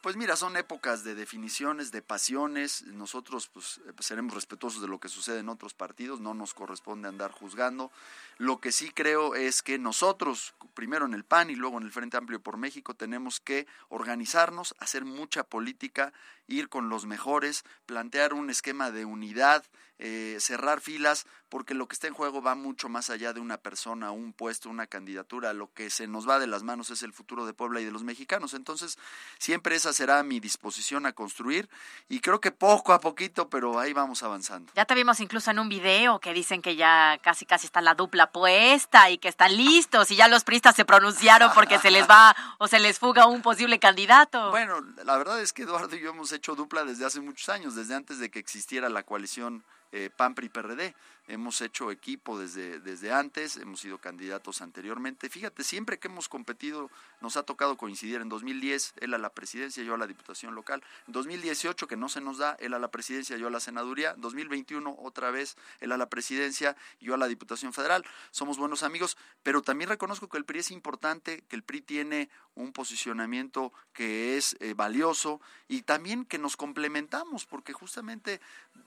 Pues 0.00 0.16
mira, 0.16 0.34
son 0.34 0.56
épocas 0.56 1.04
de 1.04 1.14
definiciones, 1.14 1.92
de 1.92 2.00
pasiones. 2.00 2.84
Nosotros 2.86 3.48
pues, 3.52 3.82
eh, 3.86 3.92
seremos 4.00 4.34
respetuosos 4.34 4.80
de 4.80 4.88
lo 4.88 4.98
que 4.98 5.10
sucede 5.10 5.40
en 5.40 5.50
otros 5.50 5.74
partidos, 5.74 6.20
no 6.20 6.32
nos 6.32 6.54
corresponde 6.54 7.06
andar 7.06 7.32
juzgando. 7.32 7.92
Lo 8.38 8.58
que 8.58 8.72
sí 8.72 8.90
creo 8.90 9.34
es 9.34 9.62
que 9.62 9.78
nosotros, 9.78 10.54
primero 10.72 11.04
en 11.04 11.12
el 11.12 11.22
PAN 11.22 11.50
y 11.50 11.54
luego 11.54 11.76
en 11.76 11.84
el 11.84 11.92
Frente 11.92 12.16
Amplio 12.16 12.40
por 12.40 12.56
México, 12.56 12.94
tenemos 12.94 13.40
que 13.40 13.66
organizarnos, 13.90 14.74
hacer 14.80 15.04
mucha 15.04 15.44
política 15.44 16.14
ir 16.52 16.68
con 16.68 16.88
los 16.88 17.06
mejores, 17.06 17.64
plantear 17.86 18.34
un 18.34 18.50
esquema 18.50 18.90
de 18.90 19.04
unidad, 19.04 19.64
eh, 20.04 20.38
cerrar 20.40 20.80
filas, 20.80 21.26
porque 21.48 21.74
lo 21.74 21.86
que 21.86 21.92
está 21.92 22.08
en 22.08 22.14
juego 22.14 22.42
va 22.42 22.54
mucho 22.56 22.88
más 22.88 23.08
allá 23.08 23.32
de 23.32 23.38
una 23.38 23.58
persona, 23.58 24.10
un 24.10 24.32
puesto, 24.32 24.68
una 24.68 24.86
candidatura. 24.88 25.52
Lo 25.52 25.70
que 25.72 25.90
se 25.90 26.08
nos 26.08 26.28
va 26.28 26.38
de 26.38 26.46
las 26.46 26.62
manos 26.62 26.90
es 26.90 27.02
el 27.02 27.12
futuro 27.12 27.46
de 27.46 27.52
Puebla 27.52 27.80
y 27.80 27.84
de 27.84 27.92
los 27.92 28.02
mexicanos. 28.02 28.54
Entonces, 28.54 28.98
siempre 29.38 29.76
esa 29.76 29.92
será 29.92 30.22
mi 30.24 30.40
disposición 30.40 31.06
a 31.06 31.12
construir 31.12 31.68
y 32.08 32.18
creo 32.18 32.40
que 32.40 32.50
poco 32.50 32.94
a 32.94 33.00
poquito, 33.00 33.48
pero 33.48 33.78
ahí 33.78 33.92
vamos 33.92 34.24
avanzando. 34.24 34.72
Ya 34.74 34.86
te 34.86 34.94
vimos 34.94 35.20
incluso 35.20 35.52
en 35.52 35.60
un 35.60 35.68
video 35.68 36.18
que 36.18 36.32
dicen 36.32 36.62
que 36.62 36.74
ya 36.74 37.20
casi 37.22 37.46
casi 37.46 37.66
está 37.66 37.80
la 37.80 37.94
dupla 37.94 38.32
puesta 38.32 39.10
y 39.10 39.18
que 39.18 39.28
están 39.28 39.56
listos 39.56 40.10
y 40.10 40.16
ya 40.16 40.26
los 40.26 40.42
pristas 40.42 40.74
se 40.74 40.84
pronunciaron 40.84 41.52
porque 41.54 41.78
se 41.78 41.92
les 41.92 42.08
va 42.10 42.34
o 42.58 42.66
se 42.66 42.80
les 42.80 42.98
fuga 42.98 43.26
un 43.26 43.42
posible 43.42 43.78
candidato. 43.78 44.50
Bueno, 44.50 44.80
la 45.04 45.16
verdad 45.16 45.40
es 45.40 45.52
que 45.52 45.62
Eduardo 45.62 45.94
y 45.94 46.00
yo 46.00 46.10
hemos 46.10 46.32
hecho 46.32 46.41
dupla 46.50 46.84
desde 46.84 47.06
hace 47.06 47.20
muchos 47.20 47.48
años, 47.48 47.74
desde 47.76 47.94
antes 47.94 48.18
de 48.18 48.30
que 48.30 48.40
existiera 48.40 48.88
la 48.88 49.04
coalición 49.04 49.64
eh, 49.92 50.10
PAN 50.14 50.34
PRI 50.34 50.48
PRD. 50.48 50.94
Hemos 51.28 51.60
hecho 51.60 51.90
equipo 51.90 52.38
desde, 52.38 52.80
desde 52.80 53.12
antes, 53.12 53.56
hemos 53.56 53.80
sido 53.80 53.98
candidatos 53.98 54.60
anteriormente. 54.60 55.28
Fíjate, 55.28 55.62
siempre 55.62 55.98
que 55.98 56.08
hemos 56.08 56.28
competido 56.28 56.90
nos 57.20 57.36
ha 57.36 57.44
tocado 57.44 57.76
coincidir. 57.76 58.20
En 58.20 58.28
2010 58.28 58.94
él 59.00 59.14
a 59.14 59.18
la 59.18 59.30
presidencia, 59.30 59.84
yo 59.84 59.94
a 59.94 59.98
la 59.98 60.06
diputación 60.06 60.54
local. 60.54 60.82
En 61.06 61.12
2018 61.12 61.86
que 61.86 61.96
no 61.96 62.08
se 62.08 62.20
nos 62.20 62.38
da, 62.38 62.56
él 62.60 62.74
a 62.74 62.78
la 62.78 62.90
presidencia, 62.90 63.36
yo 63.36 63.46
a 63.46 63.50
la 63.50 63.60
senaduría. 63.60 64.12
En 64.12 64.20
2021 64.20 64.96
otra 65.00 65.30
vez 65.30 65.56
él 65.80 65.92
a 65.92 65.96
la 65.96 66.08
presidencia, 66.08 66.76
yo 67.00 67.14
a 67.14 67.18
la 67.18 67.28
diputación 67.28 67.72
federal. 67.72 68.04
Somos 68.30 68.58
buenos 68.58 68.82
amigos, 68.82 69.16
pero 69.42 69.62
también 69.62 69.90
reconozco 69.90 70.28
que 70.28 70.38
el 70.38 70.44
PRI 70.44 70.58
es 70.58 70.70
importante, 70.70 71.44
que 71.48 71.56
el 71.56 71.62
PRI 71.62 71.82
tiene 71.82 72.30
un 72.54 72.72
posicionamiento 72.72 73.72
que 73.92 74.36
es 74.36 74.56
eh, 74.60 74.74
valioso 74.74 75.40
y 75.68 75.82
también 75.82 76.24
que 76.24 76.38
nos 76.38 76.56
complementamos, 76.56 77.46
porque 77.46 77.72
justamente 77.72 78.40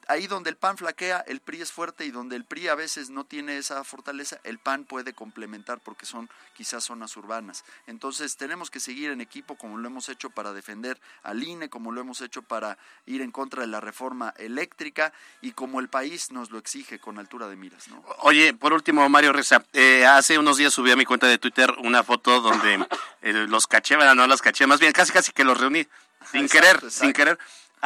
ahí 0.08 0.28
donde 0.28 0.50
el 0.50 0.58
PAN 0.58 0.78
flaquea, 0.78 1.20
el 1.22 1.40
PRI 1.40 1.62
es 1.62 1.72
fuerte 1.72 2.06
y 2.06 2.12
donde 2.12 2.25
el 2.34 2.46
PRI 2.46 2.70
a 2.70 2.76
veces 2.76 3.10
no 3.10 3.26
tiene 3.26 3.58
esa 3.58 3.84
fortaleza, 3.84 4.40
el 4.44 4.60
PAN 4.60 4.86
puede 4.86 5.14
complementar 5.14 5.80
porque 5.80 6.06
son 6.06 6.30
quizás 6.56 6.86
zonas 6.86 7.16
urbanas. 7.18 7.66
Entonces 7.88 8.38
tenemos 8.38 8.72
que 8.72 8.80
seguir 8.80 9.12
en 9.12 9.22
equipo 9.22 9.56
como 9.56 9.78
lo 9.78 9.88
hemos 9.88 10.10
hecho 10.10 10.30
para 10.30 10.54
defender 10.54 11.00
al 11.24 11.44
INE, 11.44 11.70
como 11.70 11.92
lo 11.92 12.02
hemos 12.02 12.22
hecho 12.22 12.42
para 12.42 12.78
ir 13.06 13.22
en 13.22 13.32
contra 13.32 13.62
de 13.62 13.68
la 13.68 13.82
reforma 13.82 14.34
eléctrica 14.38 15.14
y 15.42 15.52
como 15.52 15.80
el 15.80 15.90
país 15.90 16.32
nos 16.32 16.52
lo 16.52 16.58
exige 16.58 17.00
con 17.00 17.20
altura 17.20 17.48
de 17.48 17.56
miras. 17.56 17.88
¿no? 17.90 18.04
Oye, 18.20 18.54
por 18.54 18.74
último, 18.74 19.08
Mario 19.10 19.34
Reza, 19.34 19.64
eh, 19.74 20.06
hace 20.06 20.40
unos 20.40 20.58
días 20.58 20.74
subí 20.74 20.92
a 20.92 20.96
mi 20.96 21.06
cuenta 21.06 21.28
de 21.28 21.38
Twitter 21.38 21.74
una 21.84 22.04
foto 22.04 22.42
donde 22.42 22.86
eh, 23.22 23.34
los 23.34 23.68
caché, 23.68 23.98
no 23.98 24.28
los 24.28 24.42
caché, 24.42 24.68
más 24.68 24.80
bien 24.80 24.94
casi 24.94 25.12
casi 25.12 25.32
que 25.32 25.44
los 25.44 25.60
reuní 25.60 25.88
sin 26.32 26.48
querer, 26.48 26.80
sin 26.90 27.14
querer 27.14 27.38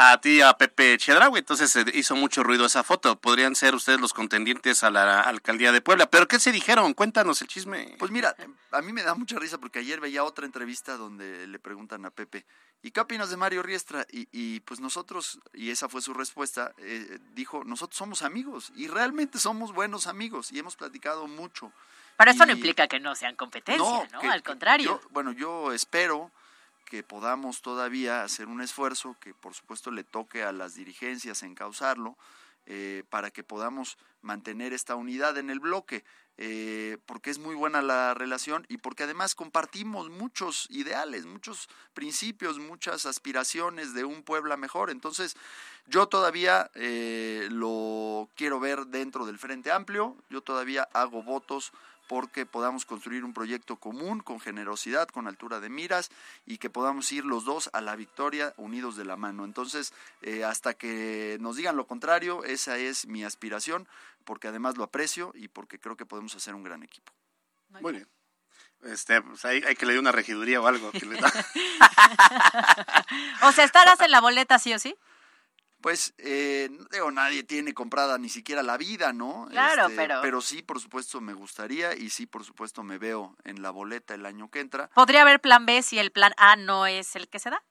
a 0.01 0.21
ti 0.21 0.39
a 0.39 0.53
Pepe 0.53 0.97
Chedraui, 0.97 1.39
entonces 1.39 1.69
se 1.69 1.83
hizo 1.93 2.15
mucho 2.15 2.41
ruido 2.41 2.65
esa 2.65 2.85
foto. 2.85 3.19
Podrían 3.19 3.53
ser 3.53 3.75
ustedes 3.75 3.99
los 3.99 4.13
contendientes 4.13 4.85
a 4.85 4.89
la 4.89 5.19
alcaldía 5.19 5.73
de 5.73 5.81
Puebla. 5.81 6.09
¿Pero 6.09 6.25
qué 6.25 6.39
se 6.39 6.53
dijeron? 6.53 6.93
Cuéntanos 6.93 7.41
el 7.41 7.49
chisme. 7.49 7.97
Pues 7.99 8.09
mira, 8.09 8.33
a 8.71 8.81
mí 8.81 8.93
me 8.93 9.03
da 9.03 9.13
mucha 9.13 9.37
risa 9.37 9.57
porque 9.57 9.79
ayer 9.79 9.99
veía 9.99 10.23
otra 10.23 10.45
entrevista 10.45 10.95
donde 10.95 11.47
le 11.47 11.59
preguntan 11.59 12.05
a 12.05 12.11
Pepe, 12.11 12.45
¿y 12.81 12.91
qué 12.91 13.01
opinas 13.01 13.29
de 13.29 13.35
Mario 13.35 13.61
Riestra? 13.61 14.07
Y, 14.09 14.61
pues 14.61 14.79
nosotros, 14.79 15.39
y 15.53 15.69
esa 15.69 15.89
fue 15.89 16.01
su 16.01 16.13
respuesta, 16.13 16.71
eh, 16.77 17.19
dijo, 17.33 17.65
nosotros 17.65 17.97
somos 17.97 18.21
amigos 18.21 18.71
y 18.77 18.87
realmente 18.87 19.37
somos 19.37 19.73
buenos 19.73 20.07
amigos 20.07 20.53
y 20.53 20.59
hemos 20.59 20.77
platicado 20.77 21.27
mucho. 21.27 21.73
Pero 22.17 22.31
eso 22.31 22.45
no 22.45 22.53
implica 22.53 22.87
que 22.87 23.01
no 23.01 23.15
sean 23.15 23.35
competencia, 23.35 24.07
¿no? 24.13 24.31
Al 24.31 24.43
contrario. 24.43 25.01
bueno, 25.11 25.33
yo 25.33 25.73
espero 25.73 26.31
que 26.89 27.03
podamos 27.03 27.61
todavía 27.61 28.23
hacer 28.23 28.47
un 28.47 28.61
esfuerzo, 28.61 29.15
que 29.21 29.33
por 29.33 29.53
supuesto 29.53 29.91
le 29.91 30.03
toque 30.03 30.43
a 30.43 30.51
las 30.51 30.75
dirigencias 30.75 31.43
encauzarlo, 31.43 32.17
eh, 32.65 33.03
para 33.09 33.31
que 33.31 33.43
podamos 33.43 33.97
mantener 34.21 34.73
esta 34.73 34.95
unidad 34.95 35.37
en 35.37 35.49
el 35.49 35.59
bloque, 35.59 36.03
eh, 36.37 36.97
porque 37.05 37.29
es 37.29 37.39
muy 37.39 37.55
buena 37.55 37.81
la 37.81 38.13
relación 38.13 38.65
y 38.69 38.77
porque 38.77 39.03
además 39.03 39.33
compartimos 39.33 40.09
muchos 40.09 40.67
ideales, 40.69 41.25
muchos 41.25 41.67
principios, 41.93 42.59
muchas 42.59 43.05
aspiraciones 43.05 43.93
de 43.93 44.05
un 44.05 44.23
Puebla 44.23 44.55
mejor. 44.57 44.89
Entonces, 44.89 45.35
yo 45.87 46.07
todavía 46.07 46.69
eh, 46.75 47.47
lo 47.51 48.29
quiero 48.35 48.59
ver 48.59 48.87
dentro 48.87 49.25
del 49.25 49.39
Frente 49.39 49.71
Amplio, 49.71 50.15
yo 50.29 50.41
todavía 50.41 50.87
hago 50.93 51.23
votos 51.23 51.71
porque 52.09 52.45
podamos 52.47 52.85
construir 52.85 53.23
un 53.23 53.35
proyecto 53.35 53.75
común 53.75 54.19
con 54.19 54.39
generosidad, 54.39 55.07
con 55.09 55.27
altura 55.27 55.59
de 55.59 55.69
miras 55.69 56.09
y 56.43 56.57
que 56.57 56.71
podamos 56.71 57.11
ir 57.11 57.23
los 57.23 57.45
dos 57.45 57.69
a 57.71 57.81
la 57.81 57.95
victoria 57.95 58.55
unidos 58.57 58.95
de 58.95 59.05
la 59.05 59.15
mano. 59.15 59.45
Entonces, 59.45 59.93
eh, 60.23 60.43
hasta 60.43 60.73
que 60.73 61.37
nos 61.39 61.55
digan 61.55 61.77
lo 61.77 61.85
contrario, 61.85 62.43
esa 62.43 62.79
es 62.79 63.05
mi 63.05 63.23
aspiración, 63.23 63.87
porque 64.25 64.47
además 64.47 64.75
lo 64.75 64.83
aprecio 64.83 65.33
y 65.35 65.49
porque 65.49 65.79
creo 65.79 65.95
que 65.95 66.07
podemos 66.07 66.35
hacer 66.35 66.55
un 66.55 66.63
gran 66.63 66.81
equipo. 66.81 67.13
Muy 67.79 67.93
bien. 67.93 68.07
Este, 68.85 69.21
pues 69.21 69.45
hay, 69.45 69.61
que 69.61 69.85
leer 69.85 69.99
una 69.99 70.11
regiduría 70.11 70.59
o 70.61 70.65
algo. 70.65 70.91
o 73.43 73.51
sea, 73.51 73.65
¿estarás 73.65 74.01
en 74.01 74.09
la 74.09 74.19
boleta 74.19 74.57
sí 74.57 74.73
o 74.73 74.79
sí? 74.79 74.95
Pues 75.81 76.13
eh, 76.17 76.69
digo, 76.91 77.11
nadie 77.11 77.43
tiene 77.43 77.73
comprada 77.73 78.17
ni 78.17 78.29
siquiera 78.29 78.63
la 78.63 78.77
vida, 78.77 79.13
¿no? 79.13 79.47
Claro, 79.49 79.83
este, 79.83 79.95
pero... 79.95 80.19
Pero 80.21 80.41
sí, 80.41 80.61
por 80.61 80.79
supuesto, 80.79 81.21
me 81.21 81.33
gustaría 81.33 81.95
y 81.95 82.09
sí, 82.09 82.25
por 82.25 82.43
supuesto, 82.43 82.83
me 82.83 82.97
veo 82.97 83.35
en 83.43 83.61
la 83.61 83.71
boleta 83.71 84.13
el 84.13 84.25
año 84.25 84.49
que 84.49 84.59
entra. 84.59 84.89
¿Podría 84.89 85.21
haber 85.21 85.39
plan 85.39 85.65
B 85.65 85.81
si 85.81 85.99
el 85.99 86.11
plan 86.11 86.33
A 86.37 86.55
no 86.55 86.85
es 86.85 87.15
el 87.15 87.29
que 87.29 87.39
se 87.39 87.49
da? 87.49 87.63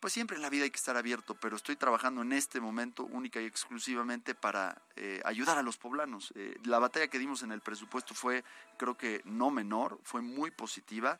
Pues 0.00 0.12
siempre 0.12 0.36
en 0.36 0.42
la 0.42 0.50
vida 0.50 0.64
hay 0.64 0.70
que 0.70 0.76
estar 0.76 0.96
abierto, 0.96 1.34
pero 1.34 1.56
estoy 1.56 1.74
trabajando 1.74 2.20
en 2.20 2.32
este 2.32 2.60
momento 2.60 3.04
única 3.04 3.40
y 3.40 3.46
exclusivamente 3.46 4.34
para 4.34 4.82
eh, 4.94 5.22
ayudar 5.24 5.56
a 5.56 5.62
los 5.62 5.78
poblanos. 5.78 6.32
Eh, 6.36 6.58
la 6.64 6.78
batalla 6.78 7.08
que 7.08 7.18
dimos 7.18 7.42
en 7.42 7.50
el 7.50 7.62
presupuesto 7.62 8.14
fue, 8.14 8.44
creo 8.76 8.96
que 8.96 9.22
no 9.24 9.50
menor, 9.50 9.98
fue 10.04 10.20
muy 10.20 10.50
positiva 10.50 11.18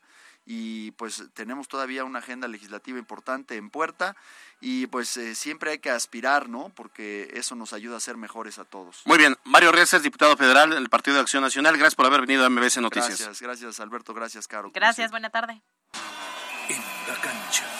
y 0.49 0.91
pues 0.91 1.23
tenemos 1.33 1.67
todavía 1.67 2.05
una 2.05 2.19
agenda 2.19 2.47
legislativa 2.47 2.97
importante 2.97 3.57
en 3.57 3.69
puerta 3.69 4.15
y 4.61 4.87
pues 4.87 5.17
eh, 5.17 5.35
siempre 5.35 5.71
hay 5.71 5.79
que 5.79 5.89
aspirar, 5.89 6.47
¿no? 6.47 6.71
Porque 6.73 7.29
eso 7.33 7.55
nos 7.55 7.73
ayuda 7.73 7.97
a 7.97 7.99
ser 7.99 8.15
mejores 8.15 8.57
a 8.57 8.63
todos. 8.63 9.01
Muy 9.03 9.17
bien, 9.17 9.35
Mario 9.43 9.73
Reyes, 9.73 10.01
diputado 10.01 10.37
federal 10.37 10.69
del 10.69 10.89
Partido 10.89 11.15
de 11.15 11.21
Acción 11.21 11.43
Nacional, 11.43 11.75
gracias 11.75 11.95
por 11.95 12.05
haber 12.05 12.21
venido 12.21 12.45
a 12.45 12.49
MBC 12.49 12.77
Noticias. 12.77 13.19
Gracias, 13.19 13.41
gracias 13.41 13.79
Alberto, 13.81 14.13
gracias 14.13 14.47
Caro. 14.47 14.71
Gracias, 14.73 15.11
buena 15.11 15.29
tarde. 15.29 15.61
En 16.69 16.81
la 17.07 17.21
cancha. 17.21 17.76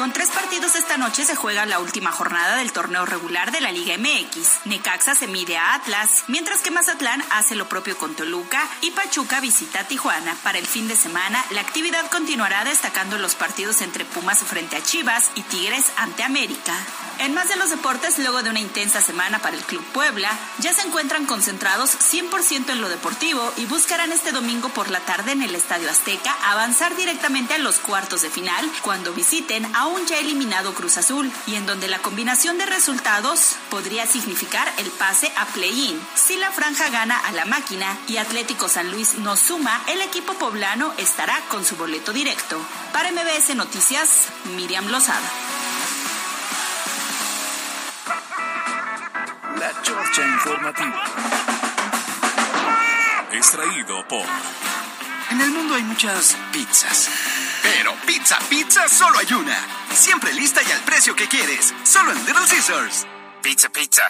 Con 0.00 0.14
tres 0.14 0.30
partidos 0.30 0.76
esta 0.76 0.96
noche 0.96 1.26
se 1.26 1.36
juega 1.36 1.66
la 1.66 1.78
última 1.78 2.10
jornada 2.10 2.56
del 2.56 2.72
torneo 2.72 3.04
regular 3.04 3.52
de 3.52 3.60
la 3.60 3.70
Liga 3.70 3.98
MX. 3.98 4.64
Necaxa 4.64 5.14
se 5.14 5.26
mide 5.26 5.58
a 5.58 5.74
Atlas, 5.74 6.24
mientras 6.26 6.62
que 6.62 6.70
Mazatlán 6.70 7.22
hace 7.32 7.54
lo 7.54 7.68
propio 7.68 7.98
con 7.98 8.14
Toluca 8.14 8.66
y 8.80 8.92
Pachuca 8.92 9.40
visita 9.40 9.86
Tijuana. 9.86 10.34
Para 10.42 10.56
el 10.56 10.66
fin 10.66 10.88
de 10.88 10.96
semana, 10.96 11.44
la 11.50 11.60
actividad 11.60 12.10
continuará 12.10 12.64
destacando 12.64 13.18
los 13.18 13.34
partidos 13.34 13.82
entre 13.82 14.06
Pumas 14.06 14.38
frente 14.38 14.76
a 14.76 14.82
Chivas 14.82 15.30
y 15.34 15.42
Tigres 15.42 15.92
ante 15.98 16.22
América. 16.22 16.72
En 17.20 17.34
más 17.34 17.50
de 17.50 17.56
los 17.56 17.68
deportes, 17.68 18.18
luego 18.18 18.42
de 18.42 18.48
una 18.48 18.60
intensa 18.60 19.02
semana 19.02 19.40
para 19.40 19.54
el 19.54 19.62
Club 19.62 19.84
Puebla, 19.92 20.30
ya 20.58 20.72
se 20.72 20.86
encuentran 20.86 21.26
concentrados 21.26 21.90
100% 21.90 22.70
en 22.70 22.80
lo 22.80 22.88
deportivo 22.88 23.52
y 23.58 23.66
buscarán 23.66 24.10
este 24.10 24.32
domingo 24.32 24.70
por 24.70 24.90
la 24.90 25.00
tarde 25.00 25.32
en 25.32 25.42
el 25.42 25.54
Estadio 25.54 25.90
Azteca 25.90 26.34
avanzar 26.46 26.96
directamente 26.96 27.52
a 27.52 27.58
los 27.58 27.78
cuartos 27.78 28.22
de 28.22 28.30
final 28.30 28.66
cuando 28.80 29.12
visiten 29.12 29.66
a 29.76 29.86
un 29.86 30.06
ya 30.06 30.18
eliminado 30.18 30.72
Cruz 30.72 30.96
Azul 30.96 31.30
y 31.46 31.56
en 31.56 31.66
donde 31.66 31.88
la 31.88 31.98
combinación 31.98 32.56
de 32.56 32.64
resultados 32.64 33.56
podría 33.68 34.06
significar 34.06 34.72
el 34.78 34.90
pase 34.90 35.30
a 35.36 35.44
play-in. 35.44 36.00
Si 36.14 36.38
la 36.38 36.50
franja 36.50 36.88
gana 36.88 37.18
a 37.18 37.32
la 37.32 37.44
máquina 37.44 37.98
y 38.08 38.16
Atlético 38.16 38.66
San 38.70 38.90
Luis 38.90 39.18
no 39.18 39.36
suma, 39.36 39.78
el 39.88 40.00
equipo 40.00 40.32
poblano 40.38 40.94
estará 40.96 41.38
con 41.50 41.66
su 41.66 41.76
boleto 41.76 42.14
directo. 42.14 42.58
Para 42.94 43.12
MBS 43.12 43.54
Noticias, 43.56 44.08
Miriam 44.56 44.86
Lozada. 44.88 45.59
La 49.60 49.82
Chorcha 49.82 50.26
Informativa. 50.26 51.04
Extraído 53.30 54.08
por... 54.08 54.24
En 55.30 55.38
el 55.38 55.50
mundo 55.50 55.74
hay 55.74 55.82
muchas 55.82 56.34
pizzas. 56.50 57.10
Pero 57.62 57.94
pizza, 58.06 58.38
pizza, 58.48 58.88
solo 58.88 59.18
hay 59.18 59.30
una. 59.34 59.58
Siempre 59.92 60.32
lista 60.32 60.62
y 60.66 60.72
al 60.72 60.80
precio 60.80 61.14
que 61.14 61.28
quieres. 61.28 61.74
Solo 61.84 62.12
en 62.12 62.24
Little 62.24 62.46
Scissors. 62.46 63.06
Pizza, 63.42 63.68
pizza. 63.68 64.08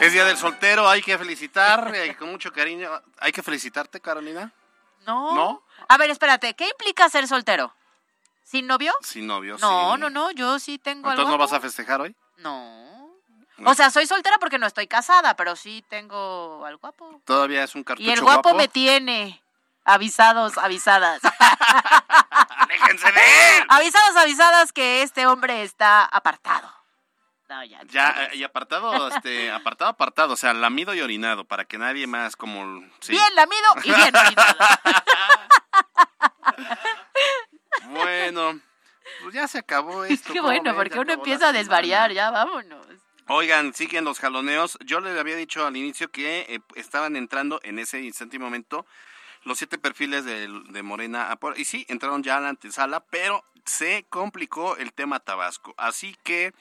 Es 0.00 0.12
día 0.12 0.24
del 0.24 0.36
soltero, 0.36 0.88
hay 0.88 1.02
que 1.02 1.18
felicitar, 1.18 1.92
eh, 1.96 2.14
con 2.14 2.30
mucho 2.30 2.52
cariño. 2.52 2.90
¿Hay 3.18 3.32
que 3.32 3.42
felicitarte, 3.42 4.00
Carolina? 4.00 4.52
No. 5.04 5.34
¿No? 5.34 5.64
A 5.88 5.98
ver, 5.98 6.10
espérate, 6.10 6.54
¿qué 6.54 6.68
implica 6.68 7.08
ser 7.08 7.26
soltero? 7.26 7.74
¿Sin 8.48 8.66
novio? 8.66 8.94
Sin 9.02 9.26
novio, 9.26 9.58
No, 9.60 9.94
sí. 9.94 10.00
no, 10.00 10.08
no, 10.08 10.30
yo 10.30 10.58
sí 10.58 10.78
tengo 10.78 11.10
¿Entonces 11.10 11.26
algo. 11.26 11.32
no 11.32 11.38
vas 11.38 11.52
a 11.52 11.60
festejar 11.60 12.00
hoy? 12.00 12.16
No. 12.38 13.10
O 13.64 13.74
sea, 13.74 13.90
soy 13.90 14.06
soltera 14.06 14.38
porque 14.38 14.56
no 14.58 14.66
estoy 14.66 14.86
casada, 14.86 15.34
pero 15.36 15.54
sí 15.54 15.84
tengo 15.90 16.64
al 16.64 16.76
guapo. 16.78 17.20
Todavía 17.26 17.62
es 17.64 17.74
un 17.74 17.84
cartucho 17.84 18.08
Y 18.08 18.12
el 18.12 18.22
guapo 18.22 18.42
guapo? 18.42 18.56
me 18.56 18.68
tiene. 18.68 19.42
Avisados, 19.84 20.56
avisadas. 20.56 21.20
Déjense 22.68 23.10
ver. 23.10 23.66
Avisados, 23.68 24.16
avisadas 24.16 24.72
que 24.72 25.02
este 25.02 25.26
hombre 25.26 25.62
está 25.62 26.04
apartado. 26.04 26.72
No, 27.50 27.64
ya. 27.64 27.80
Ya, 27.88 28.14
eh, 28.24 28.36
y 28.36 28.44
apartado, 28.44 29.08
este, 29.08 29.50
apartado, 29.50 29.90
apartado, 29.90 30.32
o 30.34 30.36
sea, 30.36 30.52
lamido 30.54 30.94
y 30.94 31.00
orinado, 31.00 31.44
para 31.44 31.64
que 31.64 31.76
nadie 31.78 32.06
más 32.06 32.36
como... 32.36 32.82
sí. 33.00 33.12
Bien 33.12 33.34
lamido 33.34 33.66
y 33.84 33.90
bien 33.92 34.14
orinado. 34.16 34.56
Bueno, 37.86 38.60
pues 39.22 39.34
ya 39.34 39.48
se 39.48 39.58
acabó 39.58 40.04
esto. 40.04 40.32
Qué 40.32 40.38
¿cómo 40.38 40.50
bueno, 40.50 40.74
porque 40.74 40.98
uno 40.98 41.12
empieza 41.12 41.48
a 41.48 41.52
desvariar, 41.52 42.12
ya 42.12 42.30
vámonos. 42.30 42.86
Oigan, 43.28 43.74
siguen 43.74 44.04
los 44.04 44.18
jaloneos. 44.18 44.78
Yo 44.84 45.00
les 45.00 45.18
había 45.18 45.36
dicho 45.36 45.66
al 45.66 45.76
inicio 45.76 46.10
que 46.10 46.46
eh, 46.48 46.60
estaban 46.76 47.14
entrando 47.14 47.60
en 47.62 47.78
ese 47.78 48.00
instante 48.00 48.36
y 48.36 48.38
momento 48.38 48.86
los 49.44 49.58
siete 49.58 49.78
perfiles 49.78 50.24
de, 50.24 50.48
de 50.70 50.82
Morena. 50.82 51.38
Y 51.56 51.64
sí, 51.64 51.84
entraron 51.88 52.22
ya 52.22 52.38
a 52.38 52.40
la 52.40 52.48
antesala, 52.48 53.00
pero 53.00 53.44
se 53.64 54.06
complicó 54.08 54.76
el 54.76 54.92
tema 54.92 55.20
Tabasco. 55.20 55.74
Así 55.76 56.16
que, 56.24 56.54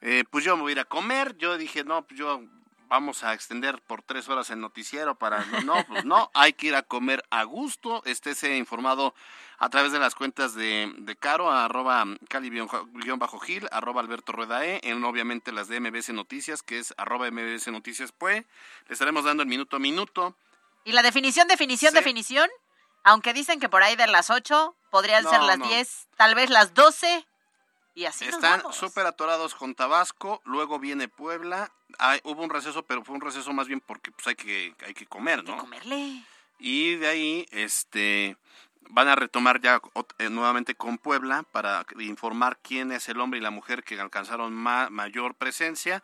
eh, 0.00 0.24
pues 0.30 0.44
yo 0.44 0.56
me 0.56 0.62
voy 0.62 0.72
a 0.72 0.74
ir 0.74 0.80
a 0.80 0.84
comer. 0.84 1.36
Yo 1.36 1.56
dije, 1.56 1.84
no, 1.84 2.02
pues 2.02 2.18
yo 2.18 2.42
vamos 2.90 3.22
a 3.22 3.32
extender 3.32 3.80
por 3.80 4.02
tres 4.02 4.28
horas 4.28 4.50
el 4.50 4.60
noticiero 4.60 5.14
para... 5.14 5.44
No, 5.64 5.82
pues 5.86 6.04
no, 6.04 6.30
hay 6.34 6.52
que 6.52 6.66
ir 6.66 6.74
a 6.74 6.82
comer 6.82 7.24
a 7.30 7.44
gusto. 7.44 8.02
Estése 8.04 8.56
informado 8.56 9.14
a 9.58 9.70
través 9.70 9.92
de 9.92 10.00
las 10.00 10.14
cuentas 10.14 10.54
de, 10.54 10.92
de 10.98 11.16
Caro, 11.16 11.50
arroba 11.50 12.04
Cali-Gil, 12.28 13.68
arroba 13.70 14.00
Alberto 14.00 14.32
Rueda 14.32 14.66
E, 14.66 14.80
en 14.82 15.02
obviamente 15.04 15.52
las 15.52 15.68
de 15.68 15.80
MBS 15.80 16.10
Noticias, 16.10 16.62
que 16.62 16.78
es 16.78 16.92
arroba 16.98 17.30
MBS 17.30 17.68
Noticias 17.68 18.10
Pue. 18.12 18.44
Le 18.88 18.92
estaremos 18.92 19.24
dando 19.24 19.44
el 19.44 19.48
minuto 19.48 19.76
a 19.76 19.78
minuto. 19.78 20.36
Y 20.84 20.92
la 20.92 21.02
definición, 21.02 21.46
definición, 21.46 21.92
Sí. 21.92 21.96
definición, 21.98 22.50
aunque 23.04 23.32
dicen 23.32 23.60
que 23.60 23.68
por 23.68 23.82
ahí 23.82 23.94
de 23.96 24.08
las 24.08 24.30
8 24.30 24.74
podrían 24.90 25.24
ser 25.28 25.42
las 25.42 25.58
no. 25.58 25.68
10, 25.68 26.08
tal 26.16 26.34
vez 26.34 26.50
las 26.50 26.74
12, 26.74 27.24
y 27.94 28.04
así 28.04 28.24
nos 28.26 28.34
Están 28.34 28.62
súper 28.72 29.06
atorados 29.06 29.54
con 29.54 29.74
Tabasco, 29.74 30.40
luego 30.44 30.78
viene 30.78 31.08
Puebla. 31.08 31.72
Hay- 31.98 32.20
hubo 32.24 32.42
un 32.42 32.50
receso, 32.50 32.82
pero 32.84 33.04
fue 33.04 33.14
un 33.14 33.20
receso 33.20 33.52
más 33.52 33.66
bien 33.68 33.80
porque 33.80 34.10
pues 34.12 34.26
hay 34.26 34.34
que, 34.36 34.74
hay 34.86 34.94
que 34.94 35.06
comer, 35.06 35.44
¿no? 35.44 35.56
comerle. 35.58 36.22
Y 36.58 36.96
de 36.96 37.08
ahí, 37.08 37.46
este, 37.50 38.36
van 38.88 39.08
a 39.08 39.14
retomar 39.14 39.60
ya 39.60 39.80
eh, 40.18 40.30
nuevamente 40.30 40.74
con 40.74 40.98
Puebla 40.98 41.44
para 41.52 41.84
informar 41.98 42.58
quién 42.62 42.90
es 42.92 43.08
el 43.08 43.20
hombre 43.20 43.38
y 43.38 43.42
la 43.42 43.50
mujer 43.50 43.84
que 43.84 44.00
alcanzaron 44.00 44.52
ma- 44.52 44.88
mayor 44.90 45.34
presencia. 45.34 46.02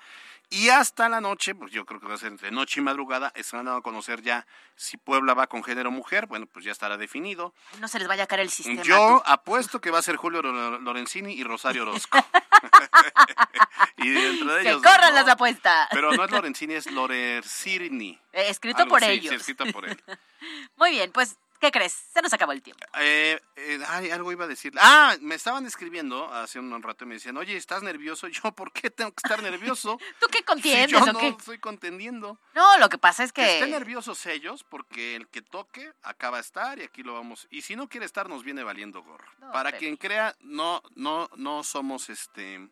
Y 0.49 0.69
hasta 0.69 1.09
la 1.09 1.21
noche, 1.21 1.57
pues 1.57 1.73
yo 1.73 1.85
creo 1.85 1.99
que 2.01 2.07
va 2.07 2.15
a 2.15 2.19
ser 2.19 2.29
entre 2.31 2.53
noche 2.53 2.79
y 2.79 2.83
madrugada, 2.85 3.33
están 3.35 3.65
dando 3.65 3.79
a 3.79 3.83
conocer 3.83 4.23
ya 4.23 4.47
si 4.77 4.97
Puebla 4.97 5.35
va 5.35 5.49
con 5.49 5.65
género 5.65 5.91
mujer, 5.91 6.27
bueno, 6.27 6.47
pues 6.47 6.65
ya 6.65 6.71
estará 6.71 6.97
definido. 6.97 7.53
No 7.81 7.89
se 7.89 7.99
les 7.99 8.07
vaya 8.07 8.23
a 8.25 8.27
caer 8.29 8.43
el 8.43 8.51
sistema. 8.51 8.81
Yo 8.83 9.23
apuesto 9.27 9.81
que 9.81 9.91
va 9.91 9.99
a 9.99 10.03
ser 10.03 10.15
Julio 10.15 10.43
Lor- 10.43 10.81
Lorenzini 10.81 11.33
y 11.33 11.43
Rosario 11.43 11.83
Orozco. 11.83 12.25
y 13.99 14.11
dentro 14.11 14.55
de 14.55 14.63
que 14.63 14.69
ellos. 14.69 14.83
corran 14.83 15.11
¿no? 15.15 15.21
las 15.21 15.29
apuestas. 15.29 15.89
Pero 15.91 16.13
no 16.13 16.25
es 16.25 16.31
Lorenzini, 16.31 16.75
es 16.75 16.91
Lorencini. 16.93 18.11
Eh, 18.33 18.47
escrito 18.49 18.79
Algo 18.83 18.91
por 18.91 19.03
así, 19.03 19.15
ellos. 19.15 19.31
Sí, 19.31 19.37
escrito 19.37 19.65
por 19.73 19.89
él. 19.89 20.01
Muy 20.77 20.91
bien, 20.91 21.11
pues, 21.13 21.37
¿qué 21.61 21.71
crees? 21.71 21.93
Se 21.93 22.23
nos 22.23 22.33
acabó 22.33 22.53
el 22.53 22.63
tiempo. 22.63 22.85
Eh, 22.99 23.41
eh, 23.57 23.81
ay, 23.89 24.11
algo 24.11 24.33
iba 24.33 24.45
a 24.45 24.49
decir. 24.49 24.73
Ah, 24.79 25.17
me 25.21 25.35
estaban 25.35 25.67
escribiendo 25.67 26.33
hace 26.33 26.59
un 26.59 26.83
rato 26.83 27.05
y 27.05 27.09
me 27.09 27.15
decían, 27.15 27.37
oye, 27.37 27.57
¿estás 27.57 27.83
nervioso? 27.83 28.29
Yo, 28.29 28.53
¿por 28.53 28.73
qué 28.73 28.91
tengo 28.91 29.11
que 29.13 29.21
estar 29.25 29.43
nervioso? 29.43 29.99
¿Tú 30.21 30.27
qué 30.31 30.39
si 30.39 30.45
contiendes 30.45 30.91
yo 30.91 30.99
o 31.03 31.07
no 31.13 31.19
qué? 31.19 31.29
estoy 31.29 31.59
contendiendo. 31.59 32.39
No, 32.55 32.79
lo 32.79 32.89
que 32.89 32.99
pasa 32.99 33.25
es 33.25 33.33
Que 33.33 33.43
que... 33.43 33.55
estén 33.55 33.71
nerviosos 33.71 34.25
ellos, 34.27 34.65
porque 34.65 35.17
el 35.17 35.29
que 35.29 35.43
toque 35.43 35.93
acaba 36.03 36.37
de 36.39 36.43
estar 36.43 36.79
y 36.79 36.83
aquí 36.83 37.03
lo 37.03 37.15
vamos. 37.15 37.47
Y 37.51 37.63
si 37.63 37.77
no 37.77 37.89
quiere 37.89 38.07
estar, 38.07 38.29
nos 38.29 38.45
viene 38.45 38.63
valiendo 38.63 39.03
gorro. 39.03 39.31
No, 39.39 39.53
Para 39.53 39.71
pero- 39.71 39.79
quien 39.81 39.97
crea, 39.97 40.35
no, 40.41 40.83
no, 40.95 41.29
no 41.37 41.63
somos 41.65 42.09
este. 42.11 42.69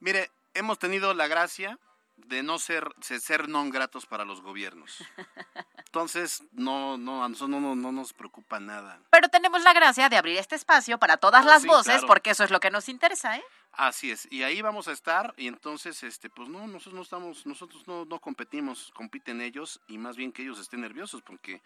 Mire, 0.00 0.30
hemos 0.54 0.78
tenido 0.78 1.14
la 1.14 1.26
gracia 1.28 1.78
de 2.16 2.42
no 2.42 2.58
ser, 2.58 2.88
de 3.08 3.20
ser 3.20 3.48
non 3.48 3.70
gratos 3.70 4.06
para 4.06 4.24
los 4.24 4.40
gobiernos. 4.40 5.04
Entonces, 5.86 6.42
no, 6.52 6.96
no, 6.96 7.24
a 7.24 7.28
nosotros 7.28 7.50
no, 7.50 7.60
no, 7.60 7.74
no 7.74 7.92
nos 7.92 8.12
preocupa 8.12 8.60
nada. 8.60 9.00
Pero 9.10 9.28
tenemos 9.28 9.62
la 9.62 9.72
gracia 9.72 10.08
de 10.08 10.16
abrir 10.16 10.38
este 10.38 10.56
espacio 10.56 10.98
para 10.98 11.16
todas 11.16 11.44
las 11.44 11.62
sí, 11.62 11.68
voces, 11.68 12.00
claro. 12.00 12.06
porque 12.06 12.30
eso 12.30 12.44
es 12.44 12.50
lo 12.50 12.60
que 12.60 12.70
nos 12.70 12.88
interesa, 12.88 13.36
¿eh? 13.36 13.44
Así 13.72 14.10
es, 14.10 14.28
y 14.30 14.42
ahí 14.42 14.60
vamos 14.60 14.86
a 14.88 14.92
estar, 14.92 15.32
y 15.38 15.46
entonces, 15.46 16.02
este, 16.02 16.28
pues 16.28 16.48
no, 16.48 16.66
nosotros 16.66 16.94
no 16.94 17.02
estamos, 17.02 17.46
nosotros 17.46 17.86
no, 17.86 18.04
no 18.04 18.18
competimos, 18.18 18.92
compiten 18.94 19.40
ellos, 19.40 19.80
y 19.88 19.96
más 19.96 20.16
bien 20.16 20.30
que 20.30 20.42
ellos 20.42 20.58
estén 20.58 20.82
nerviosos, 20.82 21.22
porque 21.22 21.62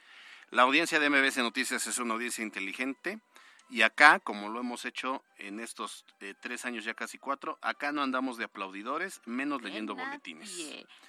la 0.50 0.62
audiencia 0.62 1.00
de 1.00 1.10
MBS 1.10 1.38
Noticias 1.38 1.84
es 1.88 1.98
una 1.98 2.14
audiencia 2.14 2.44
inteligente, 2.44 3.18
y 3.68 3.82
acá, 3.82 4.20
como 4.20 4.48
lo 4.48 4.60
hemos 4.60 4.84
hecho 4.84 5.22
en 5.38 5.60
estos 5.60 6.04
eh, 6.20 6.34
tres 6.40 6.64
años, 6.64 6.84
ya 6.84 6.94
casi 6.94 7.18
cuatro, 7.18 7.58
acá 7.60 7.92
no 7.92 8.02
andamos 8.02 8.38
de 8.38 8.44
aplaudidores, 8.44 9.20
menos 9.26 9.60
leyendo 9.62 9.94
boletines. 9.94 10.50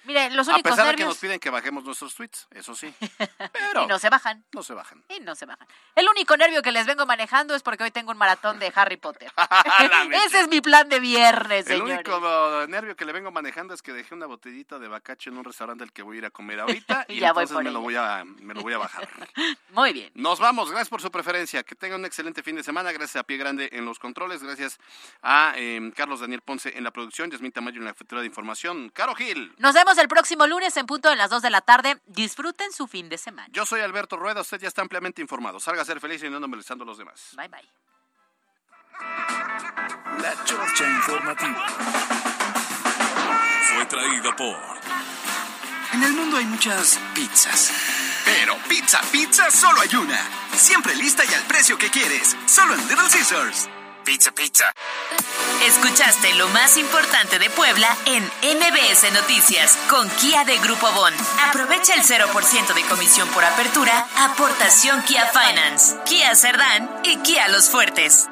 Mire, 0.04 0.30
los 0.30 0.48
A 0.48 0.52
únicos 0.54 0.72
pesar 0.72 0.86
de 0.86 0.90
que 0.92 0.96
nervios... 0.98 1.08
nos 1.08 1.18
piden 1.18 1.40
que 1.40 1.48
bajemos 1.50 1.84
nuestros 1.84 2.14
tweets, 2.14 2.46
eso 2.50 2.74
sí, 2.74 2.92
pero 3.52 3.84
Y 3.84 3.86
no 3.86 3.98
se 3.98 4.10
bajan. 4.10 4.44
no 4.52 4.62
se 4.62 4.74
bajan. 4.74 5.02
Y 5.08 5.20
no 5.20 5.34
se 5.34 5.46
bajan. 5.46 5.66
El 5.94 6.08
único 6.08 6.36
nervio 6.36 6.60
que 6.62 6.72
les 6.72 6.86
vengo 6.86 7.06
manejando 7.06 7.54
es 7.54 7.62
porque 7.62 7.84
hoy 7.84 7.90
tengo 7.90 8.10
un 8.12 8.18
maratón 8.18 8.58
de 8.58 8.70
Harry 8.74 8.96
Potter. 8.98 9.32
Ese 10.26 10.40
es 10.40 10.48
mi 10.48 10.60
plan 10.60 10.88
de 10.88 11.00
viernes, 11.00 11.66
El 11.70 11.78
señores. 11.78 11.94
único 12.06 12.66
nervio 12.68 12.96
que 12.96 13.04
le 13.04 13.12
vengo 13.12 13.30
manejando 13.30 13.72
es 13.74 13.82
que 13.82 13.92
dejé 13.92 14.14
una 14.14 14.26
botellita 14.26 14.78
de 14.78 14.88
bacacho 14.88 15.30
en 15.30 15.38
un 15.38 15.44
restaurante 15.44 15.84
al 15.84 15.92
que 15.92 16.02
voy 16.02 16.16
a 16.16 16.18
ir 16.18 16.26
a 16.26 16.30
comer 16.30 16.60
ahorita 16.60 17.06
y 17.08 17.18
Ya 17.20 17.32
voy 17.32 17.44
entonces 17.44 17.54
por 17.54 17.64
me 17.64 17.70
lo 17.70 17.80
voy 17.80 17.96
a 17.96 18.24
me 18.24 18.52
lo 18.54 18.62
voy 18.62 18.74
a 18.74 18.78
bajar. 18.78 19.08
Muy 19.70 19.92
bien. 19.92 20.10
Nos 20.14 20.38
vamos, 20.38 20.68
gracias 20.70 20.88
por 20.90 21.00
su 21.00 21.10
preferencia, 21.10 21.62
que 21.62 21.74
tengan 21.74 22.00
un 22.00 22.06
excelente 22.06 22.42
fin 22.42 22.47
de 22.56 22.62
semana, 22.62 22.92
gracias 22.92 23.16
a 23.16 23.24
Pie 23.24 23.36
Grande 23.36 23.68
en 23.72 23.84
los 23.84 23.98
controles, 23.98 24.42
gracias 24.42 24.78
a 25.22 25.52
eh, 25.56 25.92
Carlos 25.94 26.20
Daniel 26.20 26.42
Ponce 26.42 26.76
en 26.76 26.84
la 26.84 26.90
producción, 26.90 27.30
Yasmín 27.30 27.52
Tamayo 27.52 27.78
en 27.78 27.84
la 27.84 27.94
factura 27.94 28.20
de 28.20 28.26
información, 28.26 28.90
Caro 28.90 29.14
Gil. 29.14 29.54
Nos 29.58 29.74
vemos 29.74 29.98
el 29.98 30.08
próximo 30.08 30.46
lunes 30.46 30.76
en 30.76 30.86
punto 30.86 31.08
de 31.08 31.16
las 31.16 31.30
2 31.30 31.42
de 31.42 31.50
la 31.50 31.60
tarde. 31.60 32.00
Disfruten 32.06 32.72
su 32.72 32.86
fin 32.86 33.08
de 33.08 33.18
semana. 33.18 33.48
Yo 33.52 33.66
soy 33.66 33.80
Alberto 33.80 34.16
Rueda, 34.16 34.40
usted 34.40 34.60
ya 34.60 34.68
está 34.68 34.82
ampliamente 34.82 35.22
informado. 35.22 35.60
Salga 35.60 35.82
a 35.82 35.84
ser 35.84 36.00
feliz 36.00 36.22
y 36.22 36.30
no 36.30 36.46
molestando 36.48 36.84
a 36.84 36.86
los 36.86 36.98
demás. 36.98 37.34
Bye 37.36 37.48
bye. 37.48 37.68
La 40.20 40.44
Chorcha 40.44 40.88
Informativa. 40.88 41.66
Fue 43.62 43.86
traída 43.86 44.34
por. 44.34 44.56
En 45.92 46.02
el 46.02 46.12
mundo 46.12 46.36
hay 46.36 46.46
muchas 46.46 46.98
pizzas. 47.14 47.97
Pero 48.40 48.56
pizza, 48.68 49.00
pizza, 49.10 49.50
solo 49.50 49.80
hay 49.80 49.96
una. 49.96 50.24
Siempre 50.56 50.94
lista 50.94 51.24
y 51.24 51.34
al 51.34 51.42
precio 51.48 51.76
que 51.76 51.90
quieres. 51.90 52.36
Solo 52.46 52.74
en 52.74 52.86
Little 52.86 53.10
Scissors. 53.10 53.68
Pizza, 54.04 54.30
pizza. 54.30 54.72
Escuchaste 55.66 56.32
lo 56.34 56.48
más 56.50 56.76
importante 56.76 57.40
de 57.40 57.50
Puebla 57.50 57.88
en 58.06 58.22
MBS 58.22 59.12
Noticias 59.12 59.76
con 59.90 60.08
Kia 60.10 60.44
de 60.44 60.56
Grupo 60.58 60.88
Bon. 60.92 61.12
Aprovecha 61.48 61.94
el 61.94 62.02
0% 62.02 62.74
de 62.74 62.82
comisión 62.82 63.28
por 63.30 63.44
apertura, 63.44 64.06
aportación 64.18 65.02
Kia 65.02 65.26
Finance, 65.26 65.96
Kia 66.06 66.36
Cerdán 66.36 66.88
y 67.02 67.16
Kia 67.22 67.48
Los 67.48 67.68
Fuertes. 67.68 68.28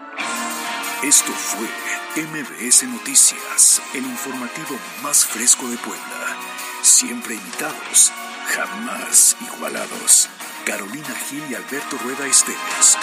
Esto 1.02 1.32
fue 1.32 1.68
MBS 2.14 2.84
Noticias, 2.84 3.82
el 3.92 4.04
informativo 4.04 4.78
más 5.02 5.26
fresco 5.26 5.68
de 5.68 5.76
Puebla. 5.78 6.36
Siempre 6.80 7.34
imitados, 7.34 8.12
jamás 8.47 9.36
igualados. 9.40 10.28
Carolina 10.64 11.14
Gil 11.28 11.42
y 11.51 11.55
Alberto 11.55 11.99
Rueda 11.99 12.26
Esteves. 12.26 12.97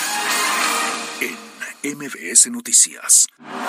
En 1.22 1.98
MBS 1.98 2.50
Noticias. 2.50 3.28